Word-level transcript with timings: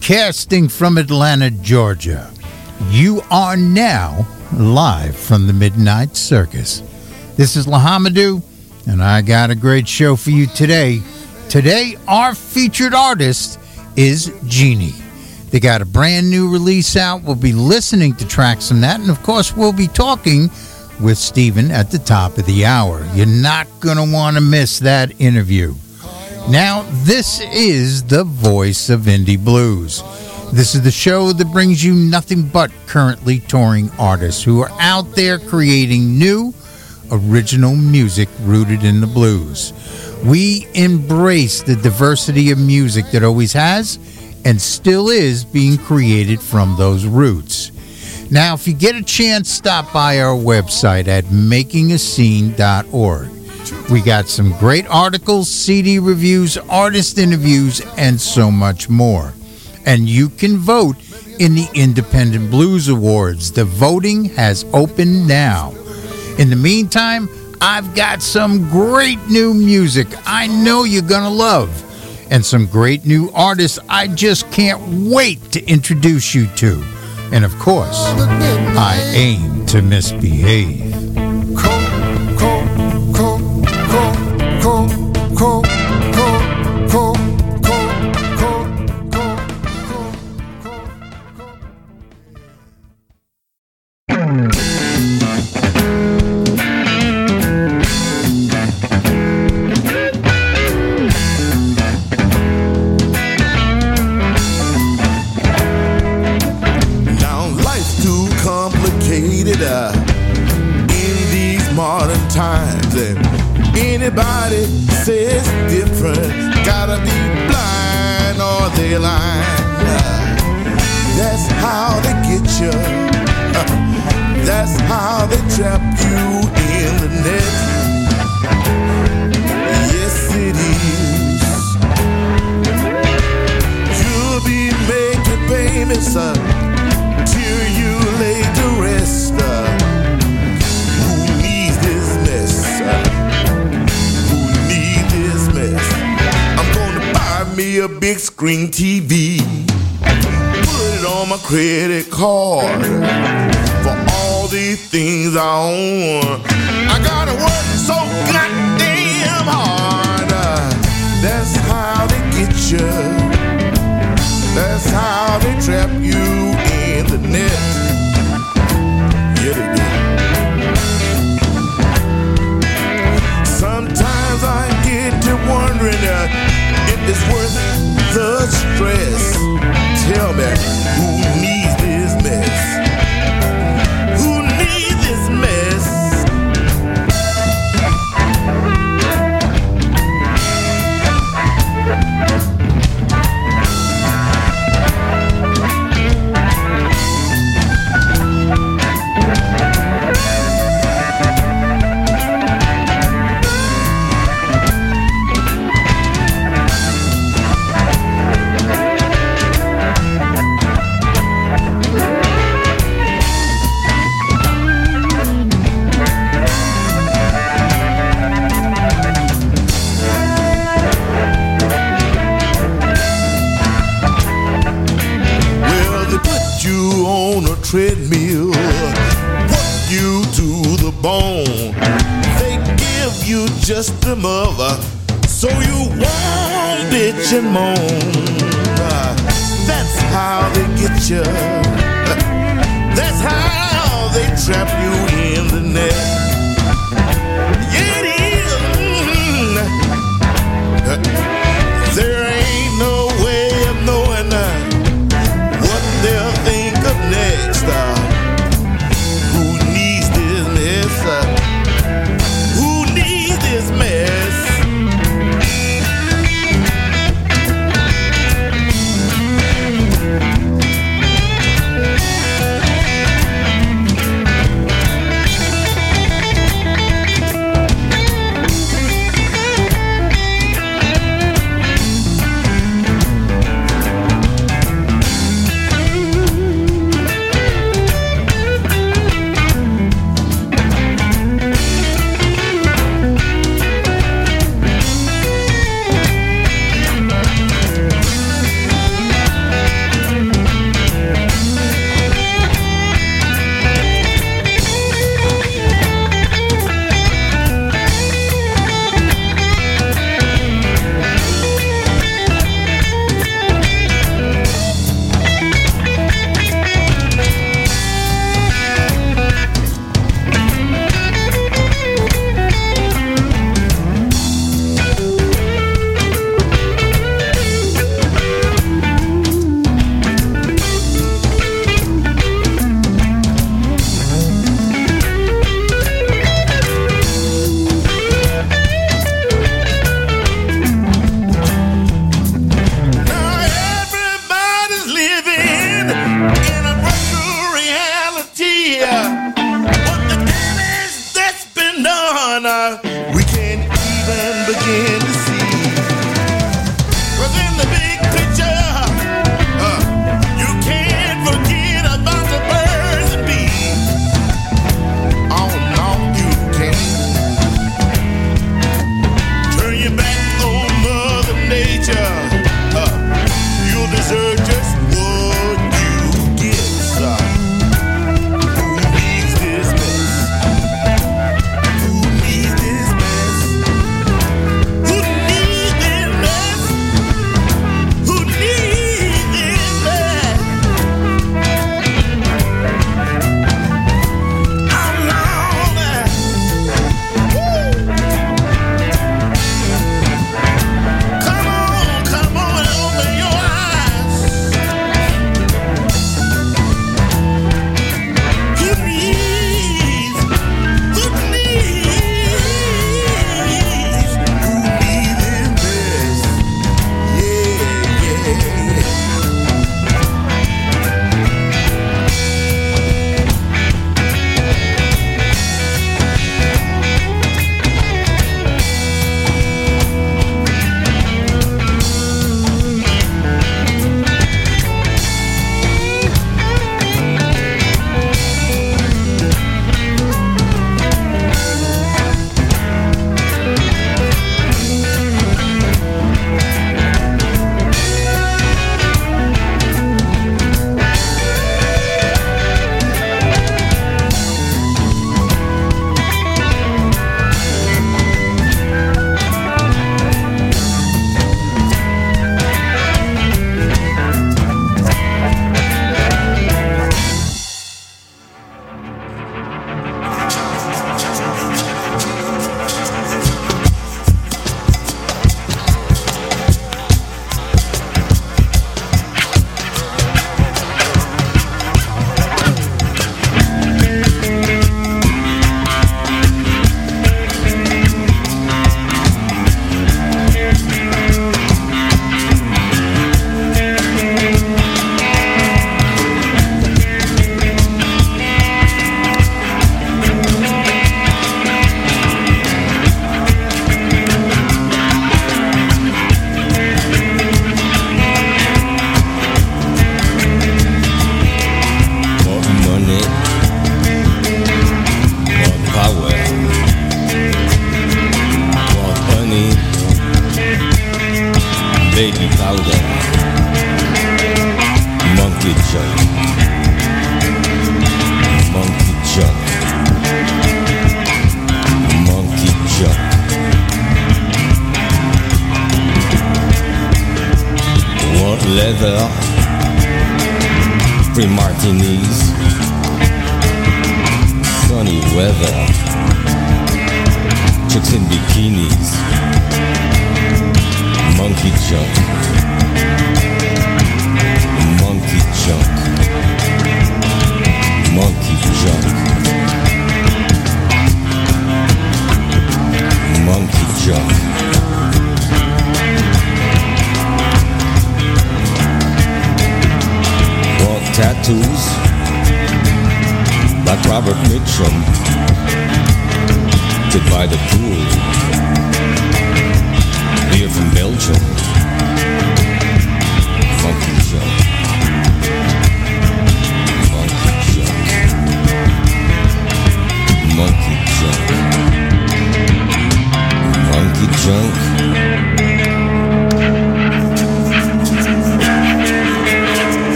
broadcasting 0.00 0.66
from 0.66 0.96
Atlanta, 0.96 1.50
Georgia. 1.50 2.32
You 2.88 3.20
are 3.30 3.54
now 3.54 4.26
live 4.56 5.14
from 5.14 5.46
the 5.46 5.52
Midnight 5.52 6.16
Circus. 6.16 6.80
This 7.36 7.54
is 7.54 7.66
Lahamadou, 7.66 8.42
and 8.88 9.02
I 9.02 9.20
got 9.20 9.50
a 9.50 9.54
great 9.54 9.86
show 9.86 10.16
for 10.16 10.30
you 10.30 10.46
today. 10.46 11.02
Today, 11.50 11.96
our 12.08 12.34
featured 12.34 12.94
artist 12.94 13.60
is 13.94 14.32
Genie. 14.46 14.94
They 15.50 15.60
got 15.60 15.82
a 15.82 15.86
brand 15.86 16.30
new 16.30 16.50
release 16.50 16.96
out. 16.96 17.22
We'll 17.22 17.34
be 17.34 17.52
listening 17.52 18.14
to 18.16 18.26
tracks 18.26 18.68
from 18.68 18.80
that, 18.80 19.00
and 19.00 19.10
of 19.10 19.22
course, 19.22 19.54
we'll 19.54 19.74
be 19.74 19.88
talking 19.88 20.48
with 20.98 21.18
Steven 21.18 21.70
at 21.70 21.90
the 21.90 21.98
top 21.98 22.38
of 22.38 22.46
the 22.46 22.64
hour. 22.64 23.06
You're 23.12 23.26
not 23.26 23.68
going 23.80 23.98
to 23.98 24.10
want 24.10 24.36
to 24.36 24.40
miss 24.40 24.78
that 24.78 25.20
interview. 25.20 25.74
Now, 26.50 26.82
this 27.04 27.40
is 27.40 28.02
the 28.02 28.24
voice 28.24 28.90
of 28.90 29.02
Indie 29.02 29.38
Blues. 29.38 30.02
This 30.52 30.74
is 30.74 30.82
the 30.82 30.90
show 30.90 31.32
that 31.32 31.52
brings 31.52 31.84
you 31.84 31.94
nothing 31.94 32.42
but 32.42 32.72
currently 32.88 33.38
touring 33.38 33.88
artists 34.00 34.42
who 34.42 34.60
are 34.60 34.72
out 34.80 35.14
there 35.14 35.38
creating 35.38 36.18
new, 36.18 36.52
original 37.12 37.76
music 37.76 38.28
rooted 38.40 38.82
in 38.82 39.00
the 39.00 39.06
blues. 39.06 39.72
We 40.24 40.66
embrace 40.74 41.62
the 41.62 41.76
diversity 41.76 42.50
of 42.50 42.58
music 42.58 43.12
that 43.12 43.22
always 43.22 43.52
has 43.52 44.00
and 44.44 44.60
still 44.60 45.08
is 45.08 45.44
being 45.44 45.78
created 45.78 46.40
from 46.40 46.76
those 46.76 47.06
roots. 47.06 47.70
Now, 48.28 48.54
if 48.54 48.66
you 48.66 48.74
get 48.74 48.96
a 48.96 49.04
chance, 49.04 49.48
stop 49.48 49.92
by 49.92 50.20
our 50.20 50.36
website 50.36 51.06
at 51.06 51.26
makingascene.org. 51.26 53.39
We 53.90 54.00
got 54.00 54.28
some 54.28 54.56
great 54.58 54.86
articles, 54.88 55.48
CD 55.48 55.98
reviews, 55.98 56.56
artist 56.56 57.18
interviews, 57.18 57.80
and 57.96 58.20
so 58.20 58.50
much 58.50 58.88
more. 58.88 59.34
And 59.84 60.08
you 60.08 60.28
can 60.28 60.58
vote 60.58 60.96
in 61.40 61.54
the 61.54 61.68
Independent 61.74 62.50
Blues 62.50 62.88
Awards. 62.88 63.50
The 63.50 63.64
voting 63.64 64.26
has 64.36 64.64
opened 64.72 65.26
now. 65.26 65.72
In 66.38 66.50
the 66.50 66.56
meantime, 66.56 67.28
I've 67.60 67.94
got 67.94 68.22
some 68.22 68.70
great 68.70 69.18
new 69.28 69.52
music 69.52 70.06
I 70.24 70.46
know 70.46 70.84
you're 70.84 71.02
going 71.02 71.24
to 71.24 71.28
love, 71.28 71.68
and 72.30 72.44
some 72.44 72.66
great 72.66 73.04
new 73.04 73.30
artists 73.34 73.78
I 73.88 74.06
just 74.06 74.50
can't 74.52 74.80
wait 75.10 75.52
to 75.52 75.64
introduce 75.66 76.34
you 76.34 76.46
to. 76.56 76.82
And 77.32 77.44
of 77.44 77.58
course, 77.58 77.98
I 78.76 78.98
aim 79.14 79.66
to 79.66 79.82
misbehave. 79.82 80.89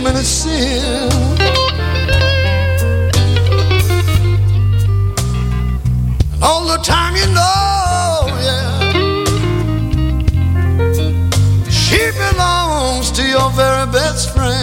payment 0.00 0.16
of 0.16 0.24
sin. 0.24 1.10
And 6.32 6.42
all 6.42 6.66
the 6.66 6.78
time 6.82 7.16
you 7.16 7.26
know, 7.34 8.26
yeah, 8.46 8.80
she 11.68 12.10
belongs 12.12 13.10
to 13.12 13.22
your 13.26 13.50
very 13.50 13.86
best 13.92 14.34
friend. 14.34 14.59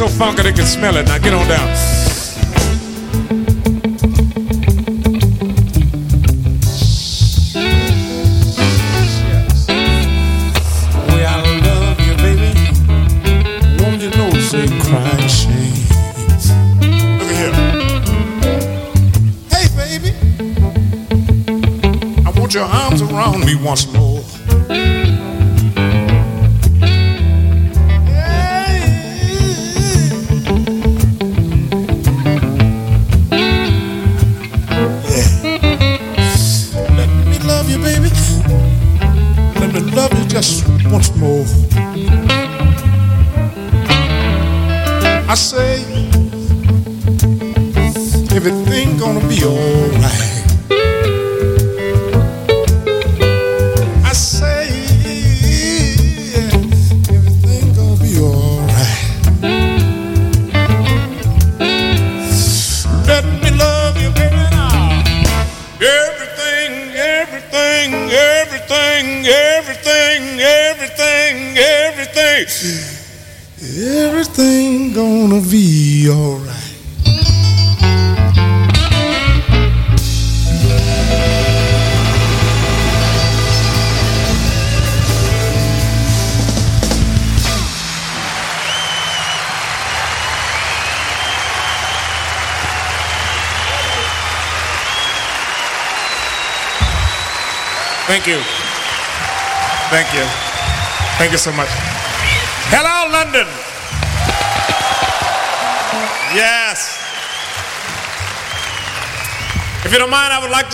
So 0.00 0.08
funky 0.08 0.40
they 0.42 0.52
can 0.52 0.64
smell 0.64 0.96
it. 0.96 1.06
Now 1.06 1.18
get 1.18 1.34
on 1.34 1.46
down. 1.46 1.89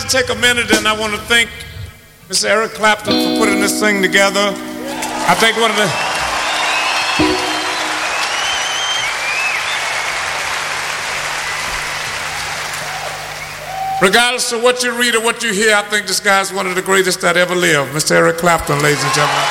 Take 0.09 0.29
a 0.29 0.35
minute 0.35 0.71
and 0.71 0.87
I 0.87 0.97
want 0.97 1.13
to 1.13 1.19
thank 1.21 1.49
Mr. 2.29 2.45
Eric 2.45 2.71
Clapton 2.71 3.11
for 3.11 3.39
putting 3.39 3.59
this 3.59 3.79
thing 3.79 4.01
together. 4.01 4.53
I 5.27 5.35
think 5.35 5.57
one 5.57 5.69
of 5.69 5.75
the. 5.75 5.87
Regardless 14.01 14.51
of 14.53 14.63
what 14.63 14.83
you 14.83 14.97
read 14.97 15.15
or 15.15 15.21
what 15.21 15.43
you 15.43 15.51
hear, 15.51 15.75
I 15.75 15.81
think 15.83 16.07
this 16.07 16.19
guy's 16.21 16.53
one 16.53 16.67
of 16.67 16.75
the 16.75 16.81
greatest 16.81 17.19
that 17.21 17.35
ever 17.35 17.55
lived. 17.55 17.91
Mr. 17.91 18.11
Eric 18.11 18.37
Clapton, 18.37 18.81
ladies 18.81 19.03
and 19.03 19.13
gentlemen. 19.13 19.43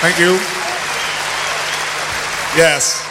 Thank 0.00 0.18
you. 0.18 0.55
Yes. 2.56 3.02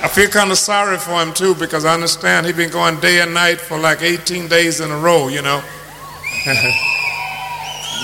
I 0.00 0.08
feel 0.08 0.28
kind 0.28 0.52
of 0.52 0.58
sorry 0.58 0.98
for 0.98 1.20
him 1.20 1.34
too 1.34 1.56
because 1.56 1.84
I 1.84 1.94
understand 1.94 2.46
he's 2.46 2.54
been 2.54 2.70
going 2.70 3.00
day 3.00 3.20
and 3.22 3.34
night 3.34 3.60
for 3.60 3.76
like 3.76 4.02
18 4.02 4.46
days 4.46 4.78
in 4.80 4.92
a 4.92 4.96
row, 4.96 5.26
you 5.26 5.42
know. 5.42 5.60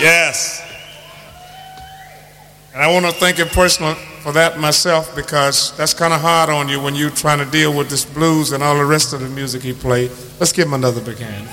yes. 0.00 0.60
And 2.74 2.82
I 2.82 2.90
want 2.92 3.06
to 3.06 3.12
thank 3.12 3.36
him 3.36 3.46
personally 3.48 3.94
for 4.22 4.32
that 4.32 4.58
myself 4.58 5.14
because 5.14 5.76
that's 5.76 5.94
kind 5.94 6.12
of 6.12 6.20
hard 6.20 6.50
on 6.50 6.68
you 6.68 6.80
when 6.80 6.96
you're 6.96 7.10
trying 7.10 7.38
to 7.38 7.44
deal 7.44 7.72
with 7.76 7.88
this 7.88 8.04
blues 8.04 8.50
and 8.50 8.64
all 8.64 8.76
the 8.76 8.84
rest 8.84 9.12
of 9.12 9.20
the 9.20 9.28
music 9.28 9.62
he 9.62 9.72
played. 9.72 10.10
Let's 10.40 10.52
give 10.52 10.66
him 10.66 10.74
another 10.74 11.00
big 11.00 11.18
hand. 11.18 11.46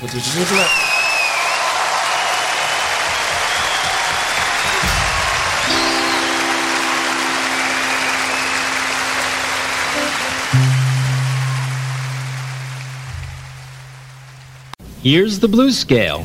Here's 15.12 15.40
the 15.40 15.48
blues 15.48 15.76
scale. 15.76 16.24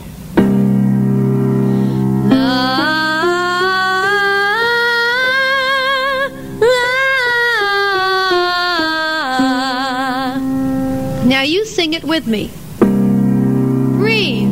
Now 11.25 11.41
you 11.41 11.65
sing 11.65 11.95
it 11.95 12.05
with 12.05 12.27
me. 12.27 12.51
Read. 12.83 14.51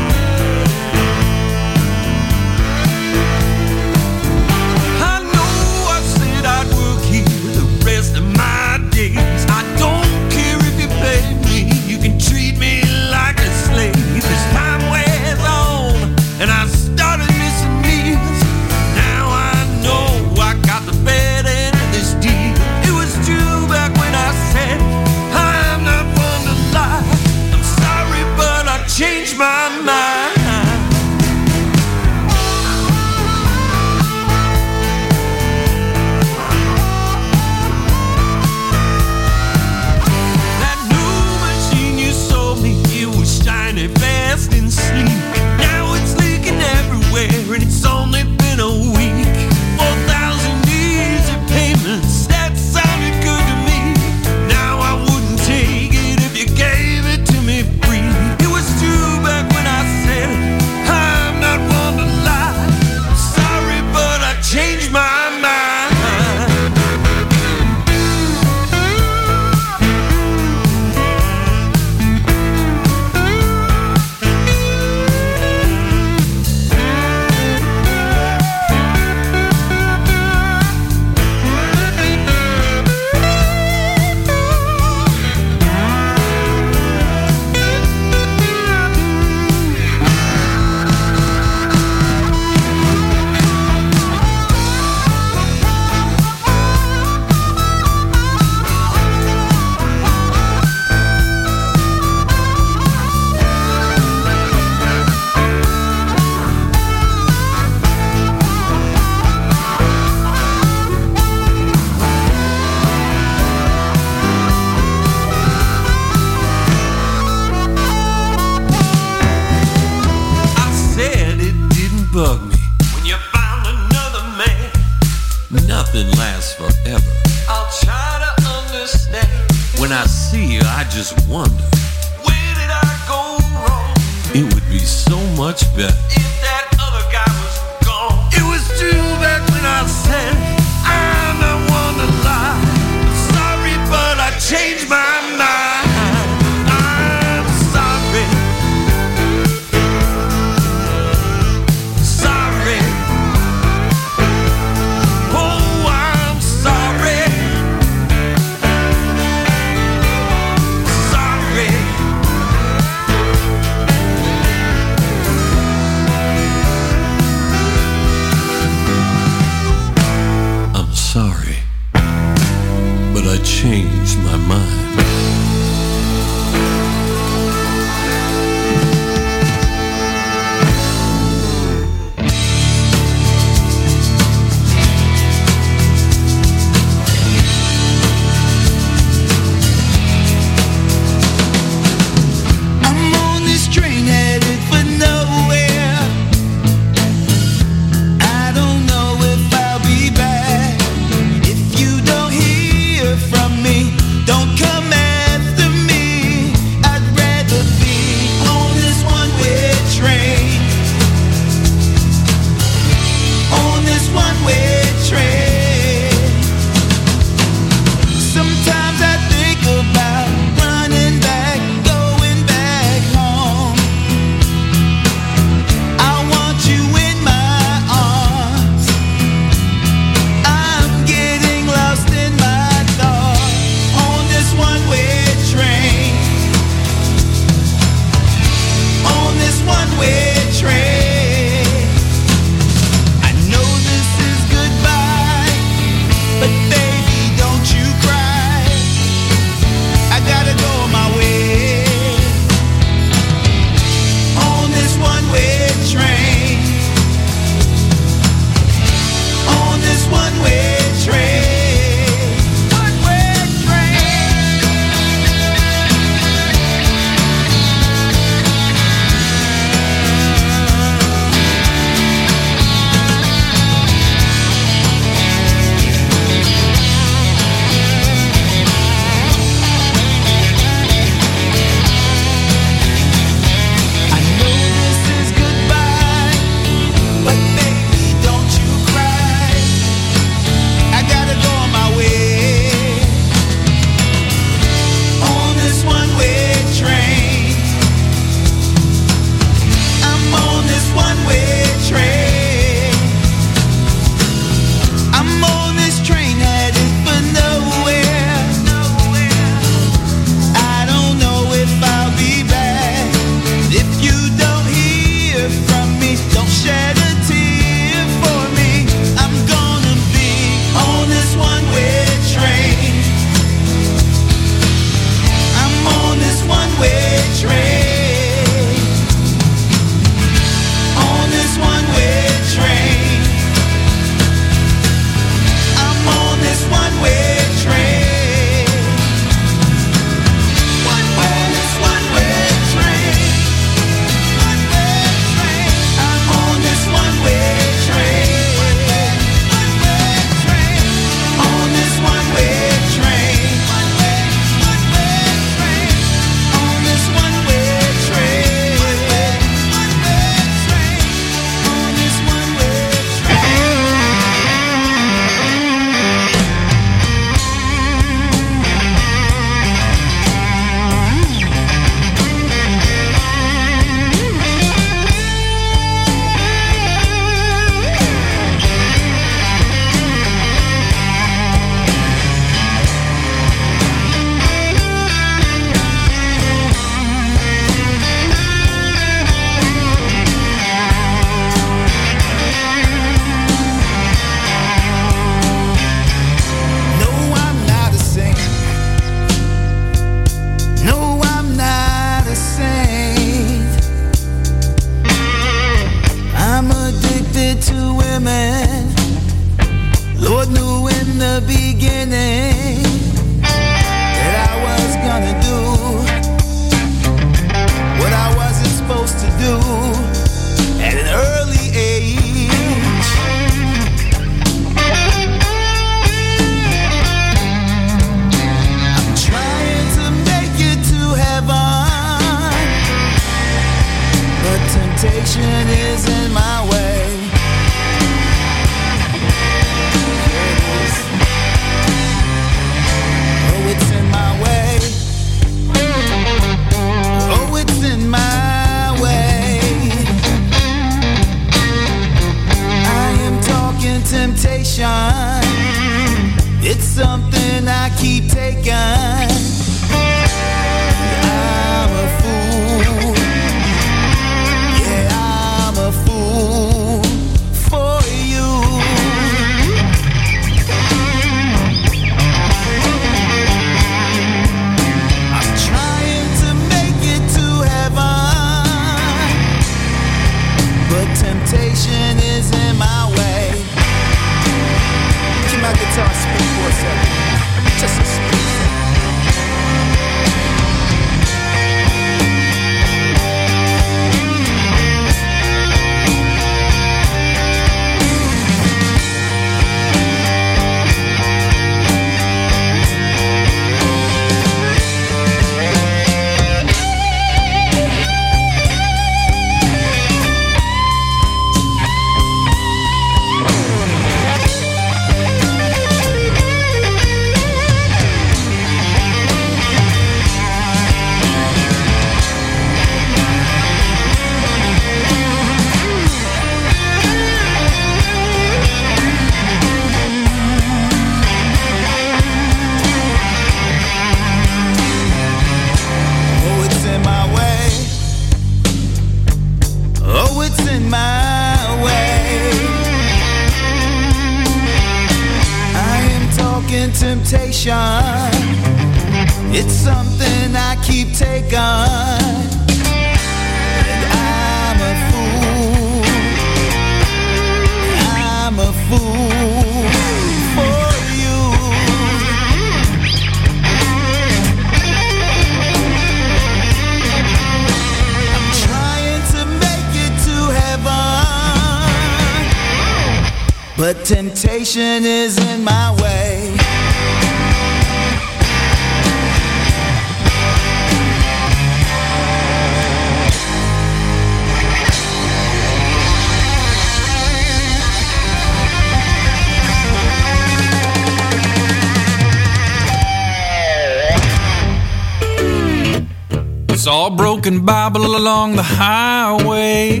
broken 597.46 597.64
Bible 597.64 598.16
along 598.16 598.56
the 598.56 598.62
highway. 598.62 600.00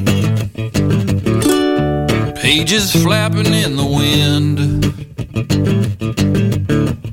Pages 2.34 2.90
flapping 3.04 3.54
in 3.54 3.76
the 3.76 3.86
wind. 3.86 4.58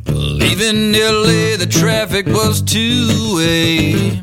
Leaving 0.09 0.91
nearly 0.91 1.55
the 1.55 1.67
traffic 1.67 2.25
was 2.25 2.63
two 2.63 3.35
way. 3.35 4.21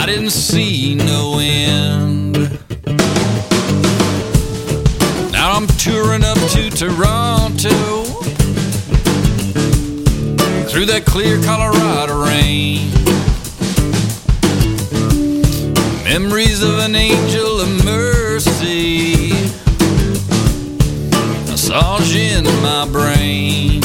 I 0.00 0.04
didn't 0.04 0.30
see 0.30 0.96
no 0.96 1.38
end. 1.38 2.34
Now 5.32 5.52
I'm 5.52 5.66
touring 5.78 6.24
up 6.24 6.36
to 6.50 6.68
Toronto 6.68 8.04
through 10.68 10.86
that 10.86 11.04
clear 11.06 11.42
Colorado 11.42 12.22
rain. 12.26 13.09
memories 16.40 16.62
of 16.62 16.78
an 16.78 16.94
angel 16.94 17.60
of 17.60 17.84
mercy. 17.84 19.30
I 21.50 21.54
saw 21.54 21.98
you 21.98 22.38
in 22.38 22.44
my 22.62 22.88
brain. 22.90 23.79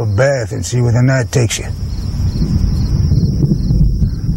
up 0.00 0.08
a 0.08 0.16
bath 0.16 0.52
and 0.52 0.64
see 0.64 0.80
where 0.80 0.92
the 0.92 1.02
night 1.02 1.30
takes 1.32 1.58
you. 1.58 1.64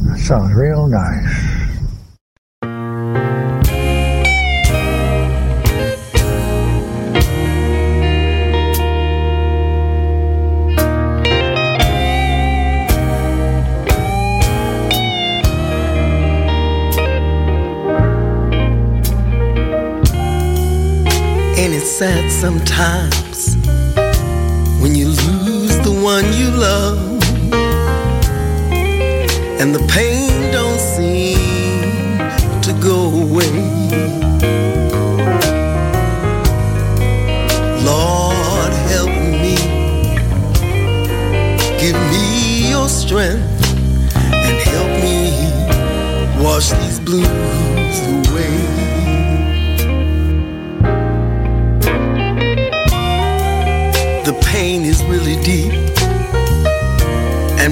That 0.07 0.19
sounds 0.19 0.53
real 0.53 0.87
nice. 0.87 1.51
sad 21.81 22.31
sometimes 22.31 23.30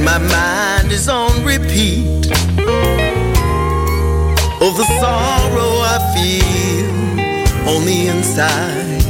my 0.09 0.17
mind 0.17 0.91
is 0.91 1.07
on 1.07 1.31
repeat 1.43 2.25
of 4.65 4.71
the 4.79 4.87
sorrow 4.99 5.71
I 5.93 5.97
feel 6.13 6.89
on 7.71 7.85
the 7.85 8.07
inside. 8.13 9.01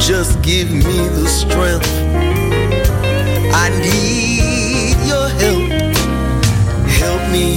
Just 0.00 0.42
give 0.42 0.72
me 0.72 0.98
the 1.18 1.28
strength. 1.28 1.92
I 3.62 3.66
need 3.86 4.96
your 5.12 5.28
help. 5.42 5.70
Help 7.00 7.22
me 7.30 7.48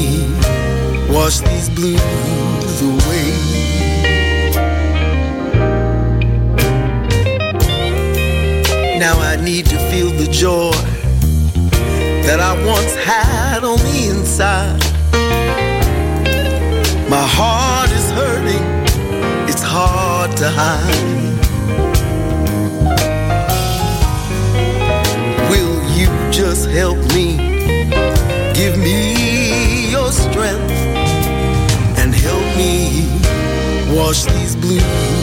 wash 1.12 1.40
these 1.40 1.70
blues 1.70 2.33
need 9.44 9.66
to 9.66 9.78
feel 9.92 10.10
the 10.10 10.28
joy 10.32 10.72
that 12.24 12.40
I 12.40 12.54
once 12.66 12.96
had 12.96 13.66
on 13.66 13.78
the 13.80 14.08
inside. 14.10 14.80
My 17.10 17.26
heart 17.38 17.92
is 17.92 18.10
hurting, 18.12 18.64
it's 19.50 19.62
hard 19.62 20.38
to 20.38 20.50
hide. 20.50 21.34
Will 25.50 25.76
you 25.98 26.08
just 26.32 26.70
help 26.70 26.98
me? 27.14 27.36
Give 28.54 28.78
me 28.78 29.92
your 29.92 30.12
strength 30.14 30.72
and 32.00 32.16
help 32.16 32.46
me 32.56 33.10
wash 33.94 34.24
these 34.24 34.56
blues 34.56 35.23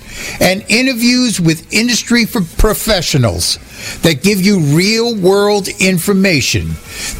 and 0.41 0.65
interviews 0.69 1.39
with 1.39 1.71
industry 1.71 2.25
professionals 2.25 3.57
that 4.01 4.23
give 4.23 4.41
you 4.41 4.59
real 4.75 5.15
world 5.15 5.67
information 5.79 6.71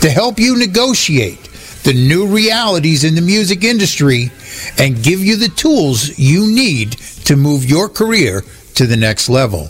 to 0.01 0.09
help 0.09 0.39
you 0.39 0.57
negotiate 0.57 1.41
the 1.83 1.93
new 1.93 2.27
realities 2.27 3.03
in 3.03 3.15
the 3.15 3.21
music 3.21 3.63
industry 3.63 4.31
and 4.77 5.03
give 5.03 5.19
you 5.19 5.35
the 5.35 5.49
tools 5.49 6.17
you 6.17 6.47
need 6.47 6.93
to 7.25 7.35
move 7.35 7.63
your 7.63 7.87
career 7.87 8.43
to 8.75 8.85
the 8.85 8.97
next 8.97 9.29
level. 9.29 9.69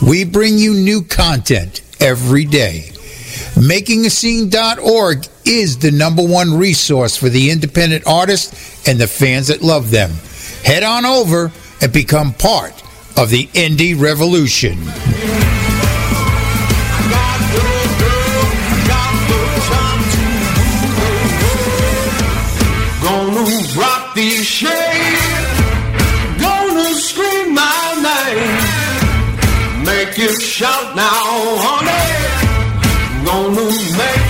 We 0.00 0.24
bring 0.24 0.56
you 0.58 0.74
new 0.74 1.02
content 1.02 1.82
every 2.00 2.44
day. 2.44 2.90
MakingAScene.org 3.54 5.26
is 5.44 5.78
the 5.78 5.90
number 5.90 6.22
one 6.24 6.56
resource 6.56 7.16
for 7.16 7.28
the 7.28 7.50
independent 7.50 8.06
artists 8.06 8.86
and 8.88 8.98
the 8.98 9.06
fans 9.06 9.48
that 9.48 9.62
love 9.62 9.90
them. 9.90 10.10
Head 10.62 10.82
on 10.82 11.04
over 11.04 11.52
and 11.80 11.92
become 11.92 12.32
part 12.34 12.74
of 13.16 13.30
the 13.30 13.46
indie 13.54 13.98
revolution. 13.98 14.78
Make 29.84 30.18
you 30.18 30.40
shout 30.40 30.96
now, 30.96 31.56
honey. 31.64 33.24
Gonna 33.24 33.64
make 33.98 34.27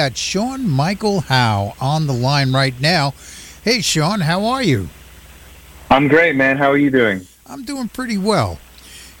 got 0.00 0.16
Sean 0.16 0.66
Michael 0.66 1.20
Howe 1.20 1.74
on 1.78 2.06
the 2.06 2.14
line 2.14 2.54
right 2.54 2.80
now. 2.80 3.12
Hey, 3.62 3.82
Sean, 3.82 4.20
how 4.20 4.46
are 4.46 4.62
you? 4.62 4.88
I'm 5.90 6.08
great, 6.08 6.36
man. 6.36 6.56
How 6.56 6.70
are 6.70 6.78
you 6.78 6.90
doing? 6.90 7.26
I'm 7.46 7.64
doing 7.64 7.90
pretty 7.90 8.16
well. 8.16 8.58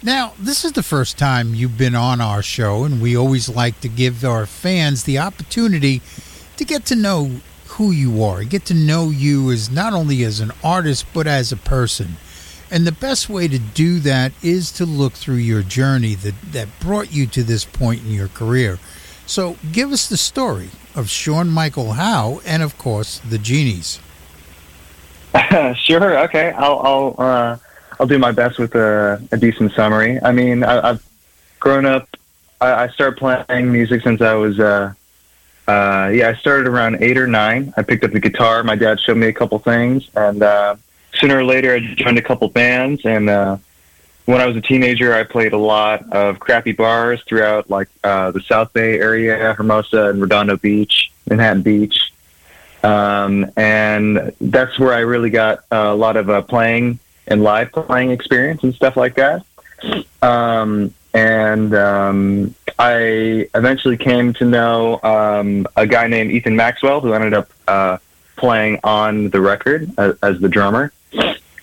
Now, 0.02 0.32
this 0.38 0.64
is 0.64 0.72
the 0.72 0.82
first 0.82 1.18
time 1.18 1.54
you've 1.54 1.76
been 1.76 1.94
on 1.94 2.22
our 2.22 2.40
show, 2.40 2.84
and 2.84 3.02
we 3.02 3.14
always 3.14 3.46
like 3.46 3.78
to 3.82 3.90
give 3.90 4.24
our 4.24 4.46
fans 4.46 5.04
the 5.04 5.18
opportunity 5.18 6.00
to 6.56 6.64
get 6.64 6.86
to 6.86 6.96
know 6.96 7.30
who 7.66 7.90
you 7.90 8.24
are, 8.24 8.42
get 8.44 8.64
to 8.64 8.74
know 8.74 9.10
you 9.10 9.50
as 9.50 9.70
not 9.70 9.92
only 9.92 10.24
as 10.24 10.40
an 10.40 10.50
artist, 10.64 11.04
but 11.12 11.26
as 11.26 11.52
a 11.52 11.58
person. 11.58 12.16
And 12.70 12.86
the 12.86 12.92
best 12.92 13.28
way 13.28 13.48
to 13.48 13.58
do 13.58 13.98
that 13.98 14.32
is 14.42 14.72
to 14.72 14.86
look 14.86 15.12
through 15.12 15.34
your 15.34 15.62
journey 15.62 16.14
that, 16.14 16.40
that 16.52 16.80
brought 16.80 17.12
you 17.12 17.26
to 17.26 17.42
this 17.42 17.66
point 17.66 18.00
in 18.00 18.12
your 18.12 18.28
career. 18.28 18.78
So 19.26 19.56
give 19.72 19.92
us 19.92 20.08
the 20.08 20.16
story 20.16 20.70
of 20.94 21.08
Sean 21.08 21.48
Michael 21.48 21.92
Howe 21.92 22.40
and, 22.44 22.62
of 22.62 22.76
course, 22.78 23.20
the 23.20 23.38
Genies. 23.38 24.00
sure. 25.76 26.18
Okay. 26.24 26.50
I'll 26.52 26.78
I'll 26.80 27.14
uh, 27.18 27.56
I'll 27.98 28.06
do 28.06 28.18
my 28.18 28.32
best 28.32 28.58
with 28.58 28.74
a, 28.74 29.22
a 29.30 29.36
decent 29.36 29.72
summary. 29.72 30.18
I 30.22 30.32
mean, 30.32 30.64
I, 30.64 30.90
I've 30.90 31.04
grown 31.60 31.86
up. 31.86 32.08
I, 32.60 32.84
I 32.84 32.88
started 32.88 33.18
playing 33.18 33.70
music 33.70 34.02
since 34.02 34.20
I 34.20 34.34
was. 34.34 34.58
Uh, 34.58 34.94
uh, 35.68 36.10
yeah, 36.12 36.30
I 36.30 36.34
started 36.34 36.66
around 36.66 36.98
eight 37.00 37.16
or 37.16 37.28
nine. 37.28 37.72
I 37.76 37.82
picked 37.82 38.02
up 38.02 38.10
the 38.10 38.20
guitar. 38.20 38.64
My 38.64 38.74
dad 38.74 38.98
showed 38.98 39.18
me 39.18 39.28
a 39.28 39.32
couple 39.32 39.58
things, 39.60 40.08
and 40.16 40.42
uh, 40.42 40.74
sooner 41.14 41.38
or 41.38 41.44
later, 41.44 41.74
I 41.74 41.80
joined 41.80 42.18
a 42.18 42.22
couple 42.22 42.48
bands. 42.48 43.02
And 43.04 43.30
uh, 43.30 43.58
when 44.26 44.40
I 44.40 44.46
was 44.46 44.56
a 44.56 44.60
teenager, 44.60 45.12
I 45.14 45.24
played 45.24 45.52
a 45.52 45.58
lot 45.58 46.12
of 46.12 46.38
crappy 46.38 46.72
bars 46.72 47.22
throughout, 47.26 47.68
like 47.70 47.88
uh, 48.04 48.30
the 48.30 48.40
South 48.40 48.72
Bay 48.72 49.00
area, 49.00 49.54
Hermosa 49.54 50.10
and 50.10 50.20
Redondo 50.20 50.56
Beach, 50.56 51.10
Manhattan 51.28 51.62
Beach. 51.62 52.12
Um, 52.82 53.50
and 53.56 54.32
that's 54.40 54.78
where 54.78 54.92
I 54.92 55.00
really 55.00 55.30
got 55.30 55.64
a 55.70 55.94
lot 55.94 56.16
of 56.16 56.30
uh, 56.30 56.42
playing 56.42 56.98
and 57.26 57.42
live 57.42 57.72
playing 57.72 58.10
experience 58.10 58.62
and 58.62 58.74
stuff 58.74 58.96
like 58.96 59.16
that. 59.16 59.44
Um, 60.22 60.94
and 61.12 61.74
um, 61.74 62.54
I 62.78 63.48
eventually 63.54 63.96
came 63.96 64.32
to 64.34 64.44
know 64.44 65.00
um, 65.02 65.66
a 65.76 65.86
guy 65.86 66.06
named 66.06 66.30
Ethan 66.30 66.56
Maxwell 66.56 67.00
who 67.00 67.12
ended 67.12 67.34
up 67.34 67.50
uh, 67.66 67.98
playing 68.36 68.80
on 68.84 69.30
the 69.30 69.40
record 69.40 69.90
as, 69.98 70.16
as 70.22 70.40
the 70.40 70.48
drummer. 70.48 70.92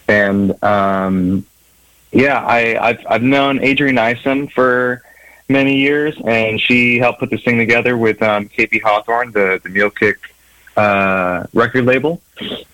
And 0.08 0.62
um, 0.64 1.46
yeah, 2.12 2.44
I, 2.44 2.90
I've, 2.90 3.06
I've 3.10 3.24
known 3.24 3.64
Adrienne 3.64 3.98
Isom 3.98 4.48
for 4.48 5.04
many 5.50 5.78
years, 5.78 6.16
and 6.26 6.60
she 6.60 6.98
helped 7.00 7.20
put 7.20 7.30
this 7.30 7.44
thing 7.44 7.58
together 7.58 7.98
with 7.98 8.22
um, 8.22 8.50
KP 8.50 8.82
Hawthorne, 8.82 9.32
the, 9.32 9.60
the 9.64 9.70
Mule 9.70 9.90
Kick 9.90 10.18
uh, 10.76 11.46
record 11.54 11.86
label, 11.86 12.22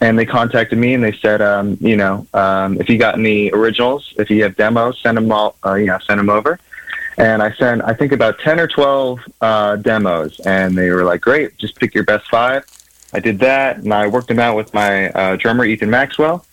and 0.02 0.20
they 0.20 0.26
contacted 0.26 0.78
me 0.78 0.94
and 0.94 1.04
they 1.04 1.14
said, 1.14 1.42
um, 1.42 1.78
you 1.80 1.96
know, 1.96 2.28
um, 2.34 2.80
if 2.80 2.90
you 2.90 2.98
got 2.98 3.18
any 3.18 3.52
originals, 3.52 4.14
if 4.18 4.30
you 4.30 4.44
have 4.44 4.56
demos, 4.56 5.00
send 5.02 5.18
them 5.18 5.32
all, 5.32 5.56
uh, 5.66 5.76
you 5.76 5.86
know, 5.86 5.98
send 6.00 6.20
them 6.20 6.30
over. 6.30 6.60
And 7.18 7.44
I 7.44 7.54
sent, 7.54 7.84
I 7.84 7.94
think, 7.94 8.12
about 8.12 8.40
ten 8.40 8.60
or 8.60 8.68
twelve 8.68 9.20
uh, 9.40 9.76
demos, 9.76 10.40
and 10.40 10.76
they 10.76 10.90
were 10.90 11.04
like, 11.04 11.22
"Great, 11.22 11.56
just 11.60 11.76
pick 11.76 11.94
your 11.94 12.04
best 12.04 12.28
five. 12.28 12.66
I 13.14 13.20
did 13.20 13.38
that, 13.40 13.78
and 13.78 13.94
I 13.94 14.08
worked 14.08 14.30
them 14.30 14.40
out 14.40 14.56
with 14.56 14.74
my 14.74 15.10
uh, 15.12 15.36
drummer 15.36 15.64
Ethan 15.64 15.92
Maxwell, 15.92 16.44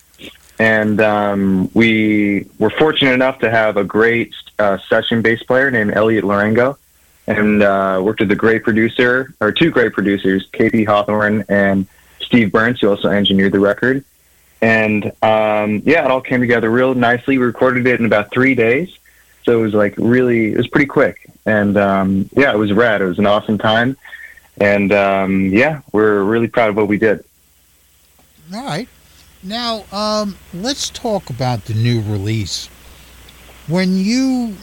and 0.60 1.00
um, 1.00 1.70
we 1.72 2.46
were 2.58 2.68
fortunate 2.68 3.14
enough 3.14 3.38
to 3.38 3.50
have 3.50 3.78
a 3.78 3.82
great 3.82 4.34
uh, 4.58 4.76
session 4.90 5.22
bass 5.22 5.42
player 5.42 5.70
named 5.70 5.90
Elliot 5.94 6.22
Lorengo, 6.22 6.76
and 7.26 7.62
uh, 7.62 7.98
worked 8.04 8.20
with 8.20 8.30
a 8.30 8.36
great 8.36 8.62
producer 8.62 9.32
or 9.40 9.52
two 9.52 9.70
great 9.70 9.94
producers, 9.94 10.46
KP 10.50 10.86
Hawthorne 10.86 11.46
and 11.48 11.86
Steve 12.20 12.52
Burns, 12.52 12.78
who 12.78 12.90
also 12.90 13.08
engineered 13.08 13.52
the 13.52 13.58
record. 13.58 14.04
And 14.60 15.06
um, 15.22 15.80
yeah, 15.86 16.04
it 16.04 16.10
all 16.10 16.20
came 16.20 16.40
together 16.40 16.68
real 16.68 16.94
nicely. 16.94 17.38
We 17.38 17.46
recorded 17.46 17.86
it 17.86 17.98
in 17.98 18.04
about 18.04 18.30
three 18.30 18.54
days, 18.54 18.98
so 19.44 19.58
it 19.58 19.62
was 19.62 19.72
like 19.72 19.94
really, 19.96 20.52
it 20.52 20.58
was 20.58 20.68
pretty 20.68 20.88
quick. 20.88 21.30
And 21.46 21.78
um, 21.78 22.28
yeah, 22.36 22.52
it 22.52 22.58
was 22.58 22.70
rad. 22.74 23.00
It 23.00 23.06
was 23.06 23.18
an 23.18 23.24
awesome 23.24 23.56
time, 23.56 23.96
and 24.58 24.92
um, 24.92 25.46
yeah, 25.46 25.80
we're 25.90 26.22
really 26.22 26.48
proud 26.48 26.68
of 26.68 26.76
what 26.76 26.86
we 26.86 26.98
did. 26.98 27.24
All 28.54 28.62
right. 28.62 28.88
Now, 29.42 29.84
um, 29.90 30.36
let's 30.52 30.90
talk 30.90 31.30
about 31.30 31.64
the 31.64 31.74
new 31.74 32.02
release. 32.02 32.66
When 33.68 33.96
you, 33.96 34.56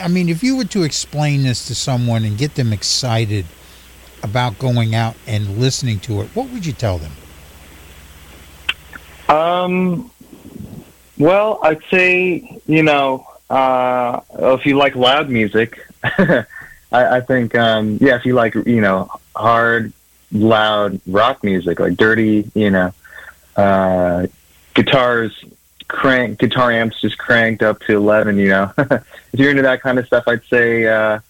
I 0.00 0.06
mean, 0.06 0.28
if 0.28 0.42
you 0.44 0.56
were 0.56 0.64
to 0.66 0.84
explain 0.84 1.42
this 1.42 1.66
to 1.66 1.74
someone 1.74 2.24
and 2.24 2.38
get 2.38 2.54
them 2.54 2.72
excited 2.72 3.46
about 4.22 4.58
going 4.58 4.94
out 4.94 5.16
and 5.26 5.58
listening 5.58 5.98
to 6.00 6.22
it, 6.22 6.28
what 6.34 6.50
would 6.50 6.64
you 6.64 6.72
tell 6.72 6.98
them? 6.98 7.12
Um, 9.28 10.10
well, 11.18 11.58
I'd 11.62 11.82
say 11.90 12.60
you 12.66 12.82
know 12.82 13.26
uh, 13.50 14.20
if 14.38 14.66
you 14.66 14.76
like 14.76 14.94
loud 14.94 15.30
music, 15.30 15.84
I, 16.04 16.44
I 16.92 17.20
think 17.20 17.54
um, 17.54 17.98
yeah, 18.00 18.16
if 18.16 18.24
you 18.24 18.34
like 18.34 18.54
you 18.54 18.80
know 18.80 19.10
hard, 19.34 19.92
loud 20.32 21.00
rock 21.06 21.42
music 21.42 21.80
like 21.80 21.96
dirty, 21.96 22.50
you 22.54 22.70
know, 22.70 22.92
uh, 23.56 24.26
guitars 24.74 25.44
crank, 25.88 26.38
guitar 26.38 26.72
amps 26.72 27.00
just 27.00 27.18
cranked 27.18 27.62
up 27.62 27.80
to 27.80 27.96
eleven. 27.96 28.38
You 28.38 28.48
know, 28.48 28.72
if 28.78 29.04
you're 29.32 29.50
into 29.50 29.62
that 29.62 29.80
kind 29.80 29.98
of 29.98 30.06
stuff, 30.06 30.24
I'd 30.26 30.44
say 30.44 30.86
uh, 30.86 31.20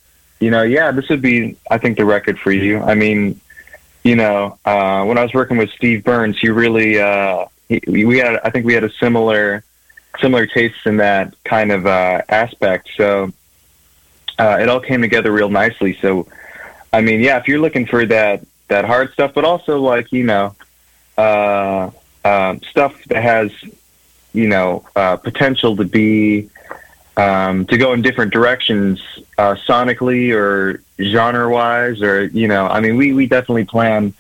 you 0.41 0.51
know 0.51 0.63
yeah, 0.63 0.91
this 0.91 1.09
would 1.09 1.23
be 1.23 1.57
I 1.71 1.79
think 1.79 1.97
the 1.97 2.05
record 2.05 2.39
for 2.39 2.53
you. 2.53 2.81
I 2.81 2.95
mean, 2.95 3.41
you 4.03 4.17
know, 4.17 4.59
uh, 4.65 5.05
when 5.05 5.19
I 5.19 5.23
was 5.23 5.35
working 5.35 5.57
with 5.57 5.71
Steve 5.71 6.05
Burns, 6.05 6.39
he 6.39 6.49
really 6.49 6.99
uh, 6.99 7.47
he, 7.69 7.81
we 7.87 8.19
had 8.19 8.41
I 8.45 8.51
think 8.51 8.67
we 8.67 8.75
had 8.75 8.85
a 8.85 8.93
similar 8.93 9.65
similar 10.21 10.47
tastes 10.47 10.87
in 10.87 10.99
that 10.99 11.35
kind 11.45 11.73
of 11.73 11.87
uh, 11.87 12.23
aspect. 12.29 12.91
So 12.97 13.33
uh, 14.39 14.59
it 14.61 14.69
all 14.69 14.81
came 14.81 15.01
together 15.03 15.33
real 15.33 15.49
nicely. 15.49 15.99
So 16.01 16.27
I 16.93 17.01
mean, 17.01 17.21
yeah, 17.21 17.39
if 17.39 17.49
you're 17.49 17.61
looking 17.61 17.87
for 17.87 18.07
that 18.07 18.45
that 18.69 18.85
hard 18.85 19.13
stuff, 19.13 19.33
but 19.35 19.45
also 19.45 19.81
like 19.81 20.13
you 20.13 20.25
know 20.25 20.55
uh, 21.17 21.91
uh, 22.25 22.57
stuff 22.69 23.03
that 23.05 23.23
has 23.23 23.53
you 24.33 24.49
know 24.49 24.85
uh, 24.97 25.17
potential 25.17 25.77
to 25.77 25.85
be 25.85 26.49
um, 27.17 27.67
to 27.67 27.77
go 27.77 27.93
in 27.93 28.03
different 28.03 28.33
directions 28.33 29.01
uh, 29.39 29.55
sonically 29.67 30.35
or 30.35 30.83
genre 31.01 31.49
wise, 31.49 32.03
or 32.03 32.25
you 32.27 32.49
know, 32.49 32.67
I 32.67 32.81
mean, 32.81 32.97
we 32.97 33.13
we 33.13 33.27
definitely 33.27 33.65
plan 33.65 34.15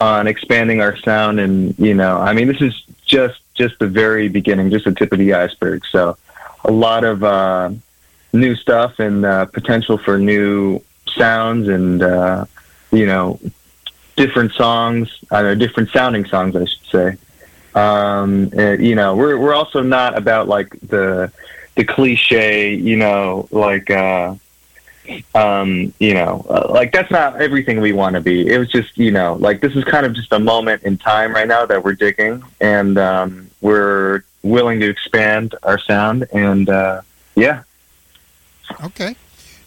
on 0.00 0.26
expanding 0.26 0.80
our 0.80 0.96
sound, 0.96 1.40
and 1.40 1.78
you 1.78 1.94
know, 1.94 2.18
I 2.18 2.32
mean, 2.32 2.48
this 2.48 2.60
is 2.60 2.84
just 3.04 3.40
just 3.54 3.78
the 3.78 3.86
very 3.86 4.28
beginning, 4.28 4.70
just 4.70 4.84
the 4.84 4.92
tip 4.92 5.12
of 5.12 5.18
the 5.18 5.34
iceberg. 5.34 5.84
So, 5.86 6.16
a 6.64 6.72
lot 6.72 7.04
of 7.04 7.22
uh, 7.22 7.70
new 8.32 8.56
stuff 8.56 8.98
and 8.98 9.24
uh, 9.24 9.46
potential 9.46 9.98
for 9.98 10.18
new 10.18 10.82
sounds, 11.16 11.68
and 11.68 12.02
uh, 12.02 12.46
you 12.90 13.06
know, 13.06 13.38
different 14.16 14.52
songs, 14.52 15.08
uh, 15.30 15.54
different 15.54 15.90
sounding 15.90 16.24
songs, 16.24 16.56
I 16.56 16.64
should 16.64 16.86
say. 16.90 17.16
Um, 17.74 18.50
you 18.54 18.94
know, 18.94 19.16
we're 19.16 19.38
we're 19.38 19.54
also 19.54 19.82
not 19.82 20.16
about 20.16 20.48
like 20.48 20.78
the 20.80 21.32
the 21.74 21.84
cliche, 21.84 22.74
you 22.74 22.96
know, 22.96 23.48
like 23.50 23.90
uh, 23.90 24.34
um, 25.34 25.92
you 25.98 26.14
know, 26.14 26.44
uh, 26.48 26.68
like 26.70 26.92
that's 26.92 27.10
not 27.10 27.40
everything 27.40 27.80
we 27.80 27.92
want 27.92 28.14
to 28.14 28.20
be. 28.20 28.46
It 28.46 28.58
was 28.58 28.70
just, 28.70 28.96
you 28.96 29.10
know, 29.10 29.34
like 29.34 29.60
this 29.60 29.74
is 29.74 29.84
kind 29.84 30.06
of 30.06 30.14
just 30.14 30.32
a 30.32 30.38
moment 30.38 30.82
in 30.84 30.96
time 30.98 31.34
right 31.34 31.48
now 31.48 31.66
that 31.66 31.82
we're 31.82 31.94
digging, 31.94 32.42
and 32.60 32.98
um, 32.98 33.50
we're 33.60 34.22
willing 34.42 34.80
to 34.80 34.88
expand 34.88 35.54
our 35.62 35.78
sound, 35.78 36.26
and 36.32 36.68
uh, 36.68 37.00
yeah. 37.34 37.62
Okay. 38.84 39.16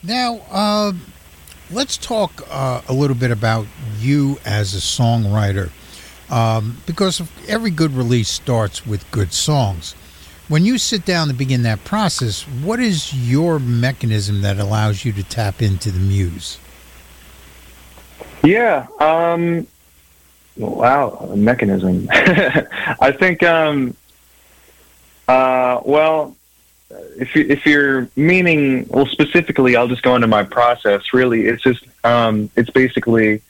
Now, 0.03 0.41
uh, 0.51 0.93
let's 1.71 1.97
talk 1.97 2.43
uh, 2.49 2.81
a 2.87 2.93
little 2.93 3.15
bit 3.15 3.31
about 3.31 3.67
you 3.99 4.39
as 4.45 4.73
a 4.73 4.79
songwriter, 4.79 5.71
um, 6.29 6.81
because 6.85 7.21
every 7.47 7.71
good 7.71 7.91
release 7.91 8.29
starts 8.29 8.85
with 8.85 9.09
good 9.11 9.33
songs. 9.33 9.93
When 10.47 10.63
you 10.63 10.77
sit 10.77 11.05
down 11.05 11.27
to 11.29 11.33
begin 11.33 11.63
that 11.63 11.83
process, 11.83 12.43
what 12.43 12.79
is 12.79 13.13
your 13.13 13.59
mechanism 13.59 14.41
that 14.41 14.59
allows 14.59 15.03
you 15.03 15.11
to 15.13 15.23
tap 15.23 15.61
into 15.61 15.91
the 15.91 15.99
muse? 15.99 16.59
Yeah. 18.43 18.85
Um, 18.99 19.65
wow, 20.55 21.29
a 21.31 21.35
mechanism. 21.35 22.07
I 22.11 23.11
think. 23.17 23.41
Um, 23.43 23.95
uh, 25.27 25.81
well, 25.83 26.35
if 27.17 27.35
you, 27.35 27.45
if 27.49 27.65
you're 27.65 28.07
meaning 28.15 28.85
well 28.89 29.07
specifically, 29.07 29.75
I'll 29.75 29.87
just 29.87 30.03
go 30.03 30.15
into 30.15 30.27
my 30.27 30.43
process. 30.43 31.13
Really, 31.13 31.47
it's 31.47 31.63
just 31.63 31.83
um, 32.03 32.49
it's 32.55 32.69
basically, 32.69 33.41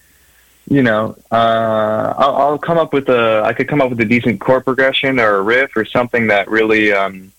you 0.67 0.81
know, 0.81 1.17
uh, 1.31 2.13
I'll, 2.17 2.35
I'll 2.35 2.57
come 2.57 2.77
up 2.77 2.93
with 2.93 3.09
a 3.09 3.41
I 3.45 3.53
could 3.53 3.67
come 3.67 3.81
up 3.81 3.89
with 3.89 3.99
a 3.99 4.05
decent 4.05 4.39
chord 4.41 4.65
progression 4.65 5.19
or 5.19 5.35
a 5.35 5.41
riff 5.41 5.75
or 5.75 5.85
something 5.85 6.27
that 6.27 6.49
really 6.49 6.91
um, 6.91 7.31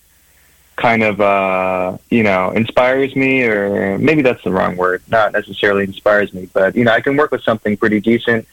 kind 0.76 1.02
of 1.02 1.20
uh, 1.20 1.98
you 2.10 2.22
know 2.22 2.50
inspires 2.50 3.16
me, 3.16 3.42
or 3.42 3.98
maybe 3.98 4.22
that's 4.22 4.42
the 4.44 4.52
wrong 4.52 4.76
word. 4.76 5.02
Not 5.08 5.32
necessarily 5.32 5.84
inspires 5.84 6.32
me, 6.32 6.48
but 6.52 6.76
you 6.76 6.84
know 6.84 6.92
I 6.92 7.00
can 7.00 7.16
work 7.16 7.32
with 7.32 7.42
something 7.42 7.76
pretty 7.76 8.00
decent 8.00 8.46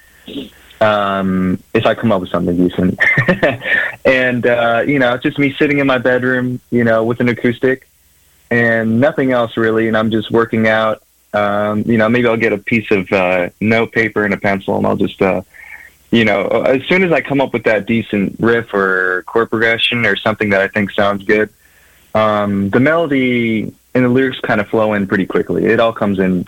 um, 0.81 1.61
if 1.73 1.85
I 1.85 1.95
come 1.95 2.11
up 2.11 2.21
with 2.21 2.29
something 2.29 2.55
decent. 2.55 2.99
and 4.05 4.45
uh, 4.45 4.83
you 4.85 4.99
know, 4.99 5.13
it's 5.13 5.23
just 5.23 5.39
me 5.39 5.53
sitting 5.53 5.79
in 5.79 5.87
my 5.87 5.97
bedroom, 5.97 6.59
you 6.71 6.83
know, 6.83 7.03
with 7.03 7.19
an 7.19 7.29
acoustic 7.29 7.87
and 8.51 8.99
nothing 8.99 9.31
else 9.31 9.57
really, 9.57 9.87
and 9.87 9.97
I'm 9.97 10.11
just 10.11 10.29
working 10.29 10.67
out. 10.67 11.01
Um, 11.33 11.83
you 11.85 11.97
know, 11.97 12.09
maybe 12.09 12.27
I'll 12.27 12.37
get 12.37 12.53
a 12.53 12.57
piece 12.57 12.89
of 12.91 13.11
uh, 13.11 13.49
note 13.59 13.91
paper 13.91 14.23
and 14.23 14.33
a 14.33 14.37
pencil, 14.37 14.77
and 14.77 14.85
I'll 14.85 14.95
just, 14.95 15.21
uh, 15.21 15.41
you 16.11 16.25
know, 16.25 16.47
as 16.47 16.83
soon 16.83 17.03
as 17.03 17.11
I 17.11 17.21
come 17.21 17.41
up 17.41 17.53
with 17.53 17.63
that 17.63 17.85
decent 17.85 18.35
riff 18.39 18.73
or 18.73 19.23
chord 19.25 19.49
progression 19.49 20.05
or 20.05 20.15
something 20.15 20.49
that 20.49 20.61
I 20.61 20.67
think 20.67 20.91
sounds 20.91 21.23
good, 21.23 21.49
um, 22.13 22.69
the 22.69 22.79
melody 22.79 23.73
and 23.95 24.05
the 24.05 24.09
lyrics 24.09 24.39
kind 24.39 24.61
of 24.61 24.67
flow 24.67 24.93
in 24.93 25.07
pretty 25.07 25.25
quickly. 25.25 25.65
It 25.65 25.79
all 25.79 25.93
comes 25.93 26.19
in 26.19 26.47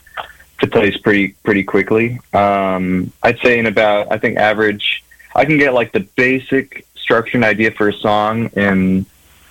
to 0.60 0.68
place 0.68 0.98
pretty 0.98 1.30
pretty 1.44 1.64
quickly. 1.64 2.20
Um, 2.34 3.12
I'd 3.24 3.40
say 3.40 3.60
in 3.60 3.66
about 3.66 4.12
I 4.12 4.18
think 4.18 4.38
average, 4.38 5.04
I 5.36 5.46
can 5.46 5.58
get 5.58 5.74
like 5.74 5.92
the 5.92 6.02
basic 6.02 6.86
structure 6.96 7.38
and 7.38 7.44
idea 7.44 7.72
for 7.72 7.90
a 7.90 7.94
song 7.94 8.48
in 8.56 9.06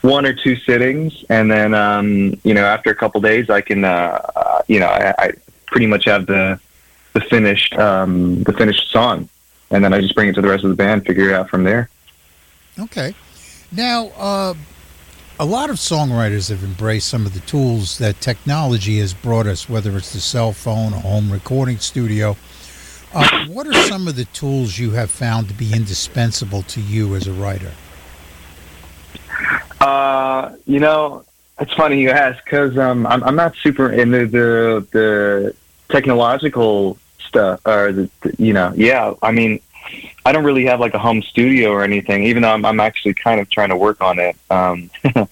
one 0.04 0.26
or 0.26 0.34
two 0.34 0.54
sittings, 0.56 1.24
and 1.30 1.50
then 1.50 1.72
um, 1.72 2.38
you 2.44 2.52
know 2.52 2.64
after 2.64 2.90
a 2.90 2.94
couple 2.94 3.20
days, 3.22 3.48
I 3.48 3.62
can 3.62 3.84
uh, 3.84 4.20
uh, 4.36 4.62
you 4.68 4.78
know 4.78 4.86
I, 4.86 5.14
I 5.18 5.32
pretty 5.66 5.86
much 5.86 6.04
have 6.04 6.26
the 6.26 6.60
the 7.14 7.20
finished 7.22 7.74
um, 7.78 8.42
the 8.42 8.52
finished 8.52 8.90
song, 8.90 9.28
and 9.70 9.82
then 9.82 9.94
I 9.94 10.00
just 10.00 10.14
bring 10.14 10.28
it 10.28 10.34
to 10.34 10.42
the 10.42 10.48
rest 10.48 10.62
of 10.62 10.70
the 10.70 10.76
band, 10.76 11.06
figure 11.06 11.30
it 11.30 11.34
out 11.34 11.48
from 11.48 11.64
there. 11.64 11.88
Okay. 12.78 13.14
Now, 13.72 14.08
uh, 14.16 14.54
a 15.40 15.44
lot 15.44 15.70
of 15.70 15.76
songwriters 15.76 16.50
have 16.50 16.62
embraced 16.62 17.08
some 17.08 17.24
of 17.24 17.32
the 17.32 17.40
tools 17.40 17.98
that 17.98 18.20
technology 18.20 18.98
has 18.98 19.14
brought 19.14 19.46
us, 19.46 19.68
whether 19.68 19.96
it's 19.96 20.12
the 20.12 20.20
cell 20.20 20.52
phone, 20.52 20.92
a 20.92 21.00
home 21.00 21.32
recording 21.32 21.78
studio. 21.78 22.36
Uh, 23.14 23.46
what 23.46 23.66
are 23.66 23.74
some 23.84 24.06
of 24.06 24.16
the 24.16 24.26
tools 24.26 24.78
you 24.78 24.90
have 24.90 25.10
found 25.10 25.48
to 25.48 25.54
be 25.54 25.72
indispensable 25.72 26.62
to 26.62 26.80
you 26.80 27.14
as 27.14 27.26
a 27.26 27.32
writer? 27.32 27.72
Uh, 29.84 30.56
you 30.66 30.80
know, 30.80 31.24
it's 31.60 31.74
funny 31.74 32.00
you 32.00 32.08
ask 32.08 32.42
because 32.42 32.78
um, 32.78 33.06
I'm, 33.06 33.22
I'm 33.22 33.36
not 33.36 33.54
super 33.56 33.92
into 33.92 34.26
the 34.26 34.86
the 34.90 35.54
technological 35.90 36.96
stuff 37.18 37.60
or 37.66 37.92
the, 37.92 38.10
the 38.22 38.34
you 38.38 38.54
know 38.54 38.72
yeah 38.74 39.12
I 39.22 39.30
mean 39.30 39.60
I 40.24 40.32
don't 40.32 40.44
really 40.44 40.64
have 40.64 40.80
like 40.80 40.94
a 40.94 40.98
home 40.98 41.22
studio 41.22 41.70
or 41.70 41.82
anything 41.84 42.24
even 42.24 42.42
though 42.42 42.52
I'm, 42.52 42.64
I'm 42.64 42.80
actually 42.80 43.12
kind 43.12 43.40
of 43.40 43.50
trying 43.50 43.68
to 43.68 43.76
work 43.76 44.00
on 44.00 44.18
it 44.18 44.36
um, 44.50 44.90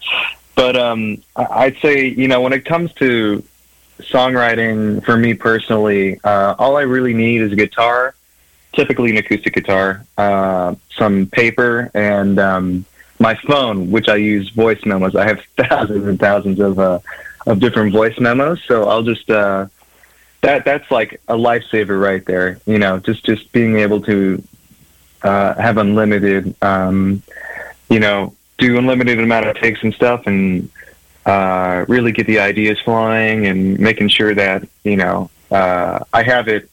but 0.54 0.76
um, 0.76 1.22
I'd 1.34 1.78
say 1.78 2.08
you 2.08 2.28
know 2.28 2.42
when 2.42 2.52
it 2.52 2.66
comes 2.66 2.92
to 2.94 3.42
songwriting 4.00 5.02
for 5.02 5.16
me 5.16 5.32
personally 5.32 6.20
uh, 6.24 6.56
all 6.58 6.76
I 6.76 6.82
really 6.82 7.14
need 7.14 7.40
is 7.40 7.52
a 7.52 7.56
guitar 7.56 8.14
typically 8.74 9.10
an 9.10 9.16
acoustic 9.16 9.54
guitar 9.54 10.04
uh, 10.18 10.74
some 10.98 11.26
paper 11.26 11.90
and 11.94 12.38
um, 12.38 12.84
my 13.22 13.36
phone, 13.36 13.90
which 13.90 14.08
I 14.08 14.16
use 14.16 14.50
voice 14.50 14.84
memos. 14.84 15.14
I 15.14 15.26
have 15.26 15.40
thousands 15.56 16.06
and 16.06 16.18
thousands 16.18 16.60
of 16.60 16.78
uh, 16.78 16.98
of 17.46 17.60
different 17.60 17.92
voice 17.92 18.18
memos, 18.20 18.60
so 18.66 18.88
I'll 18.88 19.04
just 19.04 19.30
uh, 19.30 19.66
that 20.42 20.66
that's 20.66 20.90
like 20.90 21.22
a 21.28 21.34
lifesaver 21.34 21.98
right 21.98 22.24
there. 22.26 22.60
You 22.66 22.78
know, 22.78 22.98
just 22.98 23.24
just 23.24 23.50
being 23.52 23.78
able 23.78 24.02
to 24.02 24.42
uh, 25.22 25.54
have 25.54 25.78
unlimited, 25.78 26.54
um, 26.60 27.22
you 27.88 28.00
know, 28.00 28.34
do 28.58 28.76
unlimited 28.76 29.18
amount 29.18 29.46
of 29.46 29.56
takes 29.56 29.82
and 29.82 29.94
stuff, 29.94 30.26
and 30.26 30.68
uh, 31.24 31.86
really 31.88 32.12
get 32.12 32.26
the 32.26 32.40
ideas 32.40 32.78
flying, 32.80 33.46
and 33.46 33.78
making 33.78 34.08
sure 34.08 34.34
that 34.34 34.68
you 34.84 34.96
know 34.96 35.30
uh, 35.50 36.00
I 36.12 36.24
have 36.24 36.48
it 36.48 36.68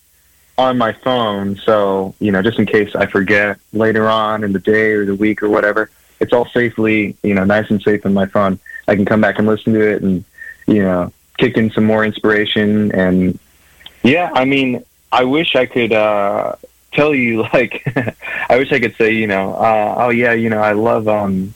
on 0.57 0.77
my 0.80 0.93
phone. 0.93 1.57
So 1.57 2.15
you 2.19 2.31
know, 2.31 2.41
just 2.41 2.57
in 2.57 2.65
case 2.65 2.95
I 2.95 3.05
forget 3.05 3.59
later 3.71 4.09
on 4.09 4.43
in 4.43 4.51
the 4.51 4.59
day 4.59 4.91
or 4.93 5.05
the 5.05 5.15
week 5.15 5.43
or 5.43 5.49
whatever 5.49 5.91
it's 6.20 6.34
all 6.34 6.48
safely, 6.50 7.16
you 7.24 7.34
know, 7.34 7.44
nice 7.44 7.70
and 7.70 7.82
safe 7.82 8.06
on 8.06 8.14
my 8.14 8.26
phone. 8.26 8.60
I 8.88 8.96
can 8.96 9.06
come 9.06 9.22
back 9.22 9.40
and 9.40 9.48
listen 9.48 9.74
to 9.74 9.82
it 9.82 10.02
and, 10.02 10.24
you 10.68 10.82
know, 10.82 11.12
kick 11.38 11.58
in 11.58 11.72
some 11.72 11.86
more 11.86 12.04
inspiration. 12.04 12.91
And 12.91 13.40
yeah, 14.04 14.32
I 14.34 14.46
mean, 14.46 14.84
I 15.12 15.24
wish 15.24 15.56
I 15.56 15.66
could, 15.66 15.94
uh, 15.94 16.56
tell 16.91 17.14
you 17.14 17.44
like, 17.54 17.84
I 18.50 18.58
wish 18.58 18.72
I 18.72 18.80
could 18.80 18.96
say, 18.96 19.14
you 19.14 19.28
know, 19.28 19.54
uh, 19.54 19.96
oh 19.98 20.10
yeah, 20.10 20.34
you 20.34 20.50
know, 20.50 20.60
I 20.60 20.74
love, 20.74 21.08
um, 21.08 21.54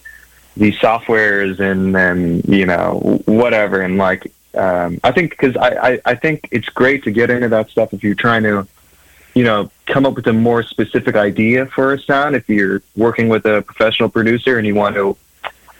these 0.55 0.77
softwares 0.77 1.59
and 1.59 1.95
then, 1.95 2.41
you 2.47 2.65
know, 2.65 3.21
whatever. 3.25 3.81
And 3.81 3.97
like, 3.97 4.31
um, 4.55 4.99
I 5.03 5.11
think 5.11 5.31
because 5.31 5.57
I, 5.57 5.93
I, 5.93 6.01
I 6.05 6.15
think 6.15 6.47
it's 6.51 6.69
great 6.69 7.03
to 7.05 7.11
get 7.11 7.31
into 7.31 7.49
that 7.49 7.69
stuff 7.69 7.93
if 7.93 8.03
you're 8.03 8.13
trying 8.13 8.43
to, 8.43 8.67
you 9.33 9.43
know, 9.43 9.71
come 9.87 10.05
up 10.05 10.15
with 10.15 10.27
a 10.27 10.33
more 10.33 10.63
specific 10.63 11.15
idea 11.15 11.65
for 11.65 11.93
a 11.93 11.99
sound. 11.99 12.35
If 12.35 12.47
you're 12.49 12.81
working 12.95 13.29
with 13.29 13.45
a 13.45 13.61
professional 13.61 14.09
producer 14.09 14.57
and 14.57 14.67
you 14.67 14.75
want 14.75 14.95
to 14.95 15.17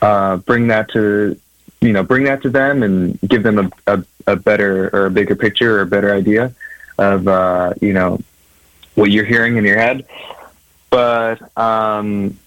uh, 0.02 0.38
bring 0.38 0.68
that 0.68 0.90
to, 0.92 1.40
you 1.82 1.94
know, 1.94 2.04
bring 2.04 2.24
that 2.24 2.42
to 2.44 2.50
them 2.50 2.84
and 2.84 3.20
give 3.22 3.44
them 3.44 3.60
a, 3.60 3.72
a, 3.88 4.06
a 4.28 4.36
better 4.36 4.90
or 4.96 5.06
a 5.06 5.12
bigger 5.12 5.36
picture 5.36 5.78
or 5.78 5.82
a 5.82 5.86
better 5.86 6.14
idea 6.14 6.54
of, 6.98 7.28
uh, 7.28 7.74
you 7.82 7.94
know, 7.94 8.20
what 8.96 9.12
you're 9.12 9.26
hearing 9.26 9.58
in 9.58 9.66
your 9.66 9.78
head. 9.78 10.06
But 10.90 11.58
um, 11.58 12.38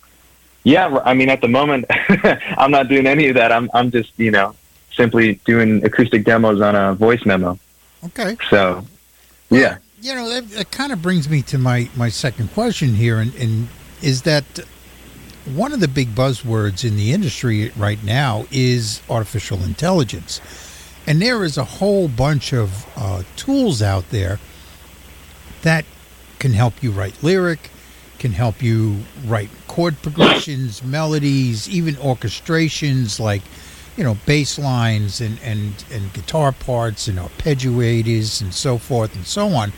yeah, 0.65 0.99
I 1.05 1.15
mean, 1.15 1.29
at 1.29 1.41
the 1.41 1.49
moment, 1.49 1.87
I'm 1.89 2.71
not 2.71 2.89
doing 2.89 3.07
any 3.07 3.29
of 3.29 3.35
that. 3.35 3.53
I'm 3.53 3.71
I'm 3.75 3.91
just, 3.91 4.13
you 4.19 4.31
know, 4.31 4.55
simply 4.93 5.35
doing 5.45 5.85
acoustic 5.85 6.25
demos 6.25 6.61
on 6.61 6.75
a 6.75 6.95
voice 6.95 7.25
memo. 7.25 7.59
Okay. 8.05 8.37
So, 8.51 8.85
yeah. 9.51 9.79
You 10.07 10.15
know, 10.15 10.29
that, 10.29 10.49
that 10.51 10.71
kind 10.71 10.93
of 10.93 11.03
brings 11.03 11.29
me 11.29 11.43
to 11.43 11.59
my, 11.59 11.91
my 11.97 12.11
second 12.11 12.53
question 12.53 12.95
here, 12.95 13.19
and, 13.19 13.35
and 13.35 13.67
is 14.01 14.23
that 14.23 14.45
one 15.53 15.73
of 15.73 15.81
the 15.81 15.89
big 15.89 16.15
buzzwords 16.15 16.89
in 16.89 16.97
the 16.97 17.13
industry 17.13 17.73
right 17.77 18.01
now 18.05 18.47
is 18.53 19.03
artificial 19.11 19.65
intelligence. 19.65 20.41
And 21.09 21.21
there 21.21 21.43
is 21.43 21.59
a 21.59 21.65
whole 21.65 22.07
bunch 22.07 22.53
of 22.53 22.87
uh, 22.95 23.25
tools 23.35 23.83
out 23.83 24.09
there 24.11 24.39
that 25.63 25.85
can 26.39 26.53
help 26.53 26.85
you 26.85 26.93
write 26.93 27.21
lyric, 27.21 27.71
can 28.21 28.31
help 28.31 28.63
you 28.63 29.01
write 29.25 29.51
chord 29.67 30.01
progressions, 30.03 30.85
melodies, 30.85 31.69
even 31.69 31.97
orchestrations 31.97 33.19
like, 33.19 33.43
you 33.97 34.05
know, 34.05 34.17
bass 34.25 34.57
lines 34.57 35.21
and, 35.21 35.41
and, 35.43 35.85
and 35.91 36.13
guitar 36.13 36.53
parts 36.53 37.09
and 37.09 37.19
arpeggiators 37.19 38.41
and 38.41 38.55
so 38.55 38.79
forth 38.79 39.17
and 39.17 39.27
so 39.27 39.49
on. 39.49 39.73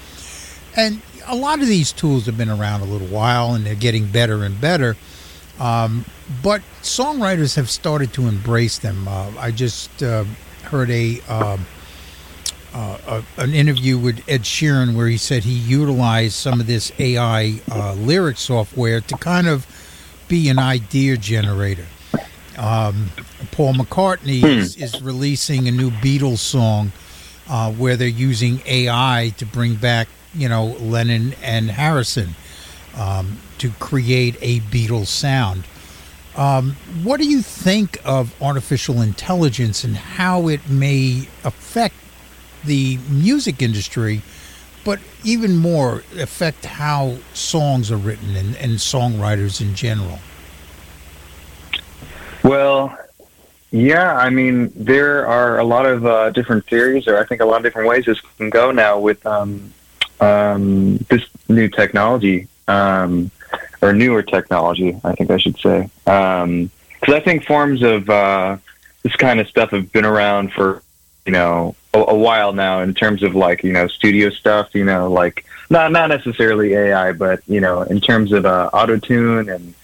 And 0.76 1.02
a 1.26 1.34
lot 1.34 1.60
of 1.60 1.66
these 1.66 1.92
tools 1.92 2.26
have 2.26 2.36
been 2.38 2.50
around 2.50 2.82
a 2.82 2.84
little 2.84 3.08
while 3.08 3.54
and 3.54 3.64
they're 3.66 3.74
getting 3.74 4.06
better 4.06 4.44
and 4.44 4.60
better. 4.60 4.96
Um, 5.58 6.04
but 6.42 6.62
songwriters 6.82 7.56
have 7.56 7.68
started 7.68 8.12
to 8.14 8.28
embrace 8.28 8.78
them. 8.78 9.08
Uh, 9.08 9.32
I 9.38 9.50
just 9.50 10.02
uh, 10.02 10.24
heard 10.64 10.90
a, 10.90 11.20
um 11.28 11.66
uh, 12.74 13.22
a 13.38 13.42
an 13.42 13.54
interview 13.54 13.98
with 13.98 14.22
Ed 14.28 14.42
Sheeran 14.42 14.94
where 14.94 15.08
he 15.08 15.16
said 15.16 15.42
he 15.44 15.54
utilized 15.54 16.34
some 16.34 16.60
of 16.60 16.66
this 16.66 16.92
AI 16.98 17.60
uh, 17.70 17.94
lyric 17.94 18.36
software 18.36 19.00
to 19.00 19.16
kind 19.16 19.48
of 19.48 19.66
be 20.28 20.48
an 20.48 20.58
idea 20.58 21.16
generator. 21.16 21.86
Um, 22.58 23.10
Paul 23.52 23.74
McCartney 23.74 24.42
is, 24.44 24.76
is 24.76 25.00
releasing 25.00 25.68
a 25.68 25.70
new 25.70 25.90
Beatles 25.90 26.38
song 26.38 26.92
uh, 27.48 27.72
where 27.72 27.96
they're 27.96 28.08
using 28.08 28.60
AI 28.66 29.32
to 29.38 29.46
bring 29.46 29.76
back, 29.76 30.08
you 30.38 30.48
know, 30.48 30.76
Lennon 30.80 31.34
and 31.42 31.70
Harrison 31.70 32.36
um, 32.96 33.38
to 33.58 33.70
create 33.72 34.36
a 34.40 34.60
Beatles 34.60 35.06
sound. 35.06 35.64
Um, 36.36 36.76
what 37.02 37.18
do 37.18 37.28
you 37.28 37.42
think 37.42 38.00
of 38.04 38.40
artificial 38.40 39.02
intelligence 39.02 39.82
and 39.82 39.96
how 39.96 40.46
it 40.48 40.68
may 40.68 41.28
affect 41.42 41.96
the 42.64 42.98
music 43.10 43.60
industry, 43.60 44.22
but 44.84 45.00
even 45.24 45.56
more 45.56 46.04
affect 46.16 46.64
how 46.64 47.18
songs 47.34 47.90
are 47.90 47.96
written 47.96 48.36
and, 48.36 48.56
and 48.56 48.72
songwriters 48.74 49.60
in 49.60 49.74
general? 49.74 50.20
Well, 52.44 52.96
yeah, 53.70 54.16
I 54.16 54.30
mean, 54.30 54.72
there 54.76 55.26
are 55.26 55.58
a 55.58 55.64
lot 55.64 55.86
of 55.86 56.06
uh, 56.06 56.30
different 56.30 56.66
theories, 56.66 57.06
or 57.06 57.18
I 57.18 57.24
think 57.26 57.40
a 57.40 57.44
lot 57.44 57.56
of 57.58 57.62
different 57.64 57.88
ways 57.88 58.06
this 58.06 58.20
can 58.38 58.48
go 58.48 58.70
now 58.70 58.98
with 58.98 59.26
um, 59.26 59.74
um, 60.20 60.98
this 61.08 61.22
new 61.48 61.68
technology, 61.68 62.48
um, 62.66 63.30
or 63.80 63.92
newer 63.92 64.22
technology, 64.22 64.98
I 65.04 65.14
think 65.14 65.30
I 65.30 65.38
should 65.38 65.58
say. 65.58 65.88
Because 66.04 67.14
I 67.14 67.20
think 67.20 67.44
forms 67.44 67.82
of 67.82 68.08
uh, 68.10 68.56
this 69.02 69.14
kind 69.16 69.40
of 69.40 69.48
stuff 69.48 69.70
have 69.70 69.92
been 69.92 70.04
around 70.04 70.52
for, 70.52 70.82
you 71.26 71.32
know, 71.32 71.74
a, 71.94 71.98
a 71.98 72.14
while 72.14 72.52
now 72.52 72.80
in 72.80 72.94
terms 72.94 73.22
of 73.22 73.34
like, 73.34 73.62
you 73.62 73.72
know, 73.72 73.86
studio 73.86 74.30
stuff, 74.30 74.74
you 74.74 74.84
know, 74.84 75.10
like, 75.10 75.44
not, 75.70 75.92
not 75.92 76.08
necessarily 76.08 76.74
AI, 76.74 77.12
but, 77.12 77.40
you 77.46 77.60
know, 77.60 77.82
in 77.82 78.00
terms 78.00 78.32
of 78.32 78.46
uh, 78.46 78.70
auto 78.72 78.98
tune 78.98 79.48
and 79.48 79.74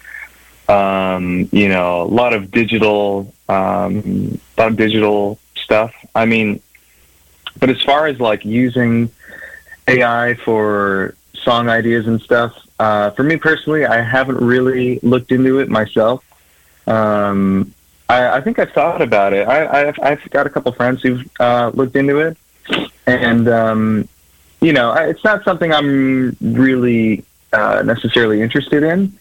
um, 0.68 1.48
you 1.52 1.68
know, 1.68 2.02
a 2.02 2.04
lot 2.04 2.32
of 2.32 2.50
digital 2.50 3.32
um, 3.48 4.40
lot 4.56 4.68
of 4.68 4.76
digital 4.76 5.38
stuff. 5.56 5.92
I 6.14 6.24
mean, 6.26 6.60
but 7.58 7.70
as 7.70 7.82
far 7.82 8.06
as 8.06 8.18
like 8.20 8.44
using 8.44 9.10
AI 9.88 10.34
for 10.34 11.14
song 11.34 11.68
ideas 11.68 12.06
and 12.06 12.20
stuff, 12.22 12.56
uh, 12.78 13.10
for 13.10 13.22
me 13.22 13.36
personally, 13.36 13.84
I 13.84 14.00
haven't 14.00 14.38
really 14.38 14.98
looked 15.02 15.30
into 15.30 15.58
it 15.58 15.68
myself. 15.68 16.24
Um, 16.86 17.72
I, 18.08 18.36
I 18.36 18.40
think 18.40 18.58
I've 18.58 18.72
thought 18.72 19.00
about 19.02 19.32
it. 19.32 19.46
I, 19.48 19.88
I've, 19.88 19.98
I've 20.02 20.30
got 20.30 20.46
a 20.46 20.50
couple 20.50 20.72
friends 20.72 21.02
who've 21.02 21.28
uh, 21.40 21.70
looked 21.74 21.96
into 21.96 22.18
it, 22.18 22.36
and 23.06 23.48
um, 23.48 24.08
you 24.60 24.72
know, 24.72 24.90
I- 24.90 25.08
it's 25.08 25.24
not 25.24 25.44
something 25.44 25.72
I'm 25.72 26.36
really 26.40 27.24
uh, 27.52 27.82
necessarily 27.84 28.42
interested 28.42 28.82
in. 28.82 29.18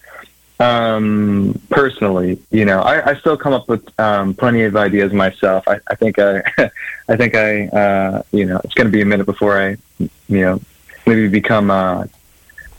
Um, 0.59 1.59
personally, 1.69 2.39
you 2.51 2.63
know, 2.63 2.79
I, 2.79 3.11
I 3.11 3.15
still 3.15 3.35
come 3.35 3.53
up 3.53 3.67
with 3.67 3.87
um, 3.99 4.33
plenty 4.33 4.63
of 4.63 4.75
ideas 4.75 5.11
myself. 5.11 5.67
I, 5.67 5.79
I 5.87 5.95
think 5.95 6.19
I, 6.19 6.43
I 7.09 7.15
think 7.17 7.35
I, 7.35 7.67
uh, 7.67 8.23
you 8.31 8.45
know, 8.45 8.61
it's 8.63 8.73
going 8.73 8.87
to 8.87 8.91
be 8.91 9.01
a 9.01 9.05
minute 9.05 9.25
before 9.25 9.59
I, 9.59 9.77
you 9.99 10.09
know, 10.41 10.61
maybe 11.05 11.27
become, 11.27 11.69
uh, 11.71 12.05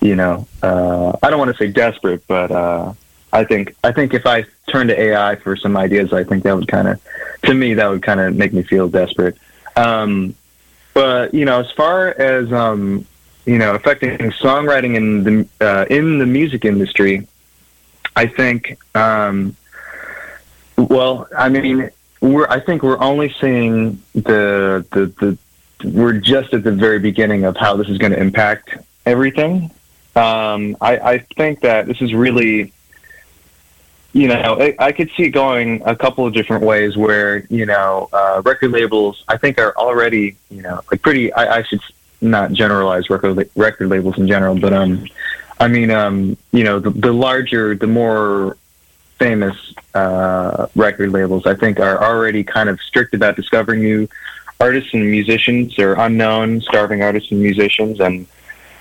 you 0.01 0.17
know, 0.17 0.47
uh, 0.63 1.17
I 1.23 1.31
don't 1.31 1.39
want 1.39 1.51
to 1.51 1.57
say 1.57 1.71
desperate, 1.71 2.27
but 2.27 2.51
uh, 2.51 2.93
I 3.33 3.45
think 3.45 3.75
I 3.83 3.91
think 3.91 4.15
if 4.15 4.27
I 4.27 4.45
turn 4.69 4.87
to 4.89 4.99
AI 4.99 5.37
for 5.37 5.57
some 5.57 5.77
ideas, 5.77 6.13
I 6.13 6.25
think 6.25 6.45
that 6.45 6.55
would 6.55 6.69
kind 6.69 6.89
of, 6.89 7.01
to 7.43 7.55
me, 7.55 7.75
that 7.75 7.89
would 7.89 8.03
kind 8.03 8.21
of 8.21 8.37
make 8.37 8.53
me 8.53 8.63
feel 8.63 8.89
desperate. 8.89 9.37
Um, 9.77 10.35
but 10.95 11.35
you 11.35 11.45
know, 11.45 11.61
as 11.61 11.71
far 11.73 12.09
as 12.09 12.53
um, 12.53 13.07
you 13.45 13.59
know, 13.59 13.75
affecting 13.75 14.17
songwriting 14.31 14.95
in 14.95 15.25
the 15.25 15.49
uh, 15.61 15.87
in 15.91 16.19
the 16.19 16.27
music 16.27 16.65
industry, 16.65 17.27
I 18.17 18.27
think. 18.27 18.79
Um, 18.95 19.57
well, 20.77 21.29
I 21.37 21.49
mean, 21.49 21.91
we're 22.21 22.49
I 22.49 22.61
think 22.61 22.83
we're 22.83 23.01
only 23.01 23.35
seeing 23.41 24.03
the 24.15 24.85
the 24.93 25.07
the 25.21 25.39
we're 25.89 26.15
just 26.15 26.55
at 26.55 26.65
the 26.65 26.73
very 26.73 26.99
beginning 26.99 27.45
of 27.45 27.57
how 27.57 27.77
this 27.77 27.89
is 27.89 27.99
going 27.99 28.13
to 28.13 28.19
impact 28.19 28.77
everything. 29.05 29.71
Um, 30.17 30.77
I, 30.81 30.97
I 30.99 31.19
think 31.37 31.61
that 31.61 31.87
this 31.87 32.01
is 32.01 32.15
really 32.15 32.73
you 34.15 34.29
know, 34.29 34.57
I, 34.61 34.77
I 34.79 34.93
could 34.93 35.11
see 35.17 35.25
it 35.25 35.31
going 35.31 35.83
a 35.85 35.97
couple 35.97 36.25
of 36.25 36.33
different 36.33 36.65
ways 36.65 36.97
where, 36.97 37.45
you 37.51 37.67
know, 37.67 38.09
uh, 38.13 38.43
record 38.45 38.71
labels, 38.71 39.25
I 39.27 39.37
think 39.37 39.59
are 39.59 39.77
already, 39.77 40.37
you 40.51 40.63
know, 40.63 40.81
like 40.91 41.03
pretty, 41.03 41.33
I, 41.33 41.57
I 41.57 41.63
should 41.65 41.81
not 42.21 42.53
generalize 42.53 43.11
record, 43.11 43.51
record 43.57 43.89
labels 43.89 44.17
in 44.17 44.29
general, 44.29 44.55
but, 44.55 44.73
um, 44.73 45.05
I 45.61 45.69
mean, 45.69 45.91
um, 45.91 46.37
you 46.53 46.65
know, 46.65 46.79
the, 46.79 46.91
the 46.91 47.13
larger, 47.13 47.75
the 47.75 47.87
more 47.87 48.57
famous, 49.19 49.57
uh, 49.95 50.67
record 50.75 51.11
labels, 51.11 51.47
I 51.47 51.55
think 51.55 51.79
are 51.79 52.03
already 52.03 52.43
kind 52.43 52.69
of 52.69 52.81
strict 52.81 53.15
about 53.15 53.37
discovering 53.37 53.81
new 53.81 54.09
artists 54.61 54.93
and 54.93 55.11
musicians 55.11 55.79
or 55.79 55.95
unknown 55.95 56.61
starving 56.61 57.03
artists 57.03 57.31
and 57.31 57.41
musicians. 57.41 58.01
And, 58.01 58.27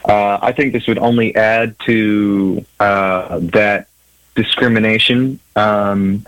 uh, 0.05 0.39
I 0.41 0.51
think 0.51 0.73
this 0.73 0.87
would 0.87 0.97
only 0.97 1.35
add 1.35 1.75
to, 1.85 2.65
uh, 2.79 3.39
that, 3.41 3.87
discrimination 4.35 5.39
um, 5.55 6.25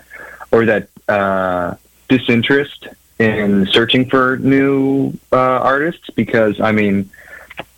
or 0.52 0.64
that 0.66 0.88
uh, 1.08 1.74
disinterest 2.08 2.88
in 3.18 3.66
searching 3.66 4.08
for 4.08 4.36
new 4.38 5.12
uh, 5.32 5.36
artists 5.36 6.10
because 6.10 6.60
I 6.60 6.72
mean, 6.72 7.10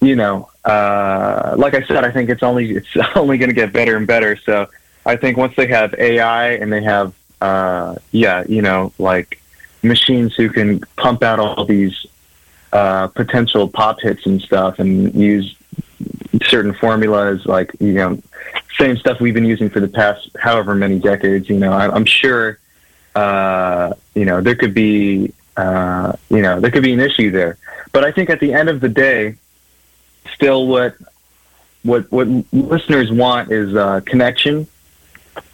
you 0.01 0.17
know, 0.17 0.49
uh, 0.65 1.55
like 1.57 1.75
I 1.75 1.83
said, 1.87 2.05
I 2.05 2.11
think 2.11 2.31
it's 2.31 2.43
only 2.43 2.71
it's 2.77 2.97
only 3.15 3.39
going 3.39 3.51
to 3.51 3.55
get 3.55 3.73
better 3.73 3.97
and 3.97 4.07
better. 4.07 4.37
So 4.37 4.69
I 5.05 5.17
think 5.17 5.37
once 5.37 5.55
they 5.57 5.67
have 5.69 5.95
AI 5.95 6.53
and 6.53 6.73
they 6.73 6.83
have 6.83 7.15
uh, 7.41 7.97
yeah, 8.13 8.45
you 8.49 8.63
know, 8.63 8.93
like 8.99 9.41
machines 9.83 10.35
who 10.35 10.51
can 10.51 10.81
pump 10.97 11.23
out 11.23 11.39
all 11.39 11.65
these 11.65 12.07
uh, 12.73 13.07
potential 13.09 13.69
pop 13.69 14.01
hits 14.01 14.27
and 14.27 14.43
stuff 14.43 14.79
and 14.79 15.15
use 15.15 15.55
certain 16.45 16.75
formulas 16.75 17.45
like 17.47 17.73
you 17.81 17.95
know 17.95 18.21
same 18.79 18.97
stuff 18.97 19.21
we've 19.21 19.35
been 19.35 19.45
using 19.45 19.69
for 19.69 19.81
the 19.81 19.89
past 19.89 20.31
however 20.41 20.75
many 20.75 20.99
decades. 20.99 21.49
You 21.49 21.59
know, 21.59 21.73
I, 21.73 21.93
I'm 21.93 22.05
sure, 22.05 22.59
uh, 23.15 23.93
you 24.15 24.25
know, 24.25 24.41
there 24.41 24.55
could 24.55 24.75
be, 24.75 25.33
uh, 25.57 26.13
you 26.31 26.43
know, 26.43 26.61
there 26.61 26.71
could 26.71 26.83
be 26.83 26.93
an 26.93 27.01
issue 27.01 27.31
there. 27.31 27.59
But 27.93 28.05
I 28.05 28.13
think 28.13 28.31
at 28.31 28.41
the 28.41 28.53
end 28.53 28.69
of 28.69 28.81
the 28.81 28.89
day, 28.89 29.37
still 30.39 30.69
what 30.69 30.95
what 31.83 32.11
what 32.13 32.29
listeners 32.53 33.11
want 33.11 33.51
is 33.51 33.75
uh, 33.75 34.01
connection. 34.07 34.67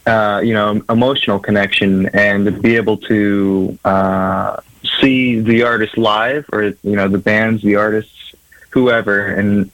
Uh, 0.07 0.43
you 0.45 0.53
know, 0.53 0.83
emotional 0.91 1.39
connection, 1.39 2.07
and 2.13 2.45
to 2.45 2.53
be 2.53 2.77
able 2.77 2.99
to 2.99 3.79
uh, 3.85 4.61
see 5.01 5.41
the 5.41 5.63
artist 5.63 5.97
live, 5.97 6.45
or 6.53 6.63
you 6.63 6.97
know, 6.97 7.09
the 7.09 7.19
bands, 7.19 7.63
the 7.63 7.77
artists, 7.77 8.35
whoever, 8.71 9.27
and 9.27 9.71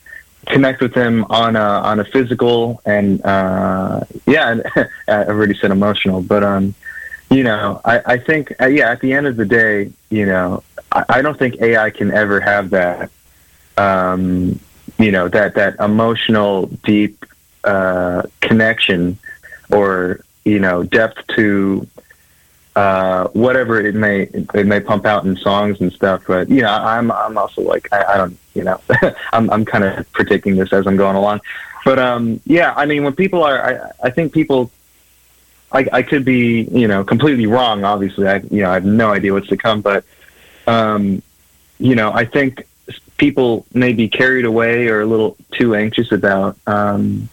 connect 0.47 0.81
with 0.81 0.95
them 0.95 1.25
on 1.31 1.57
a 1.57 1.61
on 1.61 2.01
a 2.01 2.05
physical 2.05 2.81
and 2.85 3.25
uh 3.25 4.01
yeah 4.27 4.59
I 5.09 5.25
already 5.27 5.55
said 5.55 5.71
emotional 5.71 6.23
but 6.23 6.43
um 6.43 6.75
you 7.31 7.45
know 7.45 7.81
I 7.85 8.15
I 8.15 8.19
think 8.19 8.53
uh, 8.61 8.67
yeah 8.67 8.91
at 8.91 9.01
the 9.01 9.13
end 9.13 9.27
of 9.27 9.37
the 9.37 9.45
day 9.45 9.93
you 10.09 10.27
know 10.27 10.63
I, 10.91 11.05
I 11.09 11.23
don't 11.23 11.39
think 11.39 11.61
AI 11.61 11.91
can 11.91 12.11
ever 12.11 12.41
have 12.41 12.71
that 12.71 13.11
um 13.77 14.59
you 15.01 15.11
know 15.11 15.29
that 15.29 15.55
that 15.55 15.79
emotional 15.81 16.67
deep 16.85 17.25
uh 17.65 18.23
connection 18.41 19.19
or 19.71 20.21
you 20.45 20.59
know 20.59 20.83
depth 20.83 21.27
to 21.37 21.87
uh, 22.77 23.27
whatever 23.29 23.81
it 23.85 23.95
may 23.95 24.23
it 24.55 24.67
may 24.67 24.81
pump 24.81 25.05
out 25.05 25.25
in 25.25 25.37
songs 25.37 25.81
and 25.81 25.93
stuff. 25.93 26.23
But 26.27 26.49
you 26.49 26.63
know, 26.63 26.73
I'm 26.73 27.11
I'm 27.11 27.37
also 27.37 27.63
like 27.63 27.89
I, 27.93 28.05
I 28.05 28.17
don't 28.17 28.39
you 28.55 28.65
know 28.65 28.81
I'm 29.33 29.51
I'm 29.51 29.65
kind 29.65 29.85
of 29.85 30.11
predicting 30.13 30.57
this 30.57 30.73
as 30.73 30.87
I'm 30.87 30.97
going 30.97 31.17
along. 31.17 31.41
But 31.85 31.99
um, 31.99 32.41
yeah, 32.45 32.73
I 32.77 32.87
mean, 32.87 33.05
when 33.05 33.15
people 33.15 33.43
are, 33.43 33.59
I 33.63 34.07
I 34.07 34.11
think 34.11 34.33
people. 34.33 34.71
I, 35.73 35.87
I 35.93 36.03
could 36.03 36.25
be, 36.25 36.63
you 36.73 36.89
know, 36.89 37.05
completely 37.05 37.47
wrong. 37.47 37.85
Obviously, 37.85 38.27
I, 38.27 38.39
you 38.51 38.63
know, 38.63 38.71
I 38.71 38.75
have 38.75 38.85
no 38.85 39.13
idea 39.13 39.33
what's 39.33 39.47
to 39.51 39.57
come. 39.57 39.83
But, 39.83 40.03
um, 40.67 41.23
you 41.79 41.95
know, 41.95 42.13
I 42.13 42.25
think 42.25 42.67
people 43.21 43.67
may 43.75 43.93
be 43.93 44.09
carried 44.09 44.47
away 44.47 44.89
or 44.89 45.03
a 45.03 45.07
little 45.07 45.37
too 45.53 45.75
anxious 45.75 46.11
about, 46.11 46.57
um, 46.67 47.29